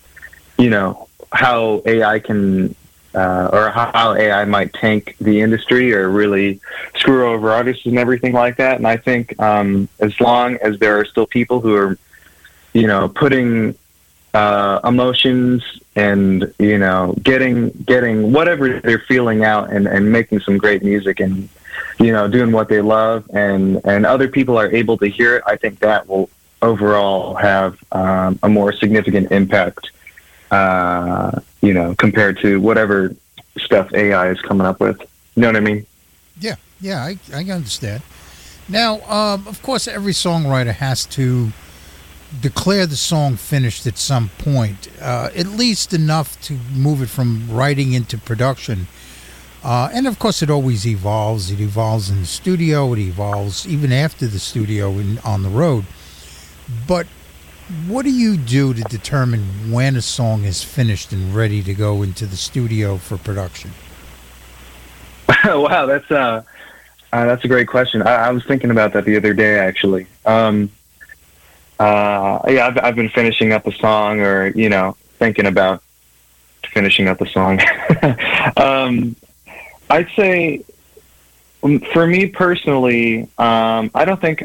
you 0.57 0.69
know, 0.69 1.07
how 1.31 1.81
AI 1.85 2.19
can 2.19 2.75
uh, 3.15 3.49
or 3.53 3.69
how 3.69 4.13
AI 4.13 4.43
might 4.43 4.73
tank 4.73 5.15
the 5.21 5.39
industry 5.39 5.93
or 5.93 6.09
really 6.09 6.59
screw 6.97 7.29
over 7.29 7.51
artists 7.51 7.85
and 7.85 7.97
everything 7.97 8.33
like 8.33 8.57
that. 8.57 8.75
And 8.77 8.85
I 8.85 8.97
think 8.97 9.39
um, 9.39 9.87
as 9.99 10.19
long 10.19 10.57
as 10.57 10.77
there 10.77 10.99
are 10.99 11.05
still 11.05 11.25
people 11.25 11.61
who 11.61 11.73
are, 11.73 11.97
you 12.73 12.85
know, 12.85 13.07
putting 13.07 13.73
uh, 14.33 14.81
emotions 14.83 15.63
and 15.95 16.53
you 16.59 16.77
know 16.77 17.15
getting 17.23 17.69
getting 17.87 18.31
whatever 18.31 18.79
they're 18.81 18.99
feeling 19.07 19.43
out 19.43 19.71
and, 19.71 19.87
and 19.87 20.11
making 20.11 20.39
some 20.41 20.57
great 20.59 20.83
music 20.83 21.19
and 21.19 21.49
you 21.99 22.11
know 22.11 22.27
doing 22.27 22.51
what 22.51 22.69
they 22.69 22.81
love 22.81 23.29
and 23.33 23.81
and 23.85 24.05
other 24.05 24.27
people 24.27 24.57
are 24.57 24.71
able 24.71 24.97
to 24.97 25.07
hear 25.07 25.37
it 25.37 25.43
i 25.47 25.55
think 25.55 25.79
that 25.79 26.07
will 26.07 26.29
overall 26.61 27.35
have 27.35 27.77
um, 27.91 28.39
a 28.43 28.49
more 28.49 28.73
significant 28.73 29.31
impact 29.31 29.91
uh, 30.51 31.39
you 31.61 31.73
know, 31.73 31.95
compared 31.95 32.39
to 32.39 32.59
whatever 32.59 33.15
stuff 33.57 33.93
AI 33.93 34.29
is 34.29 34.41
coming 34.41 34.65
up 34.65 34.79
with. 34.79 34.99
You 35.35 35.41
know 35.41 35.49
what 35.49 35.55
I 35.57 35.61
mean? 35.61 35.85
Yeah, 36.39 36.55
yeah, 36.79 37.03
I, 37.03 37.17
I 37.33 37.43
understand. 37.43 38.03
Now, 38.69 39.01
um, 39.09 39.47
of 39.47 39.61
course, 39.61 39.87
every 39.87 40.13
songwriter 40.13 40.73
has 40.73 41.05
to 41.07 41.51
declare 42.41 42.85
the 42.85 42.97
song 42.97 43.37
finished 43.37 43.87
at 43.87 43.97
some 43.97 44.29
point, 44.37 44.89
uh, 45.01 45.29
at 45.35 45.47
least 45.47 45.93
enough 45.93 46.39
to 46.41 46.57
move 46.73 47.01
it 47.01 47.07
from 47.07 47.47
writing 47.49 47.93
into 47.93 48.17
production. 48.17 48.87
Uh, 49.63 49.89
and 49.93 50.07
of 50.07 50.19
course, 50.19 50.41
it 50.41 50.49
always 50.49 50.87
evolves. 50.87 51.51
It 51.51 51.59
evolves 51.59 52.09
in 52.09 52.21
the 52.21 52.25
studio. 52.25 52.93
It 52.93 52.99
evolves 52.99 53.67
even 53.67 53.91
after 53.91 54.27
the 54.27 54.39
studio 54.39 54.91
and 54.91 55.19
on 55.19 55.43
the 55.43 55.49
road. 55.49 55.85
But 56.87 57.07
what 57.87 58.03
do 58.03 58.11
you 58.11 58.37
do 58.37 58.73
to 58.73 58.81
determine 58.83 59.71
when 59.71 59.95
a 59.95 60.01
song 60.01 60.45
is 60.45 60.63
finished 60.63 61.11
and 61.11 61.35
ready 61.35 61.61
to 61.63 61.73
go 61.73 62.01
into 62.01 62.25
the 62.25 62.37
studio 62.37 62.97
for 62.97 63.17
production? 63.17 63.71
wow, 65.45 65.85
that's 65.85 66.09
uh, 66.09 66.43
uh, 67.11 67.25
that's 67.25 67.43
a 67.43 67.47
great 67.47 67.67
question. 67.67 68.01
I, 68.01 68.27
I 68.27 68.31
was 68.31 68.45
thinking 68.45 68.71
about 68.71 68.93
that 68.93 69.05
the 69.05 69.17
other 69.17 69.33
day, 69.33 69.59
actually. 69.59 70.07
Um, 70.25 70.71
uh, 71.79 72.39
yeah, 72.47 72.67
I've, 72.67 72.77
I've 72.77 72.95
been 72.95 73.09
finishing 73.09 73.51
up 73.51 73.67
a 73.67 73.73
song, 73.73 74.21
or 74.21 74.47
you 74.47 74.69
know, 74.69 74.95
thinking 75.19 75.45
about 75.45 75.83
finishing 76.73 77.07
up 77.07 77.19
a 77.21 77.29
song. 77.29 77.59
um, 78.57 79.15
I'd 79.89 80.09
say, 80.15 80.63
um, 81.63 81.79
for 81.79 82.05
me 82.05 82.27
personally, 82.27 83.23
um, 83.37 83.91
I 83.95 84.05
don't 84.05 84.19
think 84.19 84.43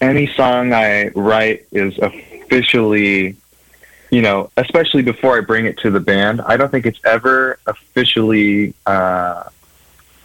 any 0.00 0.26
song 0.34 0.72
I 0.72 1.08
write 1.08 1.66
is 1.72 1.98
officially, 1.98 3.36
you 4.10 4.22
know, 4.22 4.50
especially 4.56 5.02
before 5.02 5.38
I 5.38 5.40
bring 5.40 5.66
it 5.66 5.78
to 5.78 5.90
the 5.90 6.00
band. 6.00 6.40
I 6.42 6.56
don't 6.56 6.70
think 6.70 6.86
it's 6.86 7.00
ever 7.04 7.58
officially, 7.66 8.74
uh, 8.86 9.44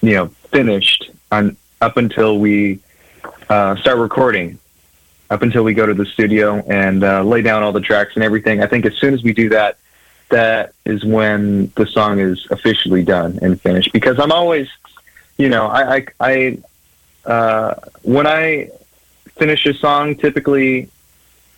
you 0.03 0.11
know 0.11 0.27
finished 0.51 1.09
on 1.31 1.57
up 1.81 1.97
until 1.97 2.37
we 2.37 2.79
uh, 3.49 3.75
start 3.77 3.97
recording, 3.97 4.59
up 5.29 5.41
until 5.41 5.63
we 5.63 5.73
go 5.73 5.85
to 5.85 5.93
the 5.93 6.05
studio 6.05 6.63
and 6.67 7.03
uh, 7.03 7.23
lay 7.23 7.41
down 7.41 7.63
all 7.63 7.71
the 7.71 7.81
tracks 7.81 8.11
and 8.15 8.23
everything. 8.23 8.61
I 8.61 8.67
think 8.67 8.85
as 8.85 8.93
soon 8.95 9.13
as 9.13 9.23
we 9.23 9.33
do 9.33 9.49
that, 9.49 9.77
that 10.33 10.73
is 10.85 11.05
when 11.05 11.71
the 11.75 11.85
song 11.85 12.19
is 12.19 12.47
officially 12.49 13.03
done 13.03 13.39
and 13.41 13.61
finished. 13.61 13.93
Because 13.93 14.19
I'm 14.19 14.31
always, 14.31 14.67
you 15.37 15.47
know, 15.49 15.67
I, 15.67 15.95
I, 15.95 16.07
I 16.19 17.29
uh, 17.29 17.75
when 18.01 18.27
I 18.27 18.69
finish 19.37 19.65
a 19.65 19.73
song, 19.73 20.15
typically, 20.15 20.89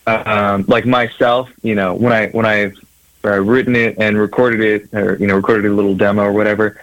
um, 0.07 0.65
like 0.67 0.85
myself, 0.85 1.49
you 1.63 1.73
know, 1.73 1.93
when 1.93 2.13
I 2.13 2.27
when 2.27 2.45
I've 2.45 2.77
uh, 3.23 3.39
written 3.39 3.75
it 3.75 3.95
and 3.97 4.17
recorded 4.17 4.61
it, 4.61 4.93
or 4.93 5.15
you 5.17 5.27
know, 5.27 5.35
recorded 5.35 5.65
a 5.65 5.73
little 5.73 5.95
demo 5.95 6.23
or 6.23 6.33
whatever. 6.33 6.79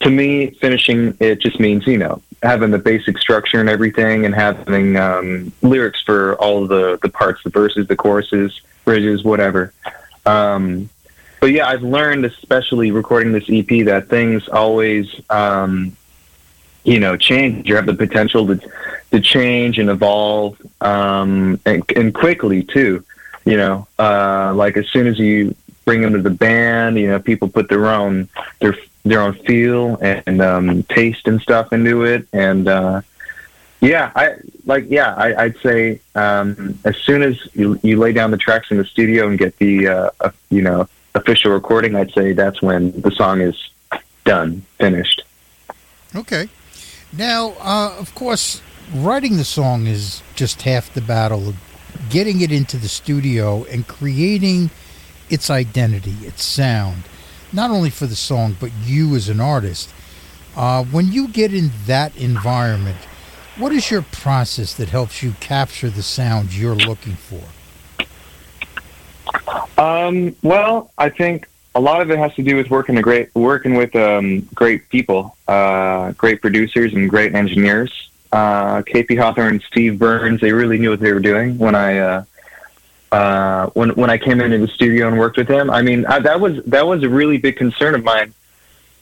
To 0.00 0.10
me, 0.10 0.50
finishing 0.50 1.16
it 1.20 1.40
just 1.40 1.60
means 1.60 1.86
you 1.86 1.98
know 1.98 2.20
having 2.42 2.70
the 2.70 2.78
basic 2.78 3.16
structure 3.18 3.60
and 3.60 3.68
everything, 3.68 4.26
and 4.26 4.34
having 4.34 4.96
um, 4.96 5.52
lyrics 5.62 6.02
for 6.02 6.34
all 6.36 6.66
the 6.66 6.98
the 7.02 7.08
parts, 7.08 7.42
the 7.44 7.50
verses, 7.50 7.86
the 7.86 7.96
choruses, 7.96 8.60
bridges, 8.84 9.22
whatever. 9.22 9.72
Um, 10.26 10.88
but 11.44 11.52
yeah, 11.52 11.68
I've 11.68 11.82
learned, 11.82 12.24
especially 12.24 12.90
recording 12.90 13.32
this 13.32 13.44
EP, 13.50 13.84
that 13.84 14.08
things 14.08 14.48
always, 14.48 15.14
um, 15.28 15.94
you 16.84 16.98
know, 16.98 17.18
change. 17.18 17.68
You 17.68 17.76
have 17.76 17.84
the 17.84 17.92
potential 17.92 18.46
to 18.46 18.58
to 19.10 19.20
change 19.20 19.78
and 19.78 19.90
evolve, 19.90 20.56
um, 20.80 21.60
and, 21.66 21.84
and 21.94 22.14
quickly 22.14 22.62
too. 22.62 23.04
You 23.44 23.58
know, 23.58 23.86
uh, 23.98 24.54
like 24.54 24.78
as 24.78 24.88
soon 24.88 25.06
as 25.06 25.18
you 25.18 25.54
bring 25.84 26.00
them 26.00 26.14
to 26.14 26.22
the 26.22 26.30
band, 26.30 26.96
you 26.96 27.08
know, 27.08 27.18
people 27.18 27.50
put 27.50 27.68
their 27.68 27.90
own 27.90 28.26
their 28.60 28.74
their 29.04 29.20
own 29.20 29.34
feel 29.34 29.98
and 30.00 30.40
um, 30.40 30.82
taste 30.84 31.28
and 31.28 31.42
stuff 31.42 31.74
into 31.74 32.04
it, 32.04 32.26
and 32.32 32.68
uh, 32.68 33.02
yeah, 33.82 34.12
I 34.16 34.36
like 34.64 34.86
yeah, 34.88 35.14
I, 35.14 35.44
I'd 35.44 35.58
say 35.58 36.00
um, 36.14 36.78
as 36.86 36.96
soon 36.96 37.22
as 37.22 37.38
you 37.52 37.78
you 37.82 37.98
lay 37.98 38.14
down 38.14 38.30
the 38.30 38.38
tracks 38.38 38.70
in 38.70 38.78
the 38.78 38.86
studio 38.86 39.28
and 39.28 39.38
get 39.38 39.58
the 39.58 39.88
uh, 39.88 40.30
you 40.48 40.62
know 40.62 40.88
official 41.14 41.52
recording, 41.52 41.94
I'd 41.94 42.12
say 42.12 42.32
that's 42.32 42.60
when 42.60 43.00
the 43.00 43.10
song 43.12 43.40
is 43.40 43.70
done, 44.24 44.64
finished. 44.78 45.22
Okay. 46.14 46.48
Now, 47.12 47.54
uh, 47.60 47.94
of 47.98 48.14
course, 48.14 48.60
writing 48.92 49.36
the 49.36 49.44
song 49.44 49.86
is 49.86 50.22
just 50.34 50.62
half 50.62 50.92
the 50.92 51.00
battle. 51.00 51.54
Getting 52.10 52.40
it 52.40 52.50
into 52.50 52.76
the 52.76 52.88
studio 52.88 53.64
and 53.64 53.86
creating 53.86 54.70
its 55.30 55.50
identity, 55.50 56.14
its 56.22 56.42
sound, 56.42 57.04
not 57.52 57.70
only 57.70 57.90
for 57.90 58.06
the 58.06 58.16
song, 58.16 58.56
but 58.58 58.72
you 58.84 59.14
as 59.14 59.28
an 59.28 59.40
artist. 59.40 59.92
Uh, 60.56 60.84
when 60.84 61.12
you 61.12 61.28
get 61.28 61.54
in 61.54 61.70
that 61.86 62.16
environment, 62.16 62.98
what 63.56 63.72
is 63.72 63.90
your 63.90 64.02
process 64.02 64.74
that 64.74 64.88
helps 64.88 65.22
you 65.22 65.32
capture 65.40 65.88
the 65.88 66.02
sound 66.02 66.52
you're 66.52 66.74
looking 66.74 67.14
for? 67.14 67.42
Um, 69.78 70.36
well, 70.42 70.92
I 70.98 71.08
think 71.08 71.48
a 71.74 71.80
lot 71.80 72.00
of 72.00 72.10
it 72.10 72.18
has 72.18 72.34
to 72.34 72.42
do 72.42 72.56
with 72.56 72.70
working 72.70 72.96
a 72.98 73.02
great 73.02 73.34
working 73.34 73.74
with 73.74 73.94
um, 73.96 74.42
great 74.54 74.88
people, 74.88 75.36
uh, 75.48 76.12
great 76.12 76.40
producers 76.40 76.94
and 76.94 77.10
great 77.10 77.34
engineers. 77.34 78.10
Uh, 78.32 78.82
KP 78.82 79.18
Hawthorne 79.18 79.54
and 79.54 79.62
Steve 79.62 79.98
Burns, 79.98 80.40
they 80.40 80.52
really 80.52 80.78
knew 80.78 80.90
what 80.90 81.00
they 81.00 81.12
were 81.12 81.20
doing 81.20 81.58
when 81.58 81.74
I 81.74 81.98
uh, 81.98 82.24
uh, 83.12 83.66
when 83.70 83.90
when 83.90 84.10
I 84.10 84.18
came 84.18 84.40
into 84.40 84.58
the 84.58 84.68
studio 84.68 85.08
and 85.08 85.18
worked 85.18 85.36
with 85.36 85.48
them. 85.48 85.70
I 85.70 85.82
mean, 85.82 86.06
I, 86.06 86.18
that 86.20 86.40
was 86.40 86.62
that 86.64 86.86
was 86.86 87.02
a 87.02 87.08
really 87.08 87.38
big 87.38 87.56
concern 87.56 87.94
of 87.94 88.04
mine. 88.04 88.34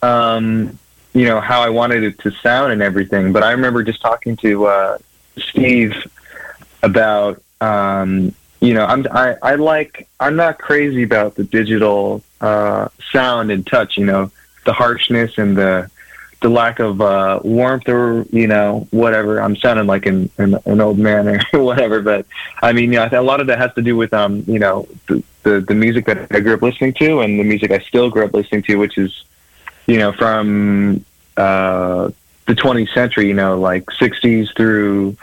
Um, 0.03 0.79
you 1.15 1.27
know 1.27 1.41
how 1.41 1.61
I 1.61 1.69
wanted 1.69 2.03
it 2.03 2.19
to 2.21 2.31
sound 2.31 2.73
and 2.73 2.83
everything. 2.83 3.33
But 3.33 3.43
I 3.43 3.53
remember 3.53 3.83
just 3.83 4.01
talking 4.01 4.37
to 4.39 4.67
uh, 4.67 4.99
Steve 5.39 5.95
about 6.83 7.43
um, 7.61 8.35
you 8.63 8.75
know 8.75 8.87
I'm 8.87 9.07
I, 9.11 9.37
I 9.43 9.55
like 9.57 10.09
I'm 10.21 10.37
not 10.37 10.59
crazy 10.59 11.03
about 11.03 11.35
the 11.35 11.45
digital 11.45 12.23
uh, 12.41 12.89
sound 13.11 13.51
and 13.51 13.67
touch. 13.67 13.99
You 13.99 14.07
know 14.07 14.31
the 14.65 14.73
harshness 14.73 15.37
and 15.37 15.57
the 15.57 15.91
the 16.41 16.49
lack 16.49 16.81
of 16.81 17.01
uh, 17.01 17.41
warmth 17.43 17.89
or 17.89 18.25
you 18.31 18.47
know 18.47 18.87
whatever. 18.91 19.41
I'm 19.41 19.57
sounding 19.57 19.87
like 19.87 20.07
an 20.07 20.31
an, 20.39 20.57
an 20.65 20.81
old 20.81 20.99
man 20.99 21.29
or 21.29 21.41
whatever, 21.63 22.01
but 22.01 22.25
I 22.63 22.73
mean, 22.73 22.93
you 22.93 22.99
know, 22.99 23.09
a 23.11 23.21
lot 23.21 23.41
of 23.41 23.49
that 23.49 23.59
has 23.59 23.75
to 23.75 23.83
do 23.83 23.97
with 23.97 24.15
um, 24.15 24.45
you 24.47 24.61
know, 24.61 24.87
the, 25.09 25.23
the 25.43 25.61
the 25.61 25.75
music 25.75 26.07
that 26.07 26.29
I 26.31 26.41
grew 26.41 26.55
up 26.55 26.63
listening 26.63 26.95
to 26.95 27.21
and 27.21 27.39
the 27.39 27.45
music 27.45 27.73
I 27.73 27.81
still 27.81 28.11
grew 28.11 28.25
up 28.25 28.33
listening 28.33 28.63
to, 28.65 28.77
which 28.77 28.97
is 28.97 29.25
you 29.87 29.99
know 29.99 30.13
from 30.13 31.05
uh, 31.37 32.11
the 32.47 32.55
20th 32.55 32.93
century, 32.93 33.29
you 33.29 33.35
know, 33.35 33.59
like 33.59 33.87
60s 33.87 34.55
through 34.57 35.17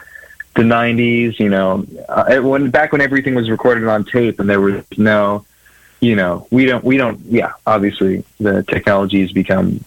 the 0.56 0.64
90s. 0.64 1.40
You 1.40 1.50
know, 1.50 1.86
uh, 2.08 2.40
when 2.40 2.70
back 2.70 2.92
when 2.92 3.02
everything 3.02 3.36
was 3.36 3.50
recorded 3.50 3.88
on 3.88 4.06
tape 4.06 4.40
and 4.40 4.50
there 4.50 4.62
was 4.62 4.84
no, 4.98 5.46
you 6.00 6.16
know, 6.16 6.48
we 6.52 6.66
don't 6.66 6.84
we 6.84 6.98
don't. 6.98 7.20
Yeah, 7.26 7.54
obviously 7.66 8.24
the 8.40 8.64
technology 8.64 9.22
has 9.22 9.32
become 9.32 9.84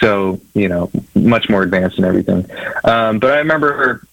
so 0.00 0.40
you 0.54 0.68
know 0.68 0.90
much 1.14 1.48
more 1.48 1.62
advanced 1.62 1.96
and 1.96 2.06
everything. 2.06 2.48
Um, 2.84 3.18
but 3.18 3.32
I 3.32 3.38
remember, 3.38 4.06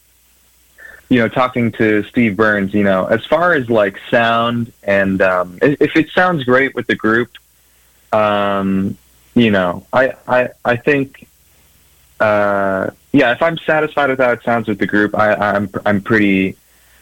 you 1.09 1.19
know, 1.19 1.27
talking 1.27 1.71
to 1.73 2.03
Steve 2.03 2.35
Burns. 2.35 2.73
You 2.73 2.83
know, 2.83 3.05
as 3.05 3.25
far 3.25 3.53
as 3.53 3.69
like 3.69 3.99
sound 4.09 4.71
and 4.83 5.21
um, 5.21 5.59
if 5.61 5.95
it 5.95 6.09
sounds 6.11 6.43
great 6.43 6.75
with 6.75 6.87
the 6.87 6.95
group, 6.95 7.31
um, 8.11 8.97
you 9.35 9.51
know, 9.51 9.85
I 9.91 10.13
I 10.27 10.49
I 10.63 10.75
think. 10.75 11.27
Uh, 12.19 12.91
yeah, 13.13 13.31
if 13.31 13.41
I'm 13.41 13.57
satisfied 13.59 14.09
with 14.09 14.19
how 14.19 14.31
it 14.31 14.43
sounds 14.43 14.67
with 14.67 14.79
the 14.79 14.87
group, 14.87 15.15
I, 15.15 15.35
I'm 15.35 15.69
I'm 15.85 16.01
pretty 16.01 16.57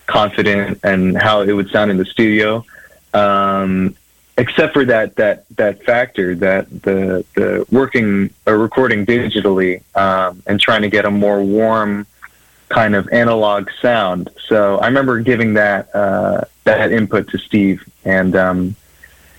confident 0.06 0.84
in 0.84 1.16
how 1.16 1.42
it 1.42 1.54
would 1.54 1.70
sound 1.70 1.90
in 1.90 1.98
the 1.98 2.06
studio. 2.06 2.66
Um, 3.14 3.96
except 4.38 4.74
for 4.74 4.86
that 4.86 5.16
that 5.16 5.46
that 5.56 5.84
factor 5.84 6.36
that 6.36 6.70
the 6.84 7.26
the 7.36 7.66
working 7.72 8.30
or 8.46 8.58
recording 8.58 9.06
digitally 9.06 9.84
um, 9.96 10.44
and 10.48 10.60
trying 10.60 10.82
to 10.82 10.90
get 10.90 11.06
a 11.06 11.12
more 11.12 11.42
warm 11.44 12.06
kind 12.70 12.96
of 12.96 13.08
analog 13.12 13.70
sound. 13.82 14.30
So 14.48 14.80
I 14.80 14.88
remember 14.88 15.20
giving 15.22 15.54
that 15.54 15.94
uh, 15.96 16.42
that 16.64 16.92
input 16.92 17.30
to 17.30 17.38
Steve, 17.38 17.84
and 18.04 18.36
um, 18.36 18.76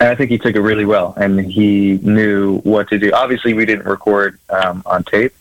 and 0.01 0.09
I 0.09 0.15
think 0.15 0.31
he 0.31 0.39
took 0.39 0.55
it 0.55 0.61
really 0.61 0.85
well, 0.85 1.15
and 1.17 1.41
he 1.41 1.99
knew 2.03 2.61
what 2.61 2.89
to 2.89 2.99
do. 2.99 3.13
Obviously, 3.13 3.55
we 3.55 3.67
didn't 3.67 3.87
record 3.87 4.39
um, 4.51 4.83
on 4.87 5.05
tape, 5.05 5.35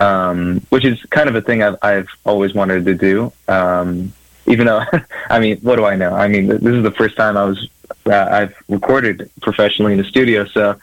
um, 0.00 0.60
which 0.70 0.84
is 0.84 1.02
kind 1.10 1.28
of 1.28 1.34
a 1.34 1.42
thing 1.42 1.62
I've 1.62 1.76
I've 1.82 2.08
always 2.24 2.54
wanted 2.54 2.84
to 2.86 2.94
do. 2.94 3.32
Um, 3.48 4.12
even 4.46 4.66
though, 4.66 4.84
I 5.30 5.40
mean, 5.40 5.58
what 5.58 5.76
do 5.76 5.84
I 5.84 5.96
know? 5.96 6.12
I 6.12 6.28
mean, 6.28 6.46
this 6.48 6.62
is 6.62 6.82
the 6.82 6.90
first 6.90 7.16
time 7.16 7.36
I 7.36 7.44
was 7.44 7.68
uh, 8.06 8.28
I've 8.30 8.54
recorded 8.68 9.30
professionally 9.40 9.92
in 9.92 9.98
the 9.98 10.04
studio. 10.04 10.44
So, 10.46 10.78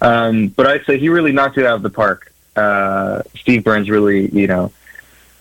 um, 0.00 0.48
but 0.48 0.66
I'd 0.66 0.84
say 0.84 0.98
he 0.98 1.08
really 1.08 1.32
knocked 1.32 1.58
it 1.58 1.66
out 1.66 1.76
of 1.76 1.82
the 1.82 1.90
park. 1.90 2.32
Uh, 2.54 3.22
Steve 3.34 3.64
Burns 3.64 3.90
really, 3.90 4.28
you 4.28 4.46
know, 4.46 4.72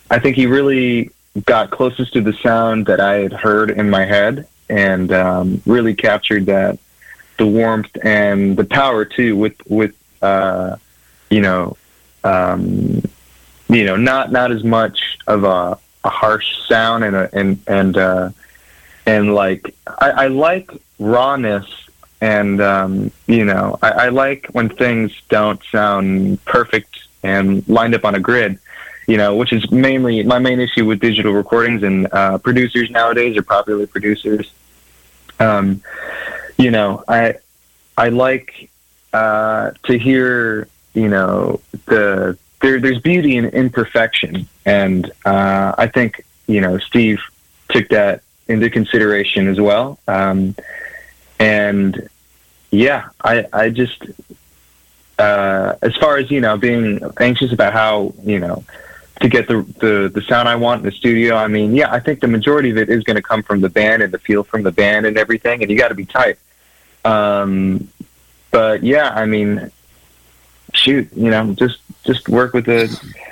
I 0.10 0.20
think 0.20 0.36
he 0.36 0.46
really 0.46 1.12
got 1.46 1.72
closest 1.72 2.14
to 2.14 2.22
the 2.22 2.34
sound 2.34 2.86
that 2.86 3.00
I 3.00 3.16
had 3.16 3.34
heard 3.34 3.72
in 3.72 3.90
my 3.90 4.06
head, 4.06 4.48
and 4.70 5.12
um, 5.12 5.62
really 5.66 5.94
captured 5.94 6.46
that 6.48 6.80
the 7.38 7.46
warmth 7.46 7.96
and 8.04 8.56
the 8.56 8.64
power 8.64 9.04
too 9.06 9.36
with 9.36 9.56
with 9.68 9.96
uh, 10.22 10.78
you 11.30 11.42
know 11.42 11.78
um, 12.26 13.02
you 13.69 13.85
know 13.85 13.95
not 13.95 14.31
not 14.31 14.52
as 14.52 14.64
much 14.64 15.18
of 15.27 15.43
a, 15.43 15.77
a 16.03 16.10
harsh 16.10 16.57
sound 16.68 17.03
and 17.03 17.15
a, 17.15 17.30
and 17.34 17.60
and 17.68 17.97
uh, 17.97 18.30
and 19.06 19.34
like 19.34 19.73
I, 19.88 20.10
I 20.10 20.27
like 20.27 20.69
rawness 20.99 21.65
and 22.22 22.61
um, 22.61 23.11
you 23.27 23.45
know 23.45 23.77
I, 23.81 23.91
I 23.91 24.10
like 24.10 24.47
when 24.52 24.69
things 24.69 25.14
don't 25.30 25.61
sound 25.72 26.43
perfect 26.45 27.07
and 27.23 27.68
lined 27.69 27.95
up 27.95 28.06
on 28.06 28.15
a 28.15 28.19
grid 28.19 28.60
you 29.07 29.18
know 29.18 29.35
which 29.35 29.53
is 29.53 29.69
mainly 29.72 30.23
my 30.23 30.39
main 30.39 30.60
issue 30.60 30.85
with 30.85 30.99
digital 30.99 31.31
recordings 31.34 31.84
and 31.84 32.07
uh, 32.11 32.38
producers 32.39 32.89
nowadays 32.89 33.38
or 33.38 33.43
popular 33.43 33.88
producers. 33.88 34.52
Um, 35.39 35.81
you 36.57 36.72
know 36.72 37.03
I 37.07 37.35
I 37.97 38.10
like 38.10 38.69
uh, 39.14 39.72
to 39.84 39.97
hear 39.97 40.68
you 40.96 41.10
know 41.10 41.60
the 41.86 42.38
there, 42.62 42.80
there's 42.80 43.00
beauty 43.00 43.38
in 43.38 43.46
imperfection 43.46 44.48
and 44.66 45.12
uh, 45.26 45.76
I 45.78 45.88
think 45.88 46.26
you 46.48 46.62
know 46.62 46.78
Steve 46.80 47.20
took 47.70 47.90
that 47.90 48.22
into 48.48 48.70
consideration 48.70 49.48
as 49.48 49.60
well. 49.60 50.00
Um, 50.08 50.56
and 51.40 52.10
yeah, 52.72 53.10
I, 53.24 53.46
I 53.52 53.70
just, 53.70 54.04
uh, 55.18 55.76
as 55.82 55.96
far 55.96 56.18
as, 56.18 56.30
you 56.30 56.42
know, 56.42 56.58
being 56.58 57.00
anxious 57.20 57.52
about 57.52 57.74
how, 57.74 58.14
you 58.24 58.40
know, 58.40 58.64
to 59.22 59.30
get 59.30 59.48
the, 59.48 59.62
the, 59.80 60.12
the 60.14 60.22
sound 60.24 60.50
I 60.50 60.56
want 60.56 60.80
in 60.80 60.86
the 60.86 60.96
studio, 60.96 61.36
I 61.36 61.48
mean, 61.48 61.74
yeah, 61.74 61.92
I 61.92 62.00
think 62.00 62.20
the 62.20 62.28
majority 62.28 62.70
of 62.70 62.78
it 62.78 62.90
is 62.90 63.04
going 63.04 63.16
to 63.16 63.22
come 63.22 63.44
from 63.44 63.62
the 63.62 63.70
band 63.70 64.04
and 64.04 64.14
the 64.14 64.20
feel 64.20 64.44
from 64.44 64.64
the 64.64 64.72
band 64.72 65.06
and 65.06 65.18
everything, 65.18 65.62
and 65.62 65.72
you 65.72 65.78
got 65.78 65.88
to 65.90 65.96
be 65.96 66.06
tight. 66.06 66.38
Um, 67.06 67.88
but 68.52 68.84
yeah, 68.84 69.10
I 69.10 69.26
mean, 69.26 69.72
shoot, 70.76 71.10
you 71.15 71.30
know, 71.30 71.53
just 71.53 71.80
just 72.03 72.30
work 72.30 72.53
with 72.53 72.68
a 72.68 72.89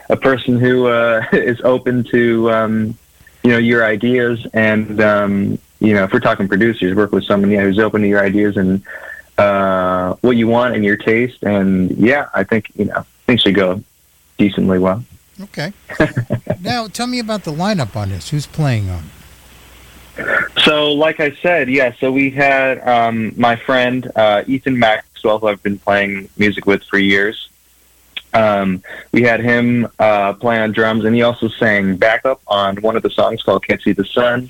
a 0.10 0.18
person 0.18 0.60
who 0.60 0.88
uh, 0.88 1.26
is 1.34 1.60
open 1.62 2.04
to 2.06 2.52
um, 2.52 2.98
you 3.44 3.52
know 3.52 3.58
your 3.58 3.86
ideas 3.86 4.46
and 4.54 5.02
um, 5.02 5.60
you 5.80 5.94
know 5.94 6.04
if 6.04 6.14
we're 6.14 6.20
talking 6.20 6.48
producers, 6.48 6.96
work 6.96 7.12
with 7.12 7.26
someone 7.26 7.52
yeah 7.52 7.62
who's 7.62 7.80
open 7.80 8.02
to 8.02 8.08
your 8.08 8.24
ideas 8.24 8.58
and 8.58 8.84
uh, 9.38 10.16
what 10.22 10.38
you 10.38 10.48
want 10.48 10.76
and 10.76 10.84
your 10.84 10.98
taste. 10.98 11.44
And 11.44 11.92
yeah, 11.92 12.30
I 12.34 12.44
think 12.44 12.72
you 12.76 12.86
know 12.86 13.06
things 13.26 13.42
should 13.42 13.56
go 13.56 13.84
decently 14.38 14.80
well. 14.80 15.04
Okay. 15.42 15.74
now, 16.62 16.88
tell 16.88 17.08
me 17.08 17.20
about 17.20 17.44
the 17.44 17.52
lineup 17.52 17.96
on 17.96 18.10
this. 18.10 18.30
Who's 18.30 18.46
playing 18.46 18.90
on? 18.90 19.10
So, 20.64 20.94
like 20.94 21.20
I 21.20 21.32
said, 21.42 21.70
yeah. 21.70 21.94
So 22.00 22.12
we 22.12 22.30
had 22.30 22.88
um, 22.88 23.34
my 23.36 23.56
friend 23.56 24.12
uh, 24.16 24.44
Ethan 24.46 24.80
Maxwell, 25.24 25.40
who 25.40 25.48
I've 25.48 25.64
been 25.64 25.80
playing 25.80 26.30
music 26.38 26.66
with 26.66 26.84
for 26.84 26.98
years. 26.98 27.50
Um, 28.34 28.84
we 29.12 29.22
had 29.22 29.40
him 29.40 29.88
uh, 30.00 30.34
play 30.34 30.60
on 30.60 30.72
drums, 30.72 31.06
and 31.06 31.16
he 31.16 31.22
also 31.22 31.48
sang 31.48 31.96
backup 31.96 32.42
on 32.48 32.78
one 32.78 32.98
of 32.98 33.04
the 33.04 33.10
songs 33.10 33.42
called 33.42 33.66
"Can't 33.66 33.82
See 33.82 33.94
the 33.94 34.06
Sun." 34.06 34.50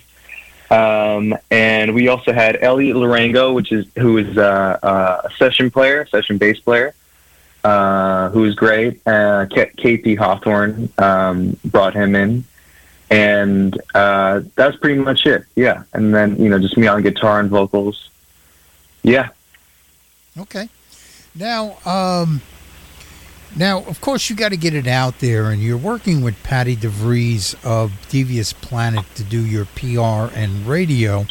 Um, 0.72 1.36
and 1.52 1.94
we 1.94 2.08
also 2.08 2.34
had 2.34 2.58
Elliot 2.64 2.96
Larango, 2.96 3.54
which 3.54 3.72
is 3.72 3.86
who 4.00 4.18
is 4.18 4.36
uh, 4.38 4.80
uh, 4.82 5.22
a 5.26 5.32
session 5.36 5.70
player, 5.70 6.08
session 6.08 6.40
bass 6.40 6.60
player, 6.60 6.96
uh, 7.64 8.30
who 8.30 8.46
is 8.46 8.56
great. 8.56 9.02
Uh, 9.06 9.46
KP 9.46 10.18
Hawthorne 10.18 10.90
um, 10.98 11.58
brought 11.66 11.94
him 11.94 12.16
in, 12.16 12.46
and 13.12 13.80
uh, 13.94 14.42
that's 14.56 14.78
pretty 14.78 15.00
much 15.00 15.28
it. 15.28 15.44
Yeah, 15.56 15.84
and 15.94 16.16
then 16.16 16.38
you 16.38 16.50
know 16.50 16.58
just 16.58 16.78
me 16.78 16.88
on 16.88 17.04
guitar 17.04 17.40
and 17.40 17.50
vocals. 17.50 18.10
Yeah. 19.04 19.30
Okay. 20.38 20.70
Now, 21.36 21.78
um, 21.86 22.42
now, 23.56 23.84
of 23.84 24.02
course, 24.02 24.30
you 24.30 24.36
got 24.36 24.50
to 24.50 24.58
get 24.58 24.74
it 24.74 24.88
out 24.88 25.20
there, 25.20 25.52
and 25.52 25.62
you're 25.62 25.78
working 25.78 26.22
with 26.22 26.42
Patty 26.44 26.76
DeVries 26.76 27.56
of 27.64 27.92
Devious 28.10 28.52
Planet 28.52 29.06
to 29.16 29.24
do 29.24 29.46
your 29.46 29.66
PR 29.66 30.36
and 30.36 30.66
radio. 30.66 31.26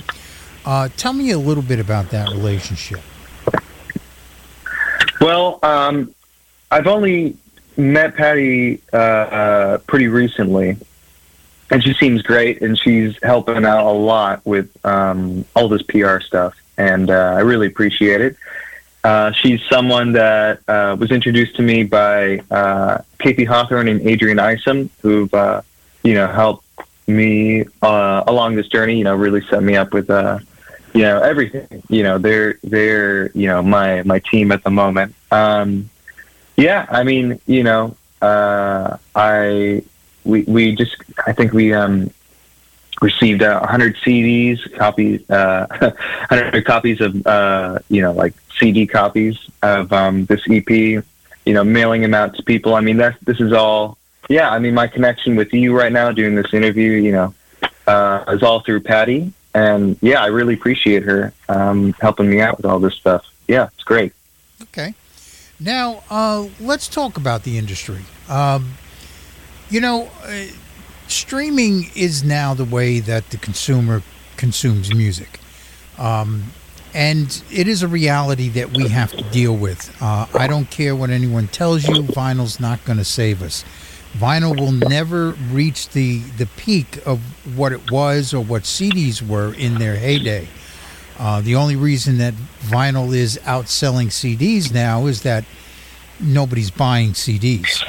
Uh, 0.64 0.88
tell 0.96 1.12
me 1.12 1.32
a 1.32 1.38
little 1.38 1.62
bit 1.62 1.80
about 1.80 2.10
that 2.10 2.28
relationship. 2.28 3.00
Well, 5.20 5.58
um, 5.64 6.14
I've 6.70 6.86
only 6.86 7.36
met 7.76 8.14
Patty 8.14 8.80
uh, 8.92 8.96
uh, 8.96 9.78
pretty 9.78 10.06
recently, 10.06 10.76
and 11.70 11.82
she 11.82 11.94
seems 11.94 12.22
great, 12.22 12.62
and 12.62 12.78
she's 12.78 13.16
helping 13.22 13.64
out 13.64 13.86
a 13.86 13.92
lot 13.92 14.44
with 14.46 14.70
um, 14.84 15.44
all 15.56 15.68
this 15.68 15.82
PR 15.82 16.20
stuff, 16.20 16.54
and 16.76 17.10
uh, 17.10 17.34
I 17.36 17.40
really 17.40 17.66
appreciate 17.66 18.20
it. 18.20 18.36
Uh, 19.04 19.32
she's 19.32 19.60
someone 19.68 20.12
that 20.12 20.60
uh, 20.68 20.96
was 20.98 21.10
introduced 21.10 21.56
to 21.56 21.62
me 21.62 21.82
by 21.82 22.38
uh, 22.50 22.98
KP 23.18 23.46
Hawthorne 23.46 23.88
and 23.88 24.00
Adrian 24.02 24.38
Isom, 24.38 24.90
who've 25.00 25.32
uh, 25.34 25.62
you 26.04 26.14
know 26.14 26.28
helped 26.28 26.64
me 27.08 27.64
uh, 27.82 28.22
along 28.26 28.54
this 28.54 28.68
journey. 28.68 28.98
You 28.98 29.04
know, 29.04 29.16
really 29.16 29.44
set 29.48 29.62
me 29.62 29.76
up 29.76 29.92
with 29.92 30.08
you 30.08 31.02
know 31.02 31.20
everything. 31.20 31.82
You 31.88 32.04
know, 32.04 32.18
they're 32.18 32.58
they're 32.62 33.32
you 33.32 33.48
know 33.48 33.62
my 33.62 34.02
my 34.04 34.20
team 34.20 34.52
at 34.52 34.62
the 34.62 34.70
moment. 34.70 35.14
Um, 35.32 35.90
yeah, 36.56 36.86
I 36.88 37.02
mean, 37.02 37.40
you 37.46 37.64
know, 37.64 37.96
I 38.22 39.82
we 40.24 40.42
we 40.42 40.76
just 40.76 40.96
I 41.26 41.32
think 41.32 41.52
we 41.52 41.74
um, 41.74 42.10
received 43.02 43.42
uh, 43.42 43.58
100 43.58 43.96
CDs, 43.96 44.72
copies, 44.76 45.28
uh, 45.30 45.66
100 46.28 46.64
copies 46.64 47.00
of 47.00 47.26
uh, 47.26 47.78
you 47.88 48.00
know 48.00 48.12
like 48.12 48.34
CD 48.58 48.86
copies 48.86 49.38
of 49.62 49.92
um, 49.92 50.24
this 50.26 50.40
EP. 50.48 50.70
You 51.44 51.54
know, 51.54 51.64
mailing 51.64 52.02
them 52.02 52.14
out 52.14 52.36
to 52.36 52.42
people. 52.44 52.76
I 52.76 52.80
mean, 52.80 52.98
that 52.98 53.16
this 53.22 53.40
is 53.40 53.52
all. 53.52 53.98
Yeah, 54.28 54.50
I 54.50 54.60
mean, 54.60 54.74
my 54.74 54.86
connection 54.86 55.34
with 55.34 55.52
you 55.52 55.76
right 55.76 55.90
now, 55.92 56.12
doing 56.12 56.36
this 56.36 56.54
interview, 56.54 56.92
you 56.92 57.10
know, 57.10 57.34
uh, 57.88 58.24
is 58.28 58.44
all 58.44 58.60
through 58.60 58.82
Patty, 58.82 59.32
and 59.52 59.98
yeah, 60.00 60.22
I 60.22 60.26
really 60.26 60.54
appreciate 60.54 61.02
her 61.02 61.32
um, 61.48 61.94
helping 61.94 62.30
me 62.30 62.40
out 62.40 62.58
with 62.58 62.66
all 62.66 62.78
this 62.78 62.94
stuff. 62.94 63.24
Yeah, 63.48 63.68
it's 63.74 63.82
great. 63.82 64.12
Okay. 64.62 64.94
Now, 65.58 66.04
uh, 66.10 66.46
let's 66.60 66.86
talk 66.86 67.16
about 67.16 67.42
the 67.42 67.58
industry. 67.58 68.04
Um, 68.28 68.74
you 69.68 69.80
know, 69.80 70.08
uh, 70.24 70.44
streaming 71.12 71.90
is 71.94 72.24
now 72.24 72.54
the 72.54 72.64
way 72.64 73.00
that 73.00 73.30
the 73.30 73.36
consumer 73.36 74.02
consumes 74.36 74.94
music. 74.94 75.38
Um, 75.98 76.44
and 76.94 77.42
it 77.50 77.68
is 77.68 77.82
a 77.82 77.88
reality 77.88 78.48
that 78.50 78.76
we 78.76 78.88
have 78.88 79.12
to 79.12 79.22
deal 79.30 79.56
with. 79.56 79.94
Uh, 80.02 80.26
I 80.34 80.46
don't 80.46 80.70
care 80.70 80.94
what 80.94 81.10
anyone 81.10 81.48
tells 81.48 81.86
you, 81.86 82.02
vinyl's 82.02 82.60
not 82.60 82.84
going 82.84 82.98
to 82.98 83.04
save 83.04 83.42
us. 83.42 83.64
Vinyl 84.12 84.58
will 84.58 84.72
never 84.72 85.30
reach 85.50 85.88
the, 85.90 86.18
the 86.36 86.46
peak 86.46 86.98
of 87.06 87.20
what 87.56 87.72
it 87.72 87.90
was 87.90 88.34
or 88.34 88.44
what 88.44 88.64
CDs 88.64 89.26
were 89.26 89.54
in 89.54 89.76
their 89.78 89.96
heyday. 89.96 90.48
Uh, 91.18 91.40
the 91.40 91.54
only 91.54 91.76
reason 91.76 92.18
that 92.18 92.34
vinyl 92.60 93.14
is 93.14 93.38
outselling 93.44 94.08
CDs 94.08 94.72
now 94.72 95.06
is 95.06 95.22
that 95.22 95.44
nobody's 96.20 96.70
buying 96.70 97.12
CDs. 97.12 97.82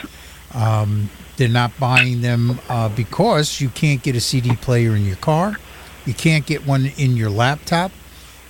Um, 0.55 1.09
they're 1.37 1.47
not 1.47 1.71
buying 1.79 2.21
them 2.21 2.59
uh, 2.69 2.89
because 2.89 3.59
you 3.59 3.69
can't 3.69 4.03
get 4.03 4.15
a 4.15 4.21
CD 4.21 4.55
player 4.55 4.95
in 4.95 5.05
your 5.05 5.15
car, 5.17 5.57
you 6.05 6.13
can't 6.13 6.45
get 6.45 6.67
one 6.67 6.91
in 6.97 7.15
your 7.17 7.29
laptop, 7.29 7.91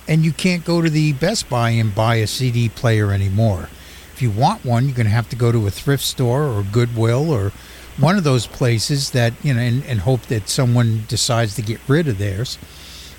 and 0.06 0.24
you 0.24 0.32
can't 0.32 0.64
go 0.64 0.82
to 0.82 0.90
the 0.90 1.12
Best 1.14 1.48
Buy 1.48 1.70
and 1.70 1.94
buy 1.94 2.16
a 2.16 2.26
CD 2.26 2.68
player 2.68 3.12
anymore. 3.12 3.68
If 4.12 4.22
you 4.22 4.30
want 4.30 4.64
one, 4.64 4.84
you're 4.84 4.94
going 4.94 5.06
to 5.06 5.12
have 5.12 5.28
to 5.30 5.36
go 5.36 5.50
to 5.50 5.66
a 5.66 5.70
thrift 5.70 6.04
store 6.04 6.44
or 6.44 6.62
Goodwill 6.62 7.30
or 7.30 7.52
one 7.98 8.16
of 8.16 8.24
those 8.24 8.46
places 8.46 9.10
that 9.10 9.32
you 9.42 9.54
know, 9.54 9.60
and, 9.60 9.84
and 9.84 10.00
hope 10.00 10.22
that 10.22 10.48
someone 10.48 11.04
decides 11.08 11.54
to 11.56 11.62
get 11.62 11.80
rid 11.88 12.08
of 12.08 12.18
theirs. 12.18 12.58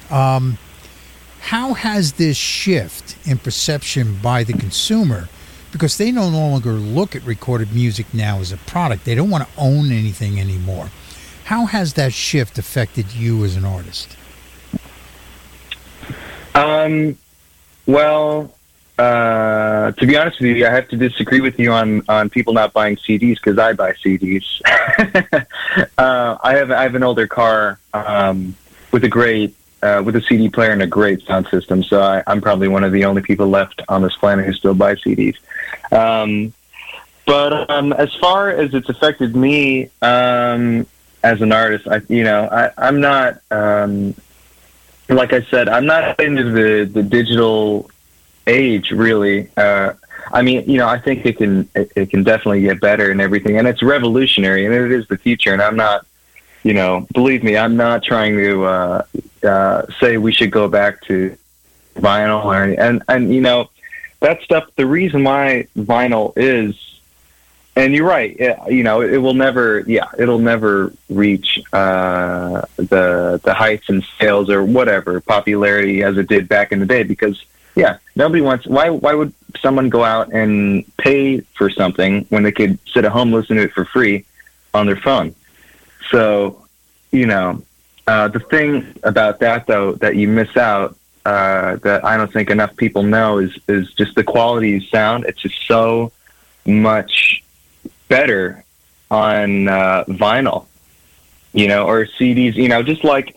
Um, 0.10 0.58
how 1.40 1.74
has 1.74 2.14
this 2.14 2.38
shift 2.38 3.18
in 3.28 3.38
perception 3.38 4.18
by 4.22 4.44
the 4.44 4.54
consumer? 4.54 5.30
Because 5.76 5.98
they 5.98 6.10
no 6.10 6.30
longer 6.30 6.72
look 6.72 7.18
at 7.18 7.24
recorded 7.26 7.76
music 7.76 8.06
now 8.14 8.40
as 8.40 8.54
a 8.54 8.58
product. 8.58 9.04
They 9.04 9.14
don't 9.14 9.30
want 9.30 9.44
to 9.44 9.50
own 9.58 9.92
anything 9.92 10.40
anymore. 10.40 10.90
How 11.44 11.66
has 11.66 11.96
that 11.96 12.14
shift 12.14 12.58
affected 12.58 13.14
you 13.14 13.44
as 13.44 13.58
an 13.58 13.66
artist? 13.66 14.16
Um, 16.54 17.18
well, 17.86 18.56
uh, 18.98 19.92
to 19.92 20.08
be 20.08 20.16
honest 20.16 20.40
with 20.40 20.56
you, 20.56 20.66
I 20.66 20.70
have 20.70 20.88
to 20.88 20.96
disagree 20.96 21.42
with 21.42 21.60
you 21.60 21.74
on, 21.74 22.04
on 22.08 22.30
people 22.30 22.54
not 22.54 22.72
buying 22.72 22.96
CDs 22.96 23.36
because 23.36 23.60
I 23.60 23.74
buy 23.74 23.92
CDs. 23.96 24.46
uh, 25.98 26.38
I 26.42 26.56
have 26.56 26.72
I 26.72 26.84
have 26.84 26.96
an 26.96 27.04
older 27.04 27.28
car 27.28 27.80
um, 27.94 28.56
with 28.94 29.04
a 29.04 29.10
great 29.10 29.54
uh, 29.84 30.02
with 30.06 30.16
a 30.16 30.22
CD 30.22 30.50
player 30.50 30.72
and 30.72 30.82
a 30.82 30.88
great 30.88 31.22
sound 31.24 31.48
system, 31.50 31.84
so 31.84 32.02
I, 32.02 32.24
I'm 32.28 32.40
probably 32.40 32.70
one 32.70 32.84
of 32.84 32.92
the 32.92 33.04
only 33.04 33.22
people 33.22 33.48
left 33.50 33.82
on 33.90 34.02
this 34.02 34.16
planet 34.16 34.46
who 34.46 34.54
still 34.54 34.74
buy 34.74 34.96
CDs. 34.96 35.36
Um, 35.92 36.54
but 37.26 37.70
um, 37.70 37.94
as 37.94 38.14
far 38.16 38.50
as 38.50 38.74
it's 38.74 38.90
affected 38.90 39.36
me 39.36 39.90
um, 40.02 40.86
as 41.24 41.42
an 41.42 41.52
artist, 41.52 41.88
I 41.88 42.02
you 42.08 42.24
know 42.24 42.48
I, 42.52 42.72
I'm 42.78 43.02
not 43.02 43.42
um, 43.52 44.16
like 45.10 45.34
I 45.34 45.42
said, 45.44 45.70
I'm 45.70 45.86
not 45.86 46.20
into 46.20 46.52
the 46.52 46.86
the 46.86 47.04
digital 47.04 47.90
age 48.48 48.92
really. 48.92 49.50
Uh, 49.58 49.94
I 50.32 50.42
mean, 50.42 50.68
you 50.70 50.78
know, 50.78 50.88
I 50.88 51.00
think 51.00 51.26
it 51.26 51.38
can 51.38 51.70
it, 51.76 51.92
it 51.96 52.10
can 52.10 52.24
definitely 52.24 52.62
get 52.62 52.80
better 52.80 53.12
and 53.12 53.22
everything, 53.22 53.58
and 53.58 53.68
it's 53.68 53.84
revolutionary, 53.84 54.66
and 54.66 54.74
it 54.74 54.92
is 54.92 55.08
the 55.08 55.18
future. 55.18 55.54
And 55.54 55.62
I'm 55.62 55.76
not, 55.76 56.06
you 56.64 56.74
know, 56.74 57.08
believe 57.14 57.44
me, 57.44 57.58
I'm 57.58 57.76
not 57.76 58.04
trying 58.04 58.36
to 58.38 58.66
uh, 58.66 59.04
uh, 59.44 59.86
say 60.00 60.18
we 60.18 60.34
should 60.34 60.52
go 60.52 60.68
back 60.68 61.02
to 61.04 61.38
vinyl 61.96 62.44
or 62.44 62.64
and 62.64 63.04
and 63.08 63.34
you 63.34 63.42
know 63.42 63.70
that 64.20 64.42
stuff. 64.42 64.70
The 64.76 64.86
reason 64.86 65.24
why 65.24 65.68
vinyl 65.78 66.34
is, 66.36 67.00
and 67.76 67.94
you're 67.94 68.08
right, 68.08 68.36
it, 68.40 68.58
you 68.70 68.84
know, 68.84 69.02
it 69.02 69.18
will 69.18 69.34
never, 69.34 69.80
yeah, 69.82 70.08
it'll 70.18 70.40
never 70.40 70.94
reach 71.10 71.62
uh, 71.74 72.62
the 72.78 73.40
the 73.44 73.54
heights 73.54 73.90
and 73.90 74.04
sales 74.20 74.50
or 74.50 74.64
whatever 74.64 75.20
popularity 75.22 76.04
as 76.04 76.18
it 76.18 76.28
did 76.28 76.48
back 76.48 76.72
in 76.72 76.80
the 76.80 76.86
day 76.86 77.04
because 77.04 77.44
yeah, 77.76 77.98
nobody 78.16 78.42
wants. 78.42 78.66
Why? 78.66 78.90
Why 78.90 79.14
would 79.14 79.34
someone 79.60 79.90
go 79.90 80.04
out 80.04 80.32
and 80.34 80.86
pay 80.98 81.42
for 81.42 81.70
something 81.70 82.26
when 82.30 82.44
they 82.44 82.52
could 82.52 82.80
sit 82.88 83.06
at 83.06 83.12
home 83.12 83.34
listen 83.34 83.58
to 83.58 83.64
it 83.64 83.74
for 83.74 83.86
free 83.86 84.26
on 84.74 84.86
their 84.86 84.96
phone? 84.96 85.36
So, 86.10 86.66
you 87.12 87.26
know, 87.26 87.62
uh, 88.08 88.30
the 88.30 88.40
thing 88.40 88.98
about 89.04 89.40
that 89.40 89.68
though 89.68 89.94
that 89.94 90.16
you 90.16 90.28
miss 90.28 90.56
out 90.56 90.98
uh, 91.26 91.78
that 91.78 92.06
I 92.06 92.18
don't 92.18 92.32
think 92.32 92.50
enough 92.50 92.76
people 92.78 93.04
know 93.04 93.40
is 93.40 93.58
is 93.68 93.92
just 93.94 94.16
the 94.16 94.24
quality 94.24 94.78
of 94.78 94.84
sound. 94.86 95.26
It's 95.26 95.42
just 95.42 95.66
so 95.68 96.12
much 96.66 97.44
better 98.08 98.64
on 99.10 99.68
uh, 99.68 100.04
vinyl, 100.08 100.66
you 101.54 101.68
know, 101.68 101.88
or 101.88 102.06
CDs. 102.06 102.56
You 102.56 102.70
know, 102.70 102.84
just 102.84 103.04
like 103.04 103.36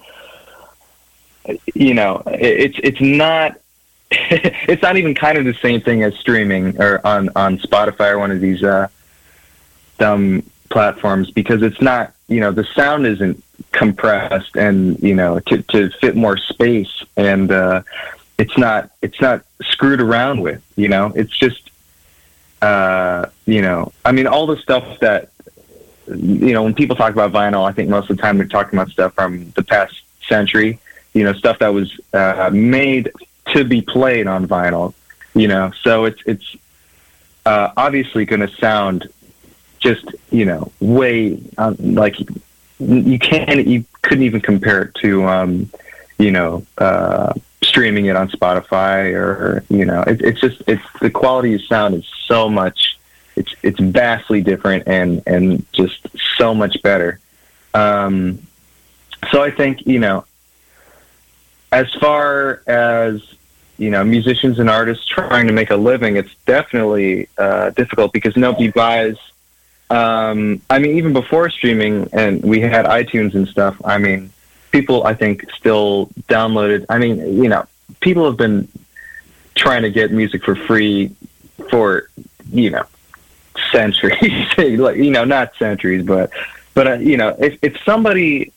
you 1.75 1.95
know, 1.95 2.23
it, 2.27 2.77
it's 2.77 2.81
it's 2.83 3.01
not 3.01 3.59
it's 4.11 4.83
not 4.83 4.97
even 4.97 5.15
kind 5.15 5.39
of 5.39 5.45
the 5.45 5.55
same 5.55 5.81
thing 5.81 6.03
as 6.03 6.15
streaming 6.17 6.81
or 6.81 7.05
on 7.07 7.31
on 7.37 7.59
Spotify 7.59 8.13
or 8.13 8.19
one 8.19 8.31
of 8.31 8.41
these 8.41 8.63
uh, 8.63 8.89
dumb 9.99 10.43
platforms 10.69 11.31
because 11.31 11.63
it's 11.63 11.81
not 11.81 12.13
you 12.29 12.41
know 12.41 12.53
the 12.53 12.65
sound 12.65 13.07
isn't 13.07 13.43
compressed 13.73 14.57
and 14.57 14.99
you 15.01 15.15
know 15.15 15.41
to 15.41 15.63
to 15.63 15.91
fit 16.01 16.17
more 16.17 16.37
space 16.37 17.05
and 17.17 17.51
uh, 17.51 17.83
it's 18.39 18.57
not 18.57 18.91
it's 19.03 19.21
not 19.21 19.45
screwed 19.63 20.01
around 20.01 20.41
with 20.41 20.63
you 20.77 20.89
know? 20.89 21.13
It's 21.15 21.37
just 21.37 21.71
uh, 22.63 23.27
you 23.47 23.63
know 23.63 23.93
I 24.05 24.13
mean 24.13 24.27
all 24.27 24.47
the 24.47 24.57
stuff 24.57 25.01
that 25.01 25.31
you 26.07 26.53
know 26.53 26.63
when 26.63 26.75
people 26.75 26.97
talk 26.97 27.13
about 27.13 27.33
vinyl 27.33 27.69
I 27.69 27.73
think 27.73 27.89
most 27.89 28.11
of 28.11 28.17
the 28.17 28.23
time 28.23 28.39
they're 28.39 28.47
talking 28.47 28.79
about 28.79 28.91
stuff 28.91 29.15
from 29.15 29.51
the 29.51 29.63
past 29.63 30.03
century 30.27 30.79
you 31.15 31.25
know 31.25 31.33
stuff 31.33 31.59
that 31.59 31.75
was 31.75 31.99
uh, 32.13 32.51
made 32.53 33.11
to 33.49 33.65
be 33.65 33.83
played 33.83 34.27
on 34.27 34.47
vinyl 34.47 34.95
you 35.39 35.49
know? 35.49 35.73
So 35.83 36.05
it's 36.05 36.21
it's 36.27 36.57
uh, 37.47 37.73
obviously 37.77 38.25
going 38.25 38.41
to 38.41 38.55
sound 38.57 39.09
just 39.79 40.05
you 40.31 40.45
know 40.45 40.73
way 40.81 41.41
um, 41.57 41.77
like 41.79 42.17
you 42.79 43.19
can't 43.19 43.67
you 43.67 43.85
couldn't 44.03 44.25
even 44.25 44.41
compare 44.41 44.83
it 44.83 44.95
to 44.97 45.25
um, 45.25 45.71
you 46.19 46.31
know 46.31 46.65
uh, 46.79 47.33
streaming 47.63 48.07
it 48.07 48.17
on 48.17 48.29
Spotify 48.29 49.13
or 49.15 49.65
you 49.69 49.85
know 49.85 50.03
it, 50.03 50.21
it's 50.23 50.41
just 50.41 50.63
it's 50.67 50.83
the 51.01 51.11
quality 51.11 51.55
of 51.55 51.63
sound 51.63 51.95
is 51.95 52.07
so 52.27 52.49
much 52.49 52.99
it's 53.37 53.55
it's 53.63 53.81
vastly 53.81 54.43
different 54.43 54.85
and 54.87 55.23
and 55.27 55.65
just 55.73 56.07
so 56.37 56.55
much 56.55 56.81
better. 56.83 57.21
Um, 57.75 58.41
so 59.31 59.43
I 59.43 59.51
think 59.51 59.87
you 59.87 59.99
know 59.99 60.25
as 61.73 61.93
far 61.95 62.63
as 62.67 63.23
you 63.77 63.91
know 63.91 64.05
musicians 64.05 64.59
and 64.59 64.69
artists 64.69 65.07
trying 65.07 65.47
to 65.47 65.53
make 65.53 65.71
a 65.71 65.77
living, 65.77 66.17
it's 66.17 66.35
definitely 66.47 67.29
uh, 67.39 67.71
difficult 67.71 68.13
because 68.13 68.37
nobody 68.37 68.71
buys. 68.71 69.17
Um, 69.91 70.61
I 70.69 70.79
mean, 70.79 70.97
even 70.97 71.13
before 71.13 71.49
streaming 71.51 72.09
and 72.13 72.43
we 72.43 72.61
had 72.61 72.85
iTunes 72.85 73.35
and 73.35 73.49
stuff. 73.49 73.81
I 73.85 73.99
mean, 73.99 74.31
people 74.71 75.05
I 75.05 75.15
think 75.15 75.51
still 75.53 76.09
downloaded. 76.29 76.87
I 76.89 76.99
mean, 76.99 77.43
you 77.43 77.49
know, 77.49 77.67
people 78.01 78.27
have 78.27 78.37
been 78.37 78.69
trying 79.55 79.83
to 79.83 79.91
get 79.91 80.13
music 80.13 80.45
for 80.45 80.55
free 80.55 81.15
for 81.71 82.11
you 82.53 82.71
know 82.71 82.85
centuries. 83.73 84.47
like 84.59 84.97
you 84.97 85.11
know, 85.11 85.25
not 85.25 85.55
centuries, 85.57 86.05
but 86.05 86.31
but 86.75 86.87
uh, 86.87 86.93
you 86.95 87.17
know, 87.17 87.35
if 87.39 87.59
if 87.63 87.77
somebody 87.85 88.53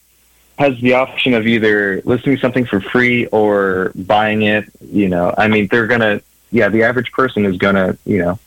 has 0.60 0.80
the 0.82 0.94
option 0.94 1.34
of 1.34 1.48
either 1.48 2.02
listening 2.06 2.36
to 2.36 2.41
something 2.41 2.66
for 2.66 2.80
free 2.80 3.26
or 3.28 3.91
buying 3.95 4.44
it, 4.44 4.66
you 4.91 5.08
know, 5.08 5.34
I 5.38 5.48
mean, 5.48 5.68
they're 5.68 5.88
gonna. 5.88 6.22
Yeah, 6.53 6.68
the 6.68 6.84
average 6.84 7.14
person 7.14 7.45
is 7.45 7.56
gonna, 7.56 7.98
you 8.06 8.18
know, 8.18 8.38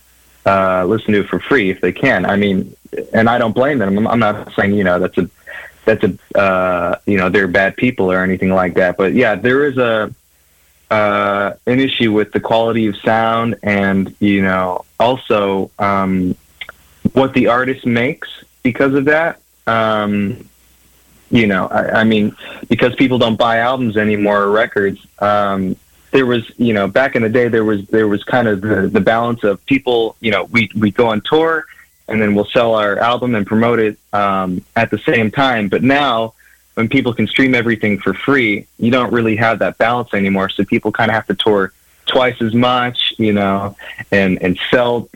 uh, 0.47 0.85
listen 0.85 1.13
to 1.15 1.21
it 1.21 1.29
for 1.29 1.41
free 1.41 1.71
if 1.71 1.81
they 1.81 1.93
can. 1.93 2.27
I 2.27 2.37
mean, 2.37 2.75
and 3.13 3.29
I 3.29 3.39
don't 3.39 3.53
blame 3.53 3.79
them. 3.79 4.07
I'm, 4.07 4.19
not 4.19 4.53
saying 4.55 4.75
you 4.75 4.85
know 4.85 4.99
that's 4.99 5.19
a 5.19 5.29
that's 5.85 6.05
a 6.05 6.39
uh, 6.39 6.99
you 7.07 7.17
know 7.17 7.29
they're 7.29 7.49
bad 7.49 7.77
people 7.77 8.11
or 8.11 8.23
anything 8.23 8.51
like 8.51 8.75
that. 8.75 8.97
But 8.97 9.15
yeah, 9.15 9.35
there 9.35 9.67
is 9.67 9.79
a 9.79 10.15
uh, 10.91 11.55
an 11.67 11.81
issue 11.81 12.13
with 12.13 12.33
the 12.33 12.41
quality 12.41 12.87
of 12.87 12.97
sound 12.99 13.57
and 13.63 14.15
you 14.21 14.43
know 14.43 14.85
also 15.01 15.71
um, 15.79 16.37
what 17.13 17.35
the 17.35 17.49
artist 17.49 17.87
makes 17.87 18.45
because 18.63 18.95
of 18.95 19.07
that. 19.07 19.41
Um, 19.67 20.49
you 21.31 21.47
know, 21.47 21.67
I, 21.67 22.01
I 22.01 22.05
mean, 22.05 22.37
because 22.69 22.95
people 22.95 23.19
don't 23.19 23.37
buy 23.37 23.59
albums 23.59 23.97
anymore 23.97 24.43
or 24.43 24.51
records. 24.51 25.05
Um, 25.19 25.77
there 26.15 26.27
was, 26.27 26.49
you 26.59 26.73
know, 26.73 26.87
back 26.87 27.17
in 27.17 27.23
the 27.23 27.29
day, 27.29 27.49
there 27.49 27.65
was 27.65 27.85
there 27.89 28.07
was 28.07 28.23
kind 28.23 28.47
of 28.47 28.61
the, 28.61 28.87
the 28.87 29.01
balance 29.01 29.43
of 29.43 29.67
people. 29.67 30.15
You 30.21 30.31
know, 30.31 30.45
we 30.45 30.71
we 30.77 30.93
go 30.93 31.09
on 31.09 31.21
tour 31.23 31.67
and 32.07 32.23
then 32.23 32.37
we'll 32.37 32.45
sell 32.45 32.77
our 32.77 32.99
album 32.99 33.35
and 33.35 33.45
promote 33.45 33.81
it 33.81 33.99
um, 34.13 34.65
at 34.77 34.93
the 34.93 34.99
same 34.99 35.33
time. 35.33 35.69
But 35.69 35.83
now, 35.83 36.35
when 36.75 36.89
people 36.89 37.13
can 37.15 37.27
stream 37.27 37.53
everything 37.53 37.99
for 37.99 38.15
free, 38.15 38.69
you 38.79 38.93
don't 38.93 39.13
really 39.13 39.35
have 39.35 39.59
that 39.59 39.77
balance 39.77 40.15
anymore. 40.15 40.51
So 40.51 40.65
people 40.65 40.93
kind 40.93 41.11
of 41.11 41.17
have 41.17 41.27
to 41.27 41.35
tour 41.35 41.73
twice 42.07 42.41
as 42.41 42.55
much, 42.55 43.15
you 43.19 43.33
know, 43.33 43.77
and 44.13 44.41
and 44.41 44.57
sell 44.71 45.09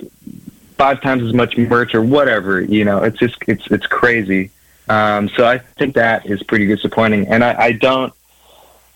five 0.79 1.01
times 1.01 1.23
as 1.23 1.33
much 1.33 1.57
merch 1.57 1.95
or 1.95 2.03
whatever. 2.03 2.61
You 2.61 2.85
know, 2.85 3.05
it's 3.05 3.21
just 3.21 3.37
it's 3.47 3.69
it's 3.69 3.87
crazy. 3.87 4.51
Um, 4.89 5.29
so 5.29 5.47
I 5.47 5.59
think 5.59 5.95
that 5.95 6.27
is 6.27 6.43
pretty 6.43 6.67
disappointing, 6.67 7.29
and 7.29 7.45
I, 7.45 7.67
I 7.67 7.73
don't 7.73 8.13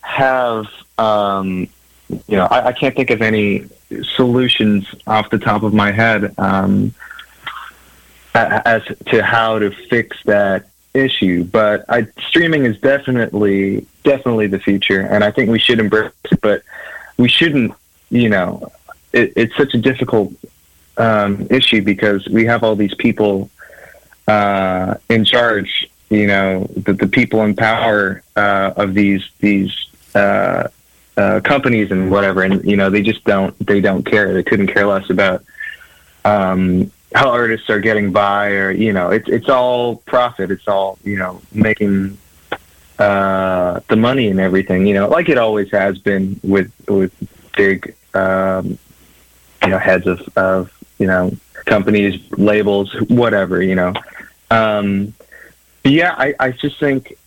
have. 0.01 0.67
Um, 0.99 1.69
you 2.29 2.37
know, 2.37 2.47
I, 2.47 2.69
I 2.69 2.73
can't 2.73 2.95
think 2.95 3.11
of 3.11 3.23
any 3.23 3.67
solutions 4.17 4.87
off 5.07 5.31
the 5.31 5.39
top 5.39 5.63
of 5.63 5.73
my 5.73 5.93
head. 5.93 6.35
Um, 6.39 6.95
as 8.35 8.83
to 9.07 9.23
how 9.23 9.59
to 9.59 9.71
fix 9.71 10.17
that 10.25 10.67
issue. 10.95 11.45
But 11.45 11.85
I, 11.89 12.07
streaming 12.29 12.65
is 12.65 12.79
definitely 12.79 13.87
definitely 14.05 14.47
the 14.47 14.59
future, 14.59 15.01
and 15.01 15.23
I 15.23 15.31
think 15.31 15.51
we 15.51 15.59
should 15.59 15.79
embrace 15.79 16.13
it. 16.31 16.41
But 16.41 16.63
we 17.17 17.29
shouldn't, 17.29 17.73
you 18.11 18.29
know, 18.29 18.73
it, 19.13 19.33
it's 19.37 19.57
such 19.57 19.75
a 19.75 19.79
difficult 19.79 20.33
um, 20.97 21.47
issue 21.51 21.83
because 21.83 22.27
we 22.29 22.47
have 22.47 22.63
all 22.63 22.77
these 22.77 22.95
people 22.95 23.51
uh, 24.29 24.95
in 25.09 25.25
charge. 25.25 25.89
You 26.11 26.27
know, 26.27 26.71
the, 26.77 26.93
the 26.93 27.09
people 27.09 27.43
in 27.43 27.57
power 27.57 28.23
uh, 28.37 28.73
of 28.77 28.95
these 28.95 29.29
these 29.41 29.73
uh, 30.15 30.69
uh, 31.17 31.41
companies 31.41 31.91
and 31.91 32.11
whatever, 32.11 32.43
and 32.43 32.65
you 32.65 32.77
know, 32.77 32.91
they 32.91 33.03
just 33.03 33.25
don't 33.25 33.55
they 33.67 33.81
don't 33.81 34.05
care. 34.05 34.33
They 34.33 34.43
couldn't 34.43 34.69
care 34.69 34.87
less 34.87 35.11
about 35.11 35.45
um, 36.25 36.91
how 37.15 37.31
artists 37.31 37.69
are 37.71 37.81
getting 37.81 38.13
by, 38.13 38.51
or 38.53 38.71
you 38.71 38.93
know, 38.93 39.11
it's 39.11 39.29
it's 39.29 39.49
all 39.49 39.97
profit. 39.97 40.51
It's 40.51 40.67
all 40.69 40.99
you 41.05 41.17
know, 41.17 41.43
making 41.53 42.19
uh, 42.99 43.81
the 43.89 43.97
money 43.97 44.29
and 44.29 44.41
everything. 44.41 44.87
You 44.87 44.95
know, 44.95 45.09
like 45.09 45.29
it 45.29 45.39
always 45.39 45.71
has 45.73 45.99
been 45.99 46.41
with 46.43 46.73
with 46.89 47.13
big 47.57 47.95
um, 48.15 48.79
you 49.63 49.69
know 49.69 49.79
heads 49.79 50.07
of 50.07 50.27
of 50.37 50.73
you 50.99 51.07
know 51.07 51.37
companies, 51.67 52.21
labels, 52.33 52.93
whatever. 53.09 53.63
You 53.63 53.75
know, 53.75 53.93
um, 54.51 55.15
yeah, 55.85 56.15
I 56.17 56.35
I 56.41 56.51
just 56.53 56.79
think. 56.81 57.19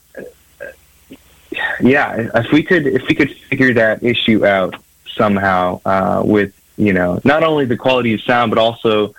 Yeah, 1.79 2.29
if 2.35 2.51
we 2.51 2.63
could, 2.63 2.87
if 2.87 3.07
we 3.07 3.15
could 3.15 3.35
figure 3.35 3.73
that 3.73 4.03
issue 4.03 4.45
out 4.45 4.75
somehow, 5.07 5.81
uh, 5.85 6.21
with 6.25 6.53
you 6.77 6.93
know, 6.93 7.19
not 7.23 7.43
only 7.43 7.65
the 7.65 7.77
quality 7.77 8.13
of 8.13 8.21
sound, 8.21 8.51
but 8.51 8.57
also 8.57 9.15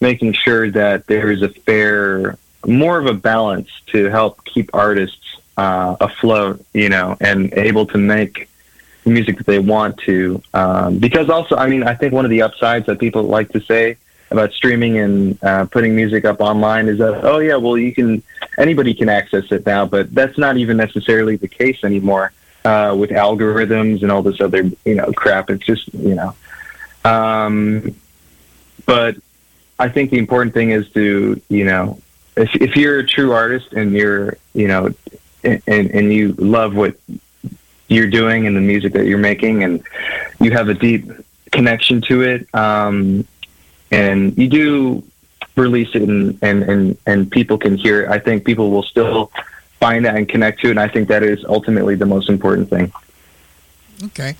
making 0.00 0.32
sure 0.32 0.70
that 0.70 1.06
there 1.06 1.30
is 1.30 1.42
a 1.42 1.48
fair, 1.48 2.36
more 2.66 2.98
of 2.98 3.06
a 3.06 3.14
balance 3.14 3.68
to 3.86 4.06
help 4.10 4.44
keep 4.44 4.70
artists 4.74 5.38
uh, 5.56 5.96
afloat, 6.00 6.64
you 6.74 6.88
know, 6.88 7.16
and 7.20 7.52
able 7.54 7.86
to 7.86 7.98
make 7.98 8.48
music 9.04 9.38
that 9.38 9.46
they 9.46 9.58
want 9.58 9.96
to. 9.98 10.42
Um, 10.54 10.98
because 10.98 11.30
also, 11.30 11.56
I 11.56 11.68
mean, 11.68 11.82
I 11.82 11.94
think 11.94 12.12
one 12.12 12.24
of 12.24 12.30
the 12.30 12.42
upsides 12.42 12.86
that 12.86 12.98
people 12.98 13.22
like 13.22 13.50
to 13.52 13.60
say 13.60 13.96
about 14.30 14.52
streaming 14.52 14.98
and 14.98 15.42
uh, 15.42 15.64
putting 15.66 15.94
music 15.94 16.24
up 16.24 16.40
online 16.40 16.88
is 16.88 16.98
that, 16.98 17.24
oh 17.24 17.38
yeah, 17.38 17.56
well 17.56 17.78
you 17.78 17.92
can, 17.92 18.22
anybody 18.58 18.92
can 18.94 19.08
access 19.08 19.50
it 19.50 19.64
now, 19.64 19.86
but 19.86 20.14
that's 20.14 20.36
not 20.36 20.56
even 20.56 20.76
necessarily 20.76 21.36
the 21.36 21.48
case 21.48 21.82
anymore 21.84 22.32
uh, 22.64 22.94
with 22.98 23.10
algorithms 23.10 24.02
and 24.02 24.12
all 24.12 24.22
this 24.22 24.40
other, 24.40 24.70
you 24.84 24.94
know, 24.94 25.12
crap. 25.12 25.50
It's 25.50 25.64
just, 25.64 25.92
you 25.94 26.14
know, 26.14 26.34
um, 27.04 27.94
but 28.84 29.16
I 29.78 29.88
think 29.88 30.10
the 30.10 30.18
important 30.18 30.54
thing 30.54 30.70
is 30.70 30.88
to, 30.90 31.40
you 31.48 31.64
know, 31.64 32.00
if, 32.36 32.54
if 32.56 32.76
you're 32.76 32.98
a 32.98 33.06
true 33.06 33.32
artist 33.32 33.72
and 33.72 33.92
you're, 33.92 34.36
you 34.54 34.68
know, 34.68 34.94
and, 35.44 35.62
and 35.66 36.12
you 36.12 36.32
love 36.32 36.74
what 36.74 36.96
you're 37.88 38.08
doing 38.08 38.46
and 38.46 38.56
the 38.56 38.60
music 38.60 38.92
that 38.92 39.06
you're 39.06 39.18
making 39.18 39.64
and 39.64 39.82
you 40.40 40.50
have 40.50 40.68
a 40.68 40.74
deep 40.74 41.10
connection 41.52 42.02
to 42.02 42.22
it, 42.22 42.54
um, 42.54 43.26
and 43.90 44.36
you 44.36 44.48
do 44.48 45.02
release 45.56 45.94
it 45.94 46.02
and, 46.02 46.38
and, 46.42 46.62
and, 46.62 46.98
and 47.06 47.30
people 47.30 47.58
can 47.58 47.76
hear 47.76 48.04
it, 48.04 48.10
I 48.10 48.18
think 48.18 48.44
people 48.44 48.70
will 48.70 48.82
still 48.82 49.30
find 49.80 50.04
that 50.04 50.16
and 50.16 50.28
connect 50.28 50.60
to 50.60 50.68
it. 50.68 50.70
And 50.70 50.80
I 50.80 50.88
think 50.88 51.08
that 51.08 51.22
is 51.22 51.44
ultimately 51.44 51.94
the 51.94 52.06
most 52.06 52.28
important 52.28 52.70
thing. 52.70 52.92
Okay. 54.04 54.36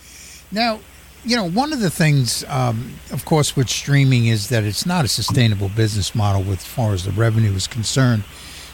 Now, 0.51 0.81
you 1.25 1.37
know, 1.37 1.49
one 1.49 1.73
of 1.73 1.81
the 1.81 1.91
things, 1.91 2.45
um, 2.49 2.95
of 3.13 3.25
course, 3.25 3.57
with 3.57 3.69
streaming 3.69 4.27
is 4.27 4.49
that 4.49 4.65
it's 4.65 4.87
not 4.87 5.05
a 5.05 5.09
sustainable 5.09 5.69
business 5.69 6.15
model 6.15 6.43
with 6.43 6.61
as 6.61 6.67
far 6.67 6.93
as 6.93 7.05
the 7.05 7.11
revenue 7.11 7.53
is 7.53 7.67
concerned. 7.67 8.25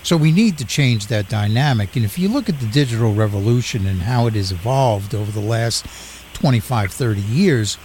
So 0.02 0.18
we 0.18 0.32
need 0.32 0.58
to 0.58 0.66
change 0.66 1.06
that 1.06 1.30
dynamic. 1.30 1.96
And 1.96 2.04
if 2.04 2.18
you 2.18 2.28
look 2.28 2.50
at 2.50 2.60
the 2.60 2.66
digital 2.66 3.14
revolution 3.14 3.86
and 3.86 4.02
how 4.02 4.26
it 4.26 4.34
has 4.34 4.52
evolved 4.52 5.14
over 5.14 5.32
the 5.32 5.40
last 5.40 5.86
25, 6.34 6.92
30 6.92 7.20
years, 7.22 7.78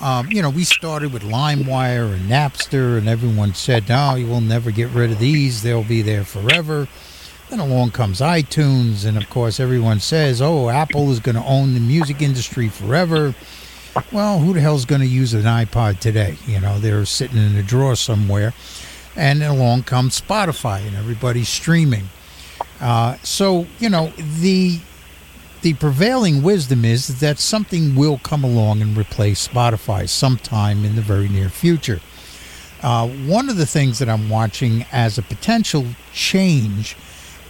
um, 0.00 0.30
you 0.30 0.42
know, 0.42 0.50
we 0.50 0.64
started 0.64 1.12
with 1.12 1.22
LimeWire 1.22 2.14
and 2.14 2.30
Napster, 2.30 2.98
and 2.98 3.08
everyone 3.08 3.54
said, 3.54 3.88
no, 3.88 4.14
you 4.14 4.26
will 4.26 4.40
never 4.40 4.70
get 4.70 4.90
rid 4.90 5.10
of 5.10 5.18
these. 5.18 5.62
They'll 5.62 5.84
be 5.84 6.02
there 6.02 6.24
forever. 6.24 6.86
Then 7.50 7.60
along 7.60 7.92
comes 7.92 8.20
iTunes, 8.20 9.06
and 9.06 9.16
of 9.16 9.28
course, 9.30 9.58
everyone 9.58 10.00
says, 10.00 10.42
oh, 10.42 10.68
Apple 10.68 11.10
is 11.10 11.20
going 11.20 11.36
to 11.36 11.44
own 11.44 11.74
the 11.74 11.80
music 11.80 12.22
industry 12.22 12.68
forever. 12.68 13.34
Well, 14.12 14.38
who 14.38 14.52
the 14.52 14.60
hell's 14.60 14.84
going 14.84 15.00
to 15.00 15.06
use 15.06 15.34
an 15.34 15.42
iPod 15.42 15.98
today? 15.98 16.36
You 16.46 16.60
know, 16.60 16.78
they're 16.78 17.04
sitting 17.04 17.38
in 17.38 17.56
a 17.56 17.62
drawer 17.62 17.96
somewhere, 17.96 18.52
and 19.16 19.42
along 19.42 19.84
comes 19.84 20.20
Spotify, 20.20 20.86
and 20.86 20.94
everybody's 20.94 21.48
streaming. 21.48 22.08
Uh, 22.80 23.16
so 23.22 23.66
you 23.80 23.88
know 23.88 24.12
the 24.40 24.78
the 25.62 25.74
prevailing 25.74 26.42
wisdom 26.42 26.84
is 26.84 27.20
that 27.20 27.38
something 27.38 27.94
will 27.94 28.18
come 28.18 28.44
along 28.44 28.80
and 28.80 28.96
replace 28.96 29.46
Spotify 29.48 30.08
sometime 30.08 30.84
in 30.84 30.94
the 30.96 31.02
very 31.02 31.28
near 31.28 31.48
future. 31.48 32.00
Uh, 32.82 33.08
one 33.08 33.48
of 33.48 33.56
the 33.56 33.66
things 33.66 33.98
that 33.98 34.08
I'm 34.08 34.28
watching 34.28 34.86
as 34.92 35.18
a 35.18 35.22
potential 35.22 35.84
change 36.12 36.96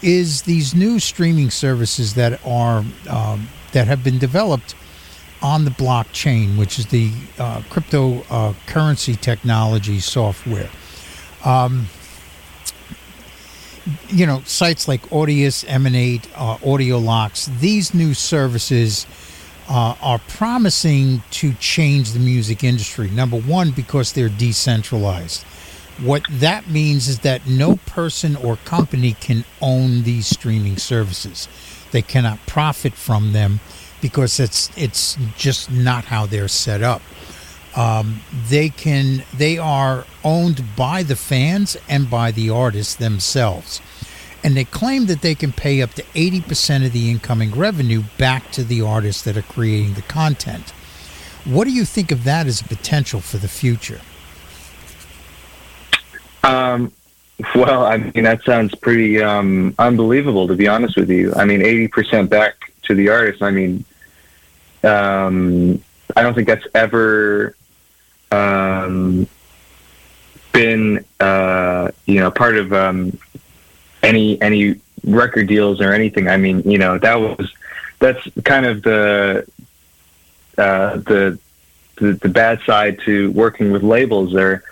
is 0.00 0.42
these 0.42 0.74
new 0.74 0.98
streaming 0.98 1.50
services 1.50 2.14
that 2.14 2.40
are 2.46 2.84
um, 3.10 3.48
that 3.72 3.86
have 3.86 4.02
been 4.02 4.18
developed 4.18 4.74
on 5.42 5.64
the 5.64 5.70
blockchain, 5.70 6.56
which 6.56 6.78
is 6.78 6.86
the 6.86 7.12
uh, 7.38 7.60
cryptocurrency 7.68 9.20
technology 9.20 10.00
software. 10.00 10.70
Um, 11.44 11.86
you 14.08 14.26
know, 14.26 14.42
sites 14.44 14.88
like 14.88 15.02
Audius, 15.10 15.64
Emanate, 15.68 16.28
uh, 16.36 16.58
Audio 16.64 16.98
Locks, 16.98 17.50
these 17.60 17.94
new 17.94 18.14
services 18.14 19.06
uh, 19.68 19.94
are 20.00 20.18
promising 20.28 21.22
to 21.30 21.52
change 21.54 22.12
the 22.12 22.18
music 22.18 22.64
industry. 22.64 23.10
Number 23.10 23.38
one, 23.38 23.70
because 23.70 24.12
they're 24.12 24.28
decentralized. 24.28 25.42
What 26.00 26.24
that 26.30 26.68
means 26.68 27.08
is 27.08 27.20
that 27.20 27.46
no 27.46 27.76
person 27.76 28.36
or 28.36 28.56
company 28.58 29.14
can 29.14 29.44
own 29.60 30.04
these 30.04 30.26
streaming 30.26 30.76
services. 30.76 31.48
They 31.90 32.02
cannot 32.02 32.38
profit 32.46 32.92
from 32.92 33.32
them 33.32 33.60
because 34.00 34.38
it's 34.38 34.70
it's 34.76 35.18
just 35.36 35.70
not 35.70 36.04
how 36.04 36.26
they're 36.26 36.48
set 36.48 36.82
up. 36.82 37.02
Um, 37.78 38.22
they 38.48 38.70
can 38.70 39.22
they 39.32 39.56
are 39.56 40.04
owned 40.24 40.64
by 40.76 41.04
the 41.04 41.14
fans 41.14 41.76
and 41.88 42.10
by 42.10 42.32
the 42.32 42.50
artists 42.50 42.96
themselves. 42.96 43.80
And 44.42 44.56
they 44.56 44.64
claim 44.64 45.06
that 45.06 45.22
they 45.22 45.36
can 45.36 45.52
pay 45.52 45.80
up 45.80 45.94
to 45.94 46.02
80% 46.02 46.86
of 46.86 46.92
the 46.92 47.08
incoming 47.10 47.52
revenue 47.52 48.02
back 48.18 48.50
to 48.52 48.64
the 48.64 48.82
artists 48.82 49.22
that 49.22 49.36
are 49.36 49.42
creating 49.42 49.94
the 49.94 50.02
content. 50.02 50.70
What 51.44 51.64
do 51.64 51.70
you 51.70 51.84
think 51.84 52.10
of 52.10 52.24
that 52.24 52.46
as 52.48 52.60
a 52.60 52.64
potential 52.64 53.20
for 53.20 53.36
the 53.36 53.48
future? 53.48 54.00
Um, 56.42 56.92
well, 57.54 57.84
I 57.84 57.98
mean, 57.98 58.24
that 58.24 58.42
sounds 58.44 58.74
pretty 58.74 59.22
um, 59.22 59.74
unbelievable, 59.78 60.48
to 60.48 60.54
be 60.54 60.66
honest 60.66 60.96
with 60.96 61.10
you. 61.10 61.32
I 61.36 61.44
mean, 61.44 61.60
80% 61.60 62.28
back 62.28 62.72
to 62.82 62.94
the 62.94 63.08
artists 63.08 63.42
I 63.42 63.50
mean, 63.50 63.84
um, 64.82 65.82
I 66.16 66.22
don't 66.22 66.34
think 66.34 66.48
that's 66.48 66.66
ever 66.74 67.54
um, 68.30 69.26
been, 70.52 71.04
uh, 71.20 71.90
you 72.06 72.20
know, 72.20 72.30
part 72.30 72.56
of 72.56 72.72
um, 72.72 73.18
any 74.02 74.40
any 74.40 74.80
record 75.04 75.46
deals 75.46 75.80
or 75.80 75.92
anything. 75.92 76.28
I 76.28 76.36
mean, 76.36 76.68
you 76.68 76.78
know, 76.78 76.98
that 76.98 77.14
was 77.14 77.52
that's 77.98 78.26
kind 78.44 78.66
of 78.66 78.82
the 78.82 79.46
uh, 80.56 80.96
the, 80.96 81.38
the 81.96 82.12
the 82.14 82.28
bad 82.28 82.60
side 82.62 83.00
to 83.04 83.30
working 83.32 83.72
with 83.72 83.82
labels. 83.82 84.34
Or 84.34 84.64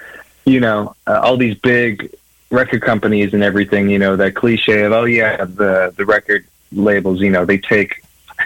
you 0.45 0.61
know, 0.61 0.95
uh, 1.07 1.21
all 1.23 1.37
these 1.37 1.57
big 1.57 2.15
record 2.51 2.83
companies 2.83 3.35
and 3.35 3.43
everything. 3.43 3.89
You 3.91 3.99
know, 3.99 4.17
that 4.17 4.35
cliche 4.35 4.83
of 4.83 4.93
oh 4.93 5.05
yeah, 5.05 5.45
the 5.45 5.93
the 5.97 6.05
record 6.05 6.47
labels. 6.73 7.21
You 7.21 7.31
know, 7.31 7.45
they 7.45 7.59
take 7.59 8.03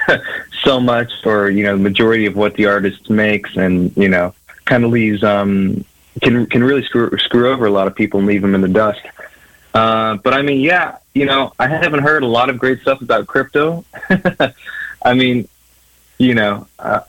so 0.63 0.81
much 0.81 1.13
for 1.23 1.51
you 1.51 1.65
know 1.65 1.77
the 1.77 1.83
majority 1.83 2.27
of 2.27 2.37
what 2.37 2.55
the 2.55 2.67
artist 2.67 3.11
makes, 3.11 3.57
and 3.57 3.95
you 3.97 4.09
know, 4.09 4.35
kind 4.71 4.85
of 4.85 4.93
leaves 4.93 5.25
um 5.25 5.85
can 6.23 6.47
can 6.47 6.63
really 6.63 6.85
screw 6.85 7.11
screw 7.19 7.51
over 7.51 7.67
a 7.67 7.71
lot 7.71 7.89
of 7.89 7.95
people 7.95 8.21
and 8.21 8.27
leave 8.27 8.41
them 8.41 8.55
in 8.55 8.61
the 8.61 8.69
dust. 8.69 9.01
Uh, 9.75 10.17
but 10.17 10.33
I 10.33 10.43
mean, 10.43 10.61
yeah, 10.61 10.97
you 11.15 11.27
know, 11.27 11.53
I 11.59 11.69
haven't 11.69 12.03
heard 12.03 12.23
a 12.23 12.27
lot 12.27 12.51
of 12.51 12.59
great 12.59 12.81
stuff 12.81 13.03
about 13.03 13.27
crypto. 13.27 13.85
I 15.03 15.15
mean, 15.15 15.49
you 16.19 16.35
know, 16.35 16.67
uh, 16.79 17.01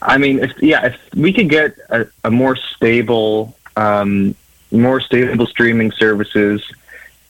I 0.00 0.18
mean, 0.18 0.38
if, 0.40 0.62
yeah, 0.62 0.86
if 0.86 0.96
we 1.14 1.32
could 1.32 1.48
get 1.48 1.76
a, 1.88 2.06
a 2.24 2.30
more 2.30 2.56
stable, 2.56 3.56
um, 3.76 4.34
more 4.70 5.00
stable 5.00 5.46
streaming 5.46 5.90
services 5.92 6.62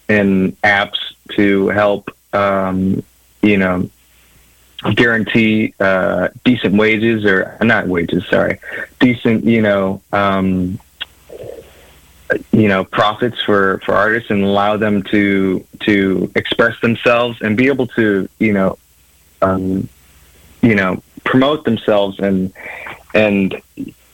and 0.08 0.60
apps 0.62 0.98
to 1.36 1.68
help, 1.68 2.10
um, 2.34 3.02
you 3.40 3.56
know, 3.56 3.88
guarantee 4.94 5.74
uh, 5.80 6.28
decent 6.44 6.74
wages 6.74 7.24
or 7.24 7.56
not 7.62 7.86
wages, 7.86 8.26
sorry, 8.28 8.58
decent, 8.98 9.44
you 9.44 9.62
know, 9.62 10.00
um, 10.12 10.78
you 12.52 12.68
know 12.68 12.84
profits 12.84 13.42
for 13.42 13.78
for 13.84 13.94
artists 13.94 14.30
and 14.30 14.44
allow 14.44 14.76
them 14.76 15.02
to 15.02 15.64
to 15.80 16.30
express 16.36 16.78
themselves 16.80 17.40
and 17.40 17.56
be 17.56 17.66
able 17.66 17.86
to 17.86 18.28
you 18.38 18.52
know 18.52 18.78
um, 19.42 19.88
you 20.62 20.74
know 20.74 21.02
promote 21.24 21.64
themselves 21.64 22.18
and 22.20 22.52
and 23.14 23.60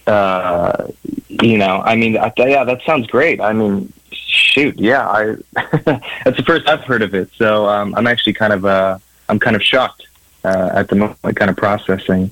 uh, 0.06 0.86
you 1.28 1.58
know 1.58 1.82
I 1.84 1.96
mean 1.96 2.16
I, 2.16 2.32
yeah 2.36 2.64
that 2.64 2.82
sounds 2.82 3.06
great. 3.06 3.40
I 3.40 3.52
mean 3.52 3.92
shoot 4.10 4.78
yeah 4.78 5.08
I 5.08 5.36
that's 6.24 6.36
the 6.36 6.44
first 6.46 6.68
I've 6.68 6.84
heard 6.84 7.02
of 7.02 7.14
it. 7.14 7.30
So 7.36 7.66
um, 7.68 7.94
I'm 7.94 8.06
actually 8.06 8.34
kind 8.34 8.52
of 8.52 8.64
uh, 8.64 8.98
I'm 9.28 9.38
kind 9.38 9.56
of 9.56 9.62
shocked 9.62 10.06
uh, 10.46 10.70
at 10.78 10.88
the 10.88 10.94
moment 10.94 11.18
kind 11.36 11.50
of 11.50 11.56
processing 11.56 12.30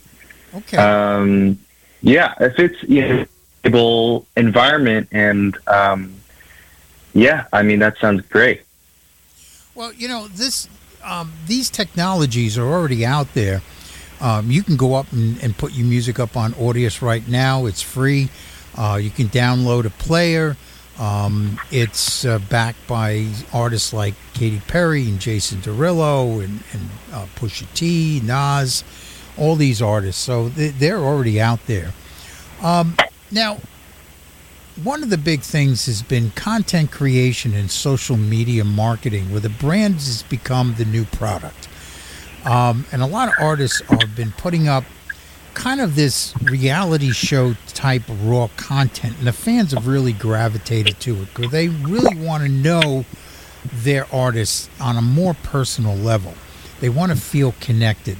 okay 0.54 0.76
um, 0.78 1.58
yeah 2.02 2.34
if 2.40 2.58
it's 2.58 2.82
you 2.84 3.00
know 3.00 3.26
stable 3.60 4.26
environment 4.36 5.08
and 5.12 5.56
um, 5.66 6.14
yeah 7.12 7.46
i 7.52 7.62
mean 7.62 7.78
that 7.80 7.94
sounds 7.98 8.20
great 8.28 8.60
Well, 9.74 9.92
you 9.92 10.06
know, 10.06 10.28
this 10.28 10.68
um, 11.02 11.32
these 11.46 11.68
technologies 11.70 12.56
are 12.56 12.66
already 12.66 13.04
out 13.04 13.34
there. 13.34 13.60
Um, 14.20 14.50
you 14.50 14.62
can 14.62 14.76
go 14.76 14.94
up 14.94 15.10
and, 15.12 15.42
and 15.42 15.56
put 15.58 15.72
your 15.72 15.86
music 15.86 16.18
up 16.18 16.36
on 16.36 16.52
Audius 16.54 17.02
right 17.02 17.26
now. 17.28 17.66
It's 17.66 17.82
free. 17.82 18.28
Uh, 18.78 18.98
you 19.02 19.10
can 19.10 19.26
download 19.28 19.84
a 19.84 19.90
player. 19.90 20.56
Um, 20.98 21.58
it's 21.70 22.24
uh, 22.24 22.38
backed 22.38 22.86
by 22.86 23.28
artists 23.52 23.92
like 23.92 24.14
Katy 24.32 24.60
Perry 24.68 25.08
and 25.08 25.18
Jason 25.18 25.58
Derulo 25.58 26.44
and, 26.44 26.62
and 26.72 26.90
uh, 27.12 27.26
Pusha 27.36 27.66
T, 27.74 28.20
Nas, 28.22 28.84
all 29.36 29.56
these 29.56 29.82
artists. 29.82 30.22
So 30.22 30.48
they, 30.50 30.68
they're 30.68 31.00
already 31.00 31.40
out 31.40 31.66
there. 31.66 31.92
Um, 32.62 32.96
now, 33.30 33.58
one 34.82 35.02
of 35.02 35.10
the 35.10 35.18
big 35.18 35.40
things 35.40 35.86
has 35.86 36.02
been 36.02 36.30
content 36.32 36.90
creation 36.90 37.54
and 37.54 37.70
social 37.70 38.16
media 38.16 38.64
marketing, 38.64 39.30
where 39.30 39.40
the 39.40 39.48
brand 39.48 39.94
has 39.94 40.22
become 40.24 40.74
the 40.78 40.84
new 40.84 41.04
product. 41.04 41.68
Um, 42.44 42.84
and 42.92 43.02
a 43.02 43.06
lot 43.06 43.28
of 43.28 43.34
artists 43.40 43.80
have 43.88 44.14
been 44.14 44.32
putting 44.32 44.68
up 44.68 44.84
kind 45.54 45.80
of 45.80 45.94
this 45.94 46.34
reality 46.42 47.10
show 47.12 47.54
type 47.68 48.02
raw 48.22 48.48
content, 48.56 49.16
and 49.18 49.26
the 49.26 49.32
fans 49.32 49.72
have 49.72 49.86
really 49.86 50.12
gravitated 50.12 51.00
to 51.00 51.22
it 51.22 51.28
because 51.34 51.50
they 51.50 51.68
really 51.68 52.16
want 52.16 52.42
to 52.42 52.48
know 52.48 53.04
their 53.72 54.06
artists 54.12 54.68
on 54.80 54.96
a 54.96 55.02
more 55.02 55.34
personal 55.34 55.94
level. 55.94 56.34
They 56.80 56.88
want 56.88 57.12
to 57.12 57.18
feel 57.18 57.54
connected. 57.60 58.18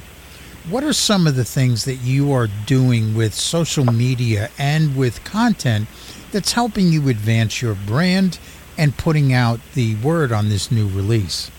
What 0.69 0.83
are 0.83 0.93
some 0.93 1.27
of 1.27 1.35
the 1.35 1.45
things 1.45 1.85
that 1.85 1.97
you 1.97 2.31
are 2.31 2.47
doing 2.65 3.13
with 3.13 3.35
social 3.35 3.85
media 3.85 4.49
and 4.57 4.95
with 4.95 5.23
content 5.23 5.87
that's 6.31 6.53
helping 6.53 6.87
you 6.87 7.07
advance 7.09 7.61
your 7.61 7.75
brand 7.75 8.39
and 8.77 8.97
putting 8.97 9.31
out 9.31 9.59
the 9.73 9.95
word 9.97 10.31
on 10.31 10.49
this 10.49 10.71
new 10.71 10.87
release? 10.87 11.51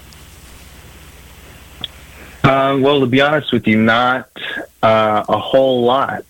Uh, 2.47 2.79
well, 2.81 3.01
to 3.01 3.07
be 3.07 3.21
honest 3.21 3.53
with 3.53 3.67
you, 3.67 3.77
not 3.77 4.31
uh, 4.81 5.25
a 5.29 5.37
whole 5.37 5.83
lot. 5.83 6.25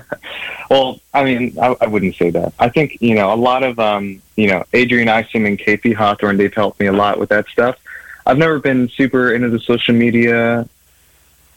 well, 0.70 1.00
I 1.14 1.24
mean, 1.24 1.58
I, 1.58 1.74
I 1.80 1.86
wouldn't 1.86 2.16
say 2.16 2.28
that. 2.28 2.52
I 2.58 2.68
think 2.68 2.98
you 3.00 3.14
know 3.14 3.32
a 3.32 3.34
lot 3.34 3.62
of 3.62 3.78
um, 3.78 4.20
you 4.36 4.48
know 4.48 4.64
Adrian 4.74 5.08
Isom 5.08 5.46
and 5.46 5.58
KP 5.58 5.94
Hawthorne. 5.94 6.36
They've 6.36 6.52
helped 6.52 6.80
me 6.80 6.86
a 6.86 6.92
lot 6.92 7.18
with 7.18 7.30
that 7.30 7.48
stuff. 7.48 7.78
I've 8.26 8.36
never 8.36 8.58
been 8.58 8.90
super 8.90 9.32
into 9.32 9.48
the 9.48 9.58
social 9.60 9.94
media 9.94 10.68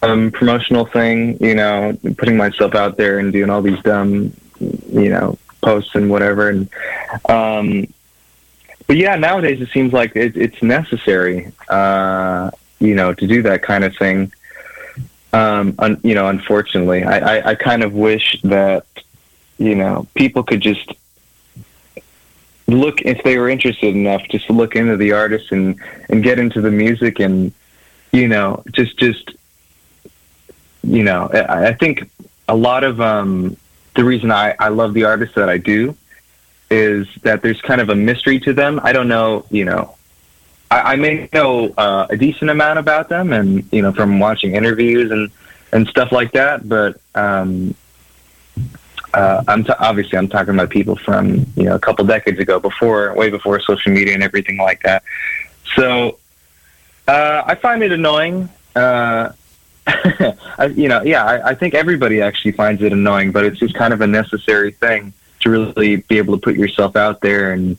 um, 0.01 0.31
promotional 0.31 0.85
thing. 0.85 1.37
You 1.43 1.55
know, 1.55 1.97
putting 2.17 2.37
myself 2.37 2.75
out 2.75 2.95
there 2.95 3.19
and 3.19 3.33
doing 3.33 3.49
all 3.49 3.61
these 3.61 3.81
dumb, 3.81 4.31
you 4.59 5.09
know, 5.09 5.37
posts 5.61 5.95
and 5.95 6.09
whatever. 6.09 6.47
And 6.47 6.69
um, 7.27 7.93
but 8.87 8.95
yeah, 8.95 9.17
nowadays 9.17 9.59
it 9.59 9.67
seems 9.73 9.91
like 9.91 10.15
it, 10.15 10.37
it's 10.37 10.63
necessary. 10.63 11.51
Uh, 11.67 12.51
you 12.81 12.95
know, 12.95 13.13
to 13.13 13.27
do 13.27 13.43
that 13.43 13.61
kind 13.61 13.83
of 13.83 13.95
thing. 13.95 14.33
Um, 15.31 15.75
un, 15.79 16.01
you 16.03 16.13
know, 16.13 16.27
unfortunately, 16.27 17.03
I, 17.03 17.37
I, 17.37 17.49
I 17.51 17.55
kind 17.55 17.83
of 17.83 17.93
wish 17.93 18.41
that, 18.41 18.85
you 19.57 19.75
know, 19.75 20.07
people 20.13 20.43
could 20.43 20.59
just 20.59 20.91
look 22.67 23.01
if 23.01 23.23
they 23.23 23.37
were 23.37 23.49
interested 23.49 23.95
enough, 23.95 24.23
just 24.29 24.49
look 24.49 24.75
into 24.75 24.97
the 24.97 25.13
artist 25.13 25.51
and, 25.51 25.79
and 26.09 26.23
get 26.23 26.39
into 26.39 26.59
the 26.59 26.71
music 26.71 27.19
and, 27.19 27.53
you 28.11 28.27
know, 28.27 28.63
just, 28.71 28.97
just, 28.97 29.31
you 30.83 31.03
know, 31.03 31.29
I, 31.31 31.67
I 31.67 31.73
think 31.73 32.09
a 32.49 32.55
lot 32.55 32.83
of 32.83 32.99
um, 32.99 33.55
the 33.95 34.03
reason 34.03 34.31
I, 34.31 34.55
I 34.59 34.69
love 34.69 34.93
the 34.93 35.05
artists 35.05 35.35
that 35.35 35.49
I 35.49 35.57
do 35.57 35.95
is 36.69 37.07
that 37.23 37.41
there's 37.41 37.61
kind 37.61 37.79
of 37.79 37.89
a 37.89 37.95
mystery 37.95 38.39
to 38.41 38.53
them. 38.53 38.79
I 38.83 38.91
don't 38.91 39.07
know, 39.07 39.45
you 39.49 39.65
know, 39.65 39.95
I, 40.71 40.93
I 40.93 40.95
may 40.95 41.29
know 41.33 41.71
uh, 41.77 42.07
a 42.09 42.17
decent 42.17 42.49
amount 42.49 42.79
about 42.79 43.09
them, 43.09 43.33
and 43.33 43.67
you 43.71 43.81
know, 43.81 43.91
from 43.91 44.19
watching 44.19 44.55
interviews 44.55 45.11
and 45.11 45.29
and 45.73 45.87
stuff 45.87 46.11
like 46.11 46.31
that. 46.31 46.67
But 46.67 46.99
um, 47.13 47.75
uh, 49.13 49.43
I'm 49.47 49.65
t- 49.65 49.73
obviously 49.77 50.17
I'm 50.17 50.29
talking 50.29 50.53
about 50.53 50.69
people 50.69 50.95
from 50.95 51.45
you 51.55 51.63
know 51.63 51.75
a 51.75 51.79
couple 51.79 52.05
decades 52.05 52.39
ago, 52.39 52.59
before 52.59 53.13
way 53.13 53.29
before 53.29 53.59
social 53.59 53.91
media 53.91 54.13
and 54.13 54.23
everything 54.23 54.57
like 54.57 54.81
that. 54.83 55.03
So 55.75 56.17
uh, 57.07 57.43
I 57.45 57.55
find 57.55 57.83
it 57.83 57.91
annoying. 57.91 58.49
Uh, 58.73 59.33
I, 59.87 60.71
you 60.73 60.87
know, 60.87 61.01
yeah, 61.01 61.25
I, 61.25 61.49
I 61.49 61.55
think 61.55 61.73
everybody 61.73 62.21
actually 62.21 62.53
finds 62.53 62.81
it 62.81 62.93
annoying, 62.93 63.31
but 63.33 63.43
it's 63.43 63.59
just 63.59 63.73
kind 63.73 63.93
of 63.93 63.99
a 63.99 64.07
necessary 64.07 64.71
thing 64.71 65.11
to 65.41 65.49
really 65.49 65.97
be 65.97 66.17
able 66.17 66.37
to 66.37 66.41
put 66.41 66.55
yourself 66.55 66.95
out 66.95 67.19
there 67.19 67.51
and 67.51 67.77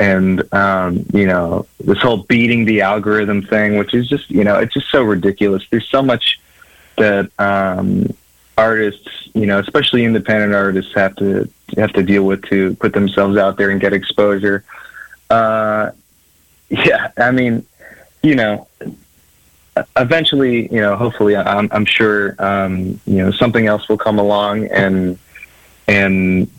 and 0.00 0.52
um, 0.52 1.04
you 1.12 1.26
know 1.26 1.66
this 1.78 1.98
whole 1.98 2.16
beating 2.24 2.64
the 2.64 2.80
algorithm 2.80 3.42
thing, 3.42 3.76
which 3.76 3.94
is 3.94 4.08
just 4.08 4.28
you 4.30 4.42
know 4.42 4.58
it's 4.58 4.74
just 4.74 4.90
so 4.90 5.02
ridiculous. 5.04 5.64
There's 5.70 5.88
so 5.88 6.02
much 6.02 6.40
that 6.96 7.30
um, 7.38 8.12
artists, 8.56 9.28
you 9.34 9.46
know, 9.46 9.58
especially 9.58 10.04
independent 10.04 10.54
artists, 10.54 10.92
have 10.94 11.14
to 11.16 11.48
have 11.76 11.92
to 11.92 12.02
deal 12.02 12.24
with 12.24 12.42
to 12.46 12.74
put 12.76 12.94
themselves 12.94 13.36
out 13.36 13.58
there 13.58 13.70
and 13.70 13.80
get 13.80 13.92
exposure. 13.92 14.64
Uh, 15.28 15.90
yeah, 16.70 17.10
I 17.18 17.30
mean, 17.30 17.66
you 18.22 18.34
know, 18.36 18.68
eventually, 19.96 20.72
you 20.72 20.80
know, 20.80 20.96
hopefully, 20.96 21.36
I'm, 21.36 21.68
I'm 21.72 21.84
sure, 21.84 22.36
um, 22.38 23.00
you 23.06 23.18
know, 23.18 23.30
something 23.32 23.66
else 23.66 23.88
will 23.88 23.98
come 23.98 24.18
along 24.18 24.66
and 24.66 25.18
and 25.86 26.50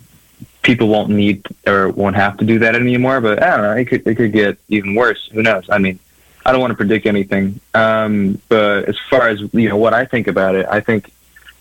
people 0.62 0.88
won't 0.88 1.10
need 1.10 1.46
or 1.68 1.90
won't 1.90 2.16
have 2.16 2.38
to 2.38 2.46
do 2.46 2.60
that 2.60 2.76
anymore. 2.76 3.22
But 3.22 3.42
I 3.42 3.56
don't 3.56 3.62
know, 3.64 3.72
it 3.74 3.86
could 3.86 4.08
it 4.08 4.16
could 4.16 4.32
get 4.32 4.58
even 4.70 4.96
worse. 4.96 5.30
Who 5.34 5.42
knows? 5.42 5.70
I 5.70 5.78
mean, 5.78 6.00
I 6.46 6.52
don't 6.52 6.62
want 6.62 6.72
to 6.72 6.78
predict 6.78 7.06
anything. 7.06 7.60
Um, 7.74 8.42
but 8.50 8.86
as 8.86 8.98
far 9.10 9.28
as 9.28 9.42
you 9.54 9.70
know, 9.70 9.78
what 9.78 9.94
I 9.94 10.06
think 10.06 10.28
about 10.28 10.56
it, 10.56 10.66
I 10.70 10.80
think, 10.80 11.12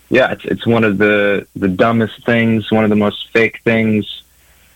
yeah, 0.09 0.33
it's 0.33 0.45
it's 0.45 0.67
one 0.67 0.85
of 0.85 0.99
the 0.99 1.47
the 1.57 1.69
dumbest 1.69 2.25
things, 2.25 2.71
one 2.71 2.85
of 2.85 2.91
the 2.91 2.97
most 2.97 3.31
fake 3.31 3.61
things, 3.63 4.23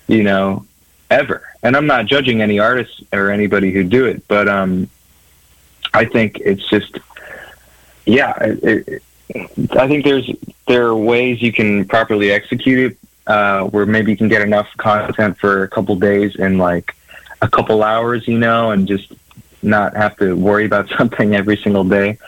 you 0.07 0.23
know, 0.23 0.67
ever. 1.11 1.43
And 1.63 1.77
I'm 1.77 1.87
not 1.87 2.07
judging 2.07 2.43
any 2.43 2.59
artists 2.59 3.03
or 3.13 3.31
anybody 3.31 3.73
who 3.73 3.85
do 3.85 4.05
it, 4.05 4.27
but 4.29 4.49
um, 4.49 4.89
I 5.95 6.05
think 6.05 6.39
it's 6.41 6.69
just, 6.69 6.99
yeah, 8.05 8.35
it, 8.41 8.89
it, 8.89 9.03
I 9.71 9.89
think 9.89 10.05
there's 10.05 10.31
there 10.69 10.87
are 10.87 10.97
ways 10.97 11.41
you 11.41 11.53
can 11.53 11.87
properly 11.87 12.31
execute 12.31 12.93
it, 12.93 12.99
uh, 13.27 13.65
where 13.65 13.87
maybe 13.87 14.11
you 14.11 14.17
can 14.17 14.29
get 14.29 14.43
enough 14.43 14.69
content 14.77 15.39
for 15.39 15.63
a 15.63 15.69
couple 15.69 15.97
days 15.97 16.37
in 16.37 16.59
like 16.59 16.95
a 17.43 17.49
couple 17.49 17.83
hours, 17.83 18.27
you 18.29 18.39
know, 18.39 18.71
and 18.71 18.87
just 18.87 19.13
not 19.63 19.97
have 19.97 20.17
to 20.19 20.35
worry 20.35 20.67
about 20.67 20.89
something 20.99 21.35
every 21.35 21.57
single 21.57 21.85
day. 21.85 22.19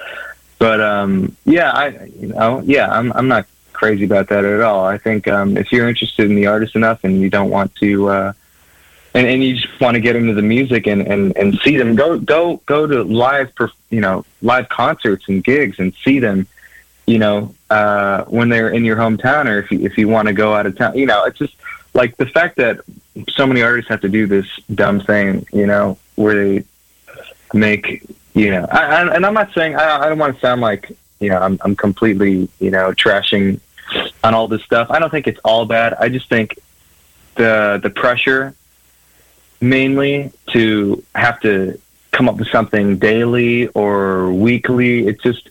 But 0.58 0.80
um, 0.80 1.36
yeah, 1.44 1.70
I 1.70 1.88
you 2.18 2.28
know, 2.28 2.62
yeah, 2.64 2.88
I'm 2.90 3.12
I'm 3.12 3.28
not 3.28 3.46
crazy 3.72 4.04
about 4.04 4.28
that 4.28 4.44
at 4.44 4.62
all. 4.62 4.86
I 4.86 4.96
think 4.96 5.28
um, 5.28 5.56
if 5.56 5.70
you're 5.70 5.88
interested 5.88 6.30
in 6.30 6.34
the 6.34 6.46
artist 6.46 6.74
enough 6.76 7.04
and 7.04 7.20
you 7.20 7.30
don't 7.30 7.50
want 7.50 7.74
to. 7.76 8.08
Uh, 8.08 8.32
and, 9.14 9.26
and 9.26 9.42
you 9.42 9.56
just 9.56 9.80
want 9.80 9.94
to 9.94 10.00
get 10.00 10.14
into 10.14 10.34
the 10.34 10.42
music 10.42 10.86
and, 10.86 11.00
and, 11.00 11.34
and 11.38 11.58
see 11.60 11.78
them 11.78 11.94
go 11.94 12.18
go 12.18 12.60
go 12.66 12.86
to 12.86 13.02
live 13.02 13.50
you 13.88 14.00
know 14.00 14.26
live 14.42 14.68
concerts 14.68 15.26
and 15.28 15.42
gigs 15.42 15.78
and 15.78 15.94
see 16.04 16.18
them 16.18 16.46
you 17.06 17.18
know 17.18 17.54
uh, 17.70 18.24
when 18.24 18.48
they're 18.48 18.70
in 18.70 18.84
your 18.84 18.96
hometown 18.96 19.46
or 19.46 19.58
if 19.58 19.70
you, 19.70 19.80
if 19.80 19.98
you 19.98 20.08
want 20.08 20.28
to 20.28 20.34
go 20.34 20.54
out 20.54 20.66
of 20.66 20.76
town 20.76 20.96
you 20.96 21.06
know 21.06 21.24
it's 21.24 21.38
just 21.38 21.54
like 21.94 22.16
the 22.16 22.26
fact 22.26 22.56
that 22.56 22.80
so 23.30 23.46
many 23.46 23.62
artists 23.62 23.88
have 23.88 24.00
to 24.00 24.08
do 24.08 24.26
this 24.26 24.46
dumb 24.74 25.00
thing 25.00 25.46
you 25.52 25.66
know 25.66 25.96
where 26.16 26.34
they 26.34 26.64
make 27.52 28.02
you 28.34 28.50
know 28.50 28.66
I, 28.70 28.84
I, 28.84 29.14
and 29.14 29.24
I'm 29.24 29.34
not 29.34 29.52
saying 29.52 29.76
I, 29.76 30.04
I 30.04 30.08
don't 30.08 30.18
want 30.18 30.34
to 30.34 30.40
sound 30.40 30.60
like 30.60 30.90
you 31.20 31.30
know 31.30 31.38
I'm 31.38 31.58
I'm 31.62 31.76
completely 31.76 32.48
you 32.58 32.70
know 32.70 32.92
trashing 32.92 33.60
on 34.24 34.34
all 34.34 34.48
this 34.48 34.62
stuff 34.62 34.90
I 34.90 34.98
don't 34.98 35.10
think 35.10 35.26
it's 35.26 35.40
all 35.44 35.64
bad 35.64 35.94
I 35.94 36.08
just 36.08 36.28
think 36.28 36.58
the 37.36 37.78
the 37.82 37.90
pressure 37.90 38.54
mainly 39.60 40.32
to 40.52 41.02
have 41.14 41.40
to 41.40 41.80
come 42.16 42.28
up 42.28 42.36
with 42.36 42.48
something 42.48 42.98
daily 42.98 43.68
or 43.68 44.32
weekly. 44.32 45.06
It's 45.06 45.22
just, 45.22 45.50